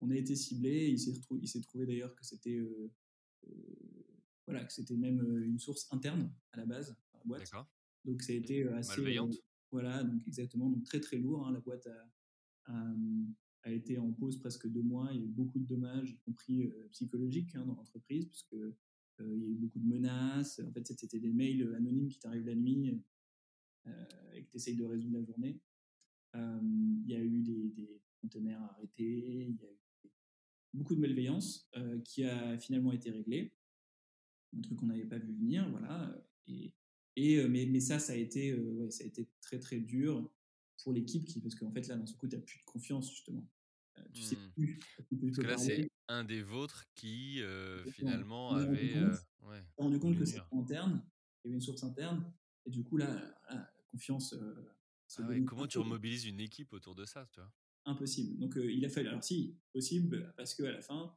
[0.00, 0.90] On a été ciblé.
[0.90, 2.60] Il s'est retrouvé, il s'est trouvé d'ailleurs que c'était
[4.46, 7.50] voilà que c'était même une source interne à la base à la boîte.
[8.04, 9.34] Donc ça a été assez malveillante.
[9.70, 11.46] voilà, donc exactement, donc très très lourd.
[11.46, 11.52] Hein.
[11.52, 11.86] la boîte
[12.66, 12.94] a,
[13.62, 15.10] a, été en pause presque deux mois.
[15.12, 18.56] Il y a eu beaucoup de dommages, y compris psychologiques hein, dans l'entreprise, puisque
[19.20, 20.60] il y a eu beaucoup de menaces.
[20.60, 23.00] En fait, c'était des mails anonymes qui t'arrivent la nuit
[24.34, 25.60] et que tu essayes de résoudre la journée.
[26.34, 30.10] Il y a eu des, des conteneurs arrêtés, il y a eu
[30.74, 31.70] beaucoup de malveillance
[32.04, 33.52] qui a finalement été réglée
[34.56, 36.14] un truc qu'on n'avait pas vu venir, voilà.
[36.46, 36.72] Et,
[37.16, 40.30] et mais, mais, ça, ça a été, ouais, ça a été très très dur
[40.82, 43.10] pour l'équipe qui, parce qu'en fait là, dans ce coup, tu n'as plus de confiance
[43.10, 43.46] justement.
[44.12, 44.52] tu sais mmh.
[44.54, 44.78] plus.
[45.10, 47.40] parce que là, c'est un des vôtres qui
[47.92, 48.94] finalement avait.
[49.42, 51.02] ouais, rendu compte que c'était interne,
[51.44, 52.32] il y avait une source interne,
[52.66, 54.34] et du coup là, la confiance.
[55.18, 57.50] Ah comment tu remobilises une équipe autour de ça, tu vois
[57.86, 58.38] Impossible.
[58.38, 59.08] Donc il a fallu.
[59.08, 61.14] Alors si, possible, parce qu'à la fin,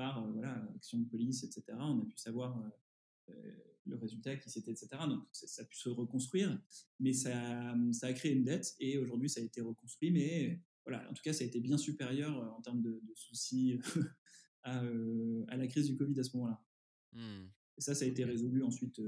[0.00, 1.64] par euh, voilà, action de police, etc.
[1.78, 3.52] On a pu savoir euh, euh,
[3.84, 4.88] le résultat qui c'était, etc.
[5.06, 6.58] Donc ça, a pu se reconstruire,
[6.98, 11.08] mais ça, ça a créé une dette et aujourd'hui ça a été reconstruit, mais voilà,
[11.10, 13.78] en tout cas ça a été bien supérieur en termes de, soucis
[14.62, 14.80] à,
[15.48, 16.62] à, la crise du Covid à ce moment-là.
[17.12, 17.48] Mmh.
[17.76, 19.00] Et ça, ça a été résolu ensuite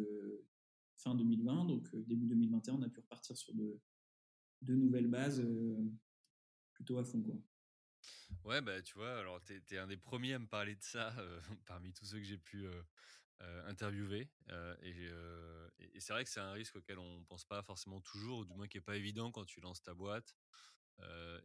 [0.96, 3.80] fin 2020, donc début 2021, on a pu repartir sur de,
[4.62, 5.44] de nouvelles bases
[6.72, 7.22] plutôt à fond.
[7.22, 7.36] Quoi.
[8.44, 11.14] Ouais, bah, tu vois, alors tu es, un des premiers à me parler de ça
[11.66, 12.66] parmi tous ceux que j'ai pu
[13.66, 14.28] interviewer.
[14.82, 15.08] et,
[15.98, 18.68] c'est vrai que c'est un risque auquel on pense pas forcément toujours, ou du moins
[18.68, 20.36] qui est pas évident quand tu lances ta boîte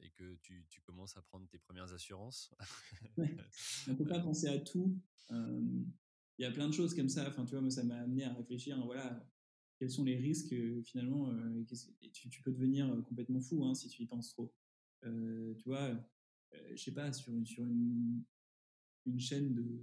[0.02, 2.54] et que tu, tu, commences à prendre tes premières assurances.
[3.18, 3.36] ouais.
[3.88, 4.96] On peut pas penser à tout.
[5.32, 7.28] Il y a plein de choses comme ça.
[7.28, 8.80] Enfin, tu vois, moi, ça m'a amené à réfléchir.
[8.86, 9.28] Voilà,
[9.80, 11.34] quels sont les risques finalement
[12.14, 14.54] tu, tu, peux devenir complètement fou hein, si tu y penses trop.
[15.04, 15.98] tu vois,
[16.54, 18.24] euh, je sais pas, sur, une, sur une,
[19.06, 19.82] une chaîne de,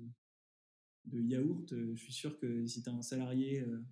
[1.07, 3.83] de yaourt, euh, je suis sûr que si tu as un salarié euh,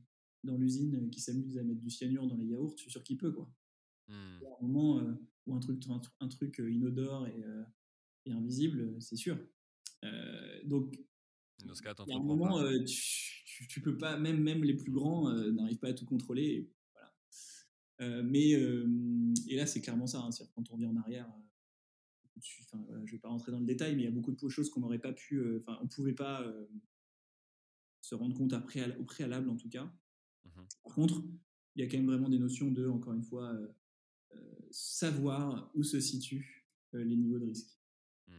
[0.44, 3.18] dans l'usine qui s'amuse à mettre du cyanure dans les yaourts, je suis sûr qu'il
[3.18, 3.32] peut.
[3.32, 3.52] Quoi.
[4.08, 4.12] Mmh.
[4.14, 5.00] un moment
[5.46, 5.82] où un truc,
[6.20, 7.42] un, truc inodore et,
[8.26, 9.38] et invisible, c'est sûr.
[10.64, 10.98] donc,
[11.64, 14.74] dans ce cas, il y a un moment, tu, tu, peux pas, même, même les
[14.74, 16.70] plus grands n'arrivent pas à tout contrôler.
[16.92, 18.22] voilà.
[18.22, 20.20] mais, et là, c'est clairement ça.
[20.20, 21.32] Hein, quand on revient en arrière,
[22.62, 24.48] enfin, je ne vais pas rentrer dans le détail, mais il y a beaucoup de
[24.48, 26.66] choses qu'on n'aurait pas pu, euh, enfin, on ne pouvait pas euh,
[28.00, 29.92] se rendre compte après, au préalable en tout cas.
[30.44, 31.22] Mmh Par contre,
[31.76, 33.68] il y a quand même vraiment des notions de, encore une fois, euh,
[34.70, 37.78] savoir où se situent les niveaux de risque.
[38.28, 38.32] Mmh.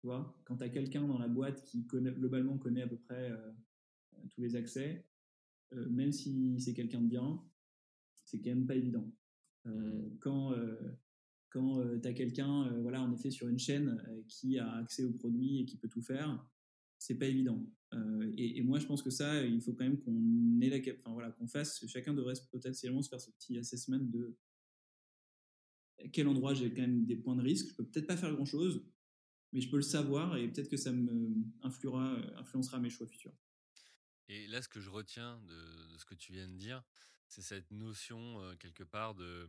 [0.00, 2.96] Tu vois, quand tu as quelqu'un dans la boîte qui connaît, globalement connaît à peu
[2.96, 3.32] près
[4.30, 5.06] tous les accès,
[5.72, 7.42] même si c'est quelqu'un de bien,
[8.24, 9.12] c'est quand même pas évident.
[9.64, 10.18] Mmh.
[10.20, 10.54] Quand
[11.50, 14.70] quand euh, tu as quelqu'un, euh, voilà, en effet, sur une chaîne euh, qui a
[14.76, 16.46] accès aux produits et qui peut tout faire,
[16.98, 17.64] c'est pas évident.
[18.36, 21.30] Et, moi, je pense que ça, il faut quand même qu'on ait la, enfin voilà,
[21.30, 21.82] qu'on fasse.
[21.86, 24.36] Chacun devrait potentiellement se faire ce petit assessment de
[26.12, 27.70] quel endroit j'ai quand même des points de risque.
[27.70, 28.84] Je peux peut-être pas faire grand chose,
[29.52, 33.34] mais je peux le savoir et peut-être que ça me influera, influencera mes choix futurs.
[34.28, 36.82] Et là, ce que je retiens de, ce que tu viens de dire,
[37.28, 39.48] c'est cette notion quelque part de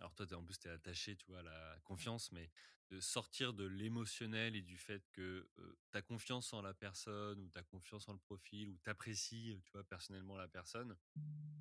[0.00, 2.50] alors toi, en plus, tu es attaché tu vois, à la confiance, mais
[2.88, 5.48] de sortir de l'émotionnel et du fait que
[5.92, 8.90] tu as confiance en la personne ou tu as confiance en le profil ou tu
[8.90, 10.96] apprécies tu vois, personnellement la personne,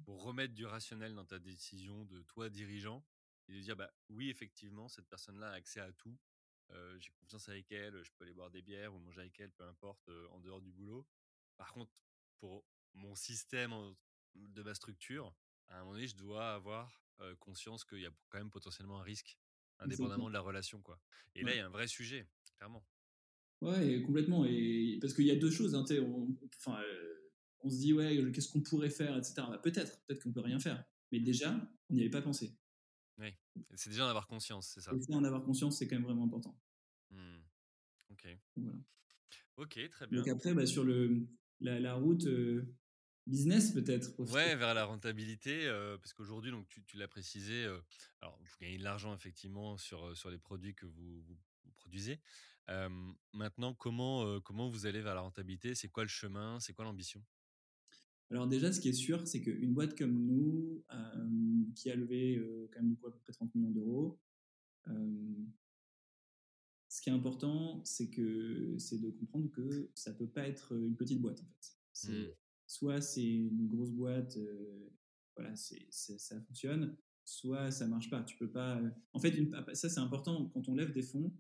[0.06, 3.06] pour remettre du rationnel dans ta décision de toi dirigeant
[3.50, 6.18] et de dire bah oui effectivement cette personne-là a accès à tout,
[6.98, 9.66] j'ai confiance avec elle, je peux aller boire des bières ou manger avec elle, peu
[9.66, 11.06] importe en dehors du boulot.
[11.58, 11.92] Par contre
[12.40, 13.74] pour mon système
[14.36, 15.36] de ma structure,
[15.68, 17.04] à un moment donné je dois avoir
[17.40, 19.38] conscience qu'il y a quand même potentiellement un risque,
[19.80, 20.82] indépendamment de la relation.
[20.82, 21.02] Quoi.
[21.36, 22.28] Et là, il y a un vrai sujet,
[22.58, 22.86] clairement.
[23.62, 24.46] Ouais, complètement.
[24.46, 25.76] Et parce qu'il y a deux choses.
[25.76, 26.82] Hein, on, enfin,
[27.60, 29.34] on se dit, ouais, qu'est-ce qu'on pourrait faire, etc.
[29.38, 30.82] Bah, peut-être, peut-être qu'on peut rien faire.
[31.12, 31.54] Mais déjà,
[31.90, 32.58] on n'y avait pas pensé.
[33.76, 34.92] C'est déjà en avoir conscience, c'est ça?
[35.10, 36.58] En avoir conscience, c'est quand même vraiment important.
[37.12, 37.38] Mmh.
[38.12, 38.28] Ok.
[38.56, 38.78] Voilà.
[39.58, 40.20] Ok, très bien.
[40.20, 41.28] Donc après, bah, sur le,
[41.60, 42.28] la, la route,
[43.28, 44.18] business peut-être.
[44.32, 45.68] Ouais, vers la rentabilité,
[46.02, 47.66] parce qu'aujourd'hui, donc tu, tu l'as précisé,
[48.22, 51.38] alors vous gagnez de l'argent effectivement sur, sur les produits que vous, vous,
[51.78, 52.20] produisez.
[53.34, 55.76] maintenant, comment, comment vous allez vers la rentabilité?
[55.76, 56.60] C'est quoi le chemin?
[56.60, 57.24] C'est quoi l'ambition?
[58.32, 60.84] Alors déjà, ce qui est sûr, c'est qu'une boîte comme nous,
[61.76, 62.40] qui a levé
[62.72, 64.20] quand même du coup à peu près 30 millions d'euros,
[66.90, 70.96] ce qui est important, c'est que c'est de comprendre que ça peut pas être une
[70.96, 72.10] petite boîte en fait.
[72.12, 72.34] Mmh
[72.70, 74.94] soit c'est une grosse boîte, euh,
[75.36, 76.96] voilà, c'est, ça fonctionne,
[77.26, 78.24] soit ça marche pas.
[78.24, 78.80] Tu peux pas.
[79.12, 79.52] En fait, une...
[79.74, 81.34] ça c'est important quand on lève des fonds.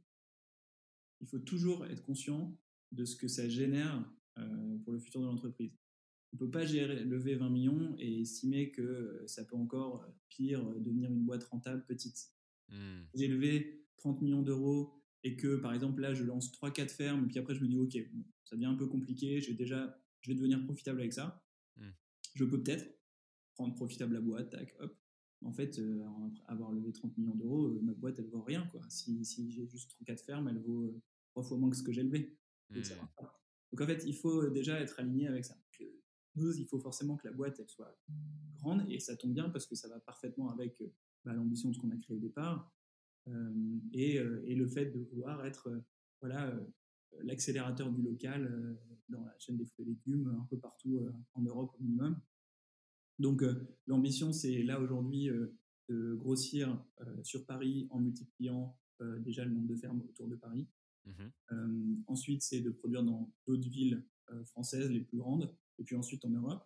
[1.21, 2.57] Il faut toujours être conscient
[2.91, 4.11] de ce que ça génère
[4.83, 5.77] pour le futur de l'entreprise.
[6.33, 11.11] On peut pas gérer, lever 20 millions et estimer que ça peut encore pire devenir
[11.11, 12.31] une boîte rentable petite.
[12.69, 13.01] Mmh.
[13.15, 14.93] J'ai levé 30 millions d'euros
[15.23, 17.97] et que par exemple là je lance 3-4 fermes, puis après je me dis ok,
[18.45, 21.43] ça devient un peu compliqué, j'ai déjà, je vais devenir profitable avec ça.
[21.77, 21.87] Mmh.
[22.35, 22.87] Je peux peut-être
[23.55, 24.95] prendre profitable la boîte, tac, hop.
[25.41, 26.05] En fait, euh,
[26.47, 28.81] avoir levé 30 millions d'euros, euh, ma boîte elle vaut rien quoi.
[28.89, 31.91] Si, si j'ai juste 3-4 fermes, elle vaut euh, trois fois moins que ce que
[31.91, 32.37] j'ai levé.
[32.69, 32.81] Mmh.
[33.71, 35.55] Donc en fait, il faut déjà être aligné avec ça.
[36.57, 37.97] Il faut forcément que la boîte elle soit
[38.57, 40.81] grande et ça tombe bien parce que ça va parfaitement avec
[41.25, 42.71] bah, l'ambition de ce qu'on a créé au départ
[43.27, 45.79] euh, et, euh, et, le fait de vouloir être euh,
[46.21, 46.53] voilà,
[47.23, 48.77] l'accélérateur du local
[49.09, 51.01] dans la chaîne des fruits et légumes un peu partout
[51.33, 52.19] en Europe au minimum.
[53.17, 53.43] Donc
[53.87, 55.29] l'ambition, c'est là aujourd'hui
[55.89, 56.85] de grossir
[57.23, 58.77] sur Paris en multipliant
[59.21, 60.67] déjà le nombre de fermes autour de Paris.
[61.05, 64.05] Mmh ensuite, c'est de produire dans d'autres villes
[64.45, 66.63] françaises les plus grandes, et puis ensuite en Europe.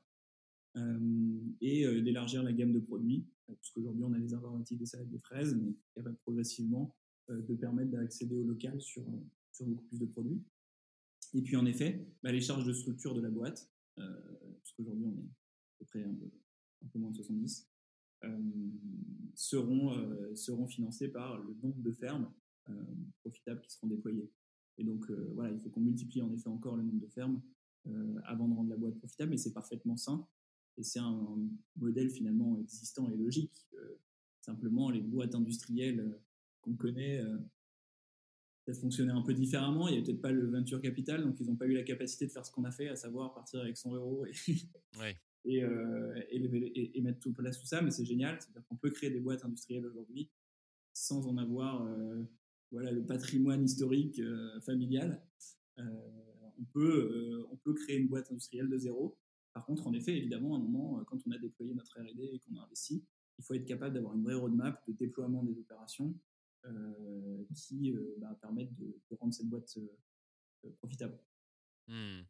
[0.76, 4.80] Euh, et euh, d'élargir la gamme de produits, euh, parce qu'aujourd'hui on a les aromatiques,
[4.80, 6.95] des salades, des fraises, mais capable progressivement
[7.30, 9.06] de permettre d'accéder au local sur,
[9.53, 10.41] sur beaucoup plus de produits.
[11.34, 15.18] Et puis en effet, bah, les charges de structure de la boîte, parce qu'aujourd'hui on
[15.18, 16.15] est à peu près un
[16.91, 17.69] peu, moins de 70,
[19.35, 22.30] seront, seront financées par le nombre de fermes
[23.22, 24.30] profitables qui seront déployées.
[24.77, 27.41] Et donc voilà, il faut qu'on multiplie en effet encore le nombre de fermes
[28.26, 30.26] avant de rendre la boîte profitable, mais c'est parfaitement sain
[30.78, 31.38] et c'est un,
[31.78, 33.68] modèle finalement existant et logique.
[33.76, 34.00] Euh,
[34.42, 36.22] simplement, les boîtes industrielles euh,
[36.62, 37.38] qu'on connaît, euh,
[38.66, 39.88] ça fonctionnait un peu différemment.
[39.88, 42.26] Il n'y avait peut-être pas le venture capital, donc ils n'ont pas eu la capacité
[42.28, 44.32] de faire ce qu'on a fait, à savoir partir avec 100 euros et,
[45.46, 47.82] et, et, mettre tout place tout ça.
[47.82, 50.30] Mais c'est génial, c'est-à-dire qu'on peut créer des boîtes industrielles aujourd'hui
[50.94, 51.86] sans en avoir
[52.72, 54.22] voilà, le patrimoine historique
[54.62, 55.22] familial.
[56.60, 59.18] On, peut, on peut créer une boîte industrielle de zéro
[59.54, 62.24] par contre, en effet, évidemment, à un moment, euh, quand on a déployé notre R&D
[62.24, 63.06] et qu'on a investi,
[63.38, 66.20] il faut être capable d'avoir une vraie roadmap de déploiement des opérations
[66.66, 69.78] euh, qui euh, bah, permettent de, rendre cette boîte
[70.78, 71.20] profitable.
[71.88, 72.22] Mmh.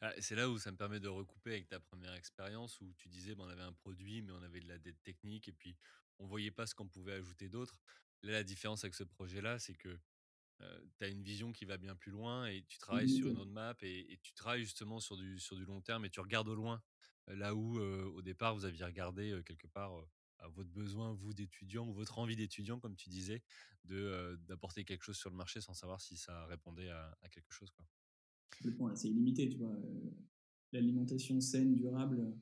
[0.00, 3.08] Ah, c'est là où ça me permet de recouper avec ta première expérience où tu
[3.08, 5.76] disais bah, on avait un produit mais on avait de la dette technique et puis
[6.20, 7.80] on voyait pas ce qu'on pouvait ajouter d'autre.
[8.22, 9.98] Là, la différence avec ce projet-là, c'est que
[10.58, 13.82] tu as une vision qui va bien plus loin et tu travailles sur une roadmap
[13.82, 16.54] et, et tu travailles justement sur du, sur du long terme et tu regardes au
[16.54, 16.82] loin.
[17.28, 19.92] Là où au départ vous aviez regardé quelque part
[20.42, 23.42] à votre besoin, vous d'étudiant ou votre envie d'étudiant, comme tu disais,
[23.84, 27.70] de d'apporter quelque chose sur le marché sans savoir si ça répondait à, quelque chose.
[27.70, 27.86] Quoi.
[28.96, 29.76] c'est illimité, tu vois.
[30.72, 32.34] L'alimentation saine, durable,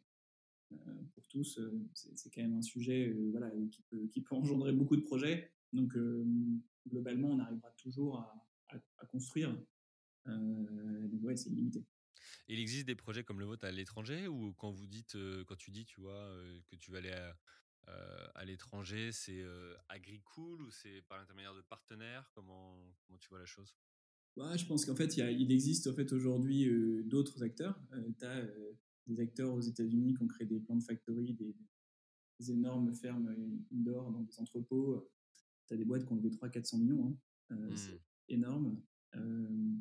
[1.15, 1.61] pour tous,
[1.95, 5.53] c'est quand même un sujet voilà, qui, peut, qui peut engendrer beaucoup de projets.
[5.73, 5.97] Donc,
[6.89, 9.57] globalement, on arrivera toujours à, construire.
[10.29, 11.85] Euh, donc, ouais, c'est limité.
[12.49, 15.57] Il existe des projets comme le vôtre à l'étranger ou quand vous dites, euh, quand
[15.57, 17.37] tu dis, tu vois, euh, que tu vas aller à,
[18.35, 19.43] à l'étranger, c'est
[19.89, 22.31] agricool ou c'est par l'intermédiaire de partenaires?
[22.35, 23.75] Comment, comment tu vois la chose?
[24.37, 26.71] Bah, Je pense qu'en fait, il, il, existe en fait, aujourd'hui
[27.05, 27.81] d'autres acteurs.
[28.19, 28.47] tu as
[29.07, 31.57] des acteurs aux États-Unis qui ont créé des plans de factory, des,
[32.39, 33.35] des énormes fermes
[33.73, 35.11] indoor dans des entrepôts
[35.71, 37.07] tu as des boîtes qui ont levé 300-400 millions.
[37.07, 37.57] Hein.
[37.57, 38.01] Euh, c'est mmh.
[38.29, 38.83] énorme.
[39.15, 39.75] Euh,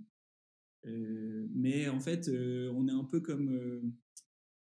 [0.86, 3.50] euh, mais en fait, on est un peu comme.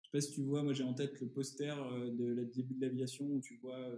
[0.01, 1.75] je sais pas si tu vois, moi j'ai en tête le poster
[2.11, 3.91] de la début de l'aviation où tu vois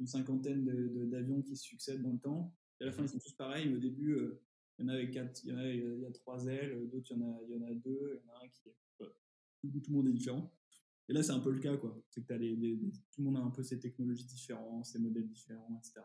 [0.00, 0.64] une cinquantaine
[1.10, 2.56] d'avions qui se succèdent dans le temps.
[2.80, 3.06] Et à la fin, mmh.
[3.06, 3.68] ils sont tous pareils.
[3.68, 4.18] Mais au début,
[4.78, 6.88] il y en a avec quatre, il y, en a, il y a trois ailes,
[6.90, 8.48] d'autres, il y en a, il y en a deux, il y en a un
[8.48, 8.76] qui est.
[9.62, 10.50] tout le monde est différent.
[11.08, 12.00] Et là, c'est un peu le cas, quoi.
[12.10, 12.78] C'est que as les,
[13.10, 16.00] tout le monde a un peu ses technologies différentes, ses modèles différents, etc.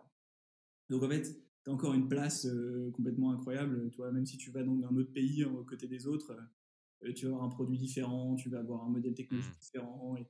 [0.89, 1.23] Donc, en fait,
[1.63, 3.89] tu as encore une place euh, complètement incroyable.
[3.91, 6.35] Tu vois, même si tu vas dans un autre pays, aux côté des autres,
[7.03, 9.61] euh, tu vas avoir un produit différent, tu vas avoir un modèle technologique mmh.
[9.61, 10.17] différent.
[10.17, 10.27] Et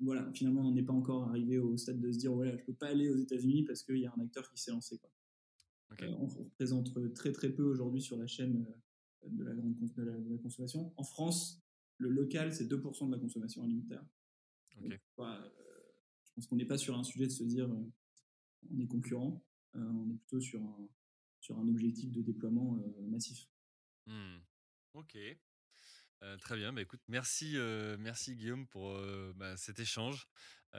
[0.00, 2.74] voilà, finalement, on n'est pas encore arrivé au stade de se dire, voilà, je peux
[2.74, 5.10] pas aller aux États-Unis parce qu'il y a un acteur qui s'est lancé, quoi.
[6.00, 8.66] Euh, on représente très très peu aujourd'hui sur la chaîne
[9.28, 10.92] de la grande de la consommation.
[10.96, 11.61] En France,
[12.02, 14.04] le local, c'est 2% de la consommation alimentaire.
[14.78, 14.96] Euh,
[16.24, 17.92] je pense qu'on n'est pas sur un sujet de se dire euh,
[18.70, 19.44] on est concurrent,
[19.76, 20.88] euh, on est plutôt sur un,
[21.40, 23.48] sur un objectif de déploiement massif.
[24.06, 24.38] Mmh.
[24.94, 25.16] Ok.
[26.40, 27.56] très bien, bah, écoute, merci,
[27.98, 28.98] merci Guillaume pour
[29.36, 30.28] bah, cet échange,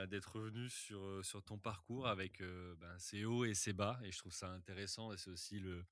[0.07, 4.17] d'être revenu sur, sur ton parcours avec ben, ses hauts et ses bas, et je
[4.17, 5.85] trouve ça intéressant, et c'est aussi le,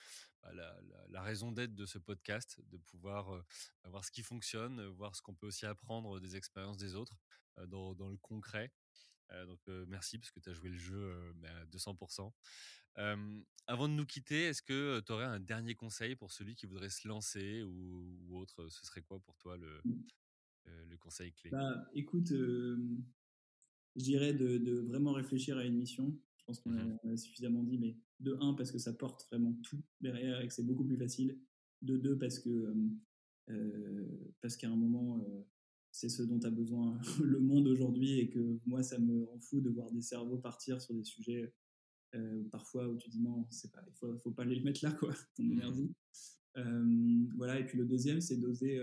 [0.43, 0.51] bah,
[1.09, 3.43] la, raison d'être de ce podcast, de pouvoir euh,
[3.85, 7.17] voir ce qui fonctionne, voir ce qu'on peut aussi apprendre des expériences des autres
[7.67, 8.71] dans, le concret.
[9.45, 12.31] donc merci parce que tu as joué le jeu à 200%.
[13.67, 16.89] avant de nous quitter, est-ce que tu aurais un dernier conseil pour celui qui voudrait
[16.89, 19.81] se lancer ou, autre Ce serait quoi pour toi le,
[20.65, 21.51] le conseil clé?
[21.51, 22.31] Bah, Écoute,
[23.95, 26.17] je dirais de, vraiment réfléchir à une mission.
[26.37, 29.53] Je pense qu'on mmh a, suffisamment dit, mais de un, parce que ça porte vraiment
[29.63, 31.39] tout derrière et que c'est beaucoup plus facile.
[31.81, 32.73] De deux, parce que
[34.41, 35.25] parce qu'à un moment,
[35.91, 39.61] c'est ce dont a besoin le monde aujourd'hui et que moi, ça me rend fou
[39.61, 41.53] de voir des cerveaux partir sur des sujets
[42.51, 45.13] parfois où tu dis non, c'est pas, il faut, faut pas les mettre là, quoi,
[45.35, 45.91] ton mmh énergie.
[47.35, 48.79] voilà, et puis le deuxième, c'est d'oser,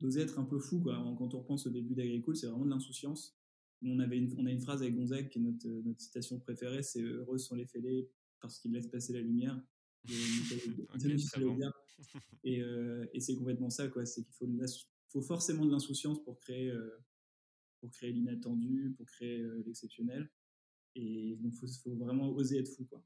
[0.00, 0.94] d'oser être un peu fou, quoi.
[1.18, 3.37] Quand on repense au début d'Agricole, c'est vraiment de l'insouciance.
[3.82, 6.82] On, avait une, on a une phrase avec Gonzague qui est notre, notre citation préférée,
[6.82, 8.10] c'est Heureux sont les fêlés
[8.40, 9.60] parce qu'ils laissent passer la lumière.
[12.44, 12.60] et,
[13.12, 14.04] et c'est complètement ça, quoi.
[14.06, 14.46] C'est qu'il faut
[15.08, 17.04] faut forcément de l'insouciance pour créer, euh,
[17.80, 20.30] pour créer l'inattendu, pour créer euh, l'exceptionnel.
[20.94, 22.84] Et donc, il faut, vraiment oser être fou.
[22.84, 23.02] Quoi.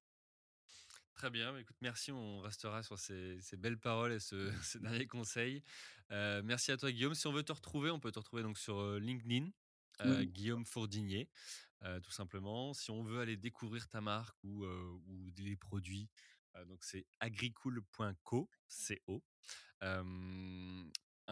[1.14, 2.10] Très bien, écoute, merci.
[2.10, 5.62] On restera sur ces, belles paroles et ce, ces derniers conseils.
[6.10, 7.14] Euh, merci à toi, Guillaume.
[7.14, 9.50] Si on veut te retrouver, on peut te retrouver donc sur LinkedIn,
[10.22, 11.28] Guillaume Fourdinier,
[12.02, 12.74] tout simplement.
[12.74, 16.08] Si on veut aller découvrir ta marque ou, ou les produits,
[16.66, 18.48] donc c'est agricool.co,
[19.04, 19.24] co.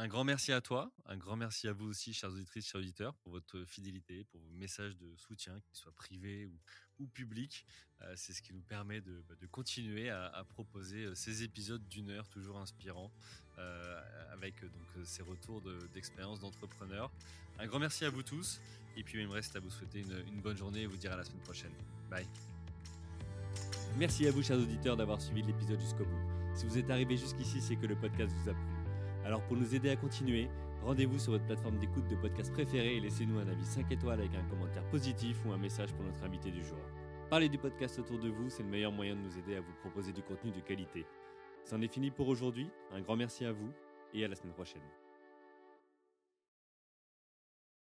[0.00, 3.14] Un grand merci à toi, un grand merci à vous aussi, chers auditrices, chers auditeurs,
[3.16, 6.46] pour votre fidélité, pour vos messages de soutien, qu'ils soient privés
[6.98, 7.66] ou, publics.
[8.00, 12.08] Euh, c'est ce qui nous permet de, bah, continuer à, proposer euh, ces épisodes d'une
[12.08, 13.12] heure toujours inspirants,
[13.58, 15.60] euh, avec donc ces retours
[15.92, 17.12] d'expérience d'entrepreneurs.
[17.58, 18.58] Un grand merci à vous tous,
[18.96, 21.12] et puis il me reste à vous souhaiter une, une bonne journée et vous dire
[21.12, 21.72] à la semaine prochaine.
[22.08, 22.26] Bye.
[23.98, 26.56] Merci à vous, chers auditeurs, d'avoir suivi l'épisode jusqu'au bout.
[26.56, 28.79] Si vous êtes arrivé jusqu'ici, c'est que le podcast vous a plu.
[29.24, 30.48] Alors pour nous aider à continuer,
[30.82, 34.34] rendez-vous sur votre plateforme d'écoute de podcast préférée et laissez-nous un avis 5 étoiles avec
[34.34, 36.78] un commentaire positif ou un message pour notre invité du jour.
[37.28, 39.72] Parlez du podcast autour de vous, c'est le meilleur moyen de nous aider à vous
[39.80, 41.06] proposer du contenu de qualité.
[41.64, 43.70] C'en est fini pour aujourd'hui, un grand merci à vous
[44.14, 44.82] et à la semaine prochaine.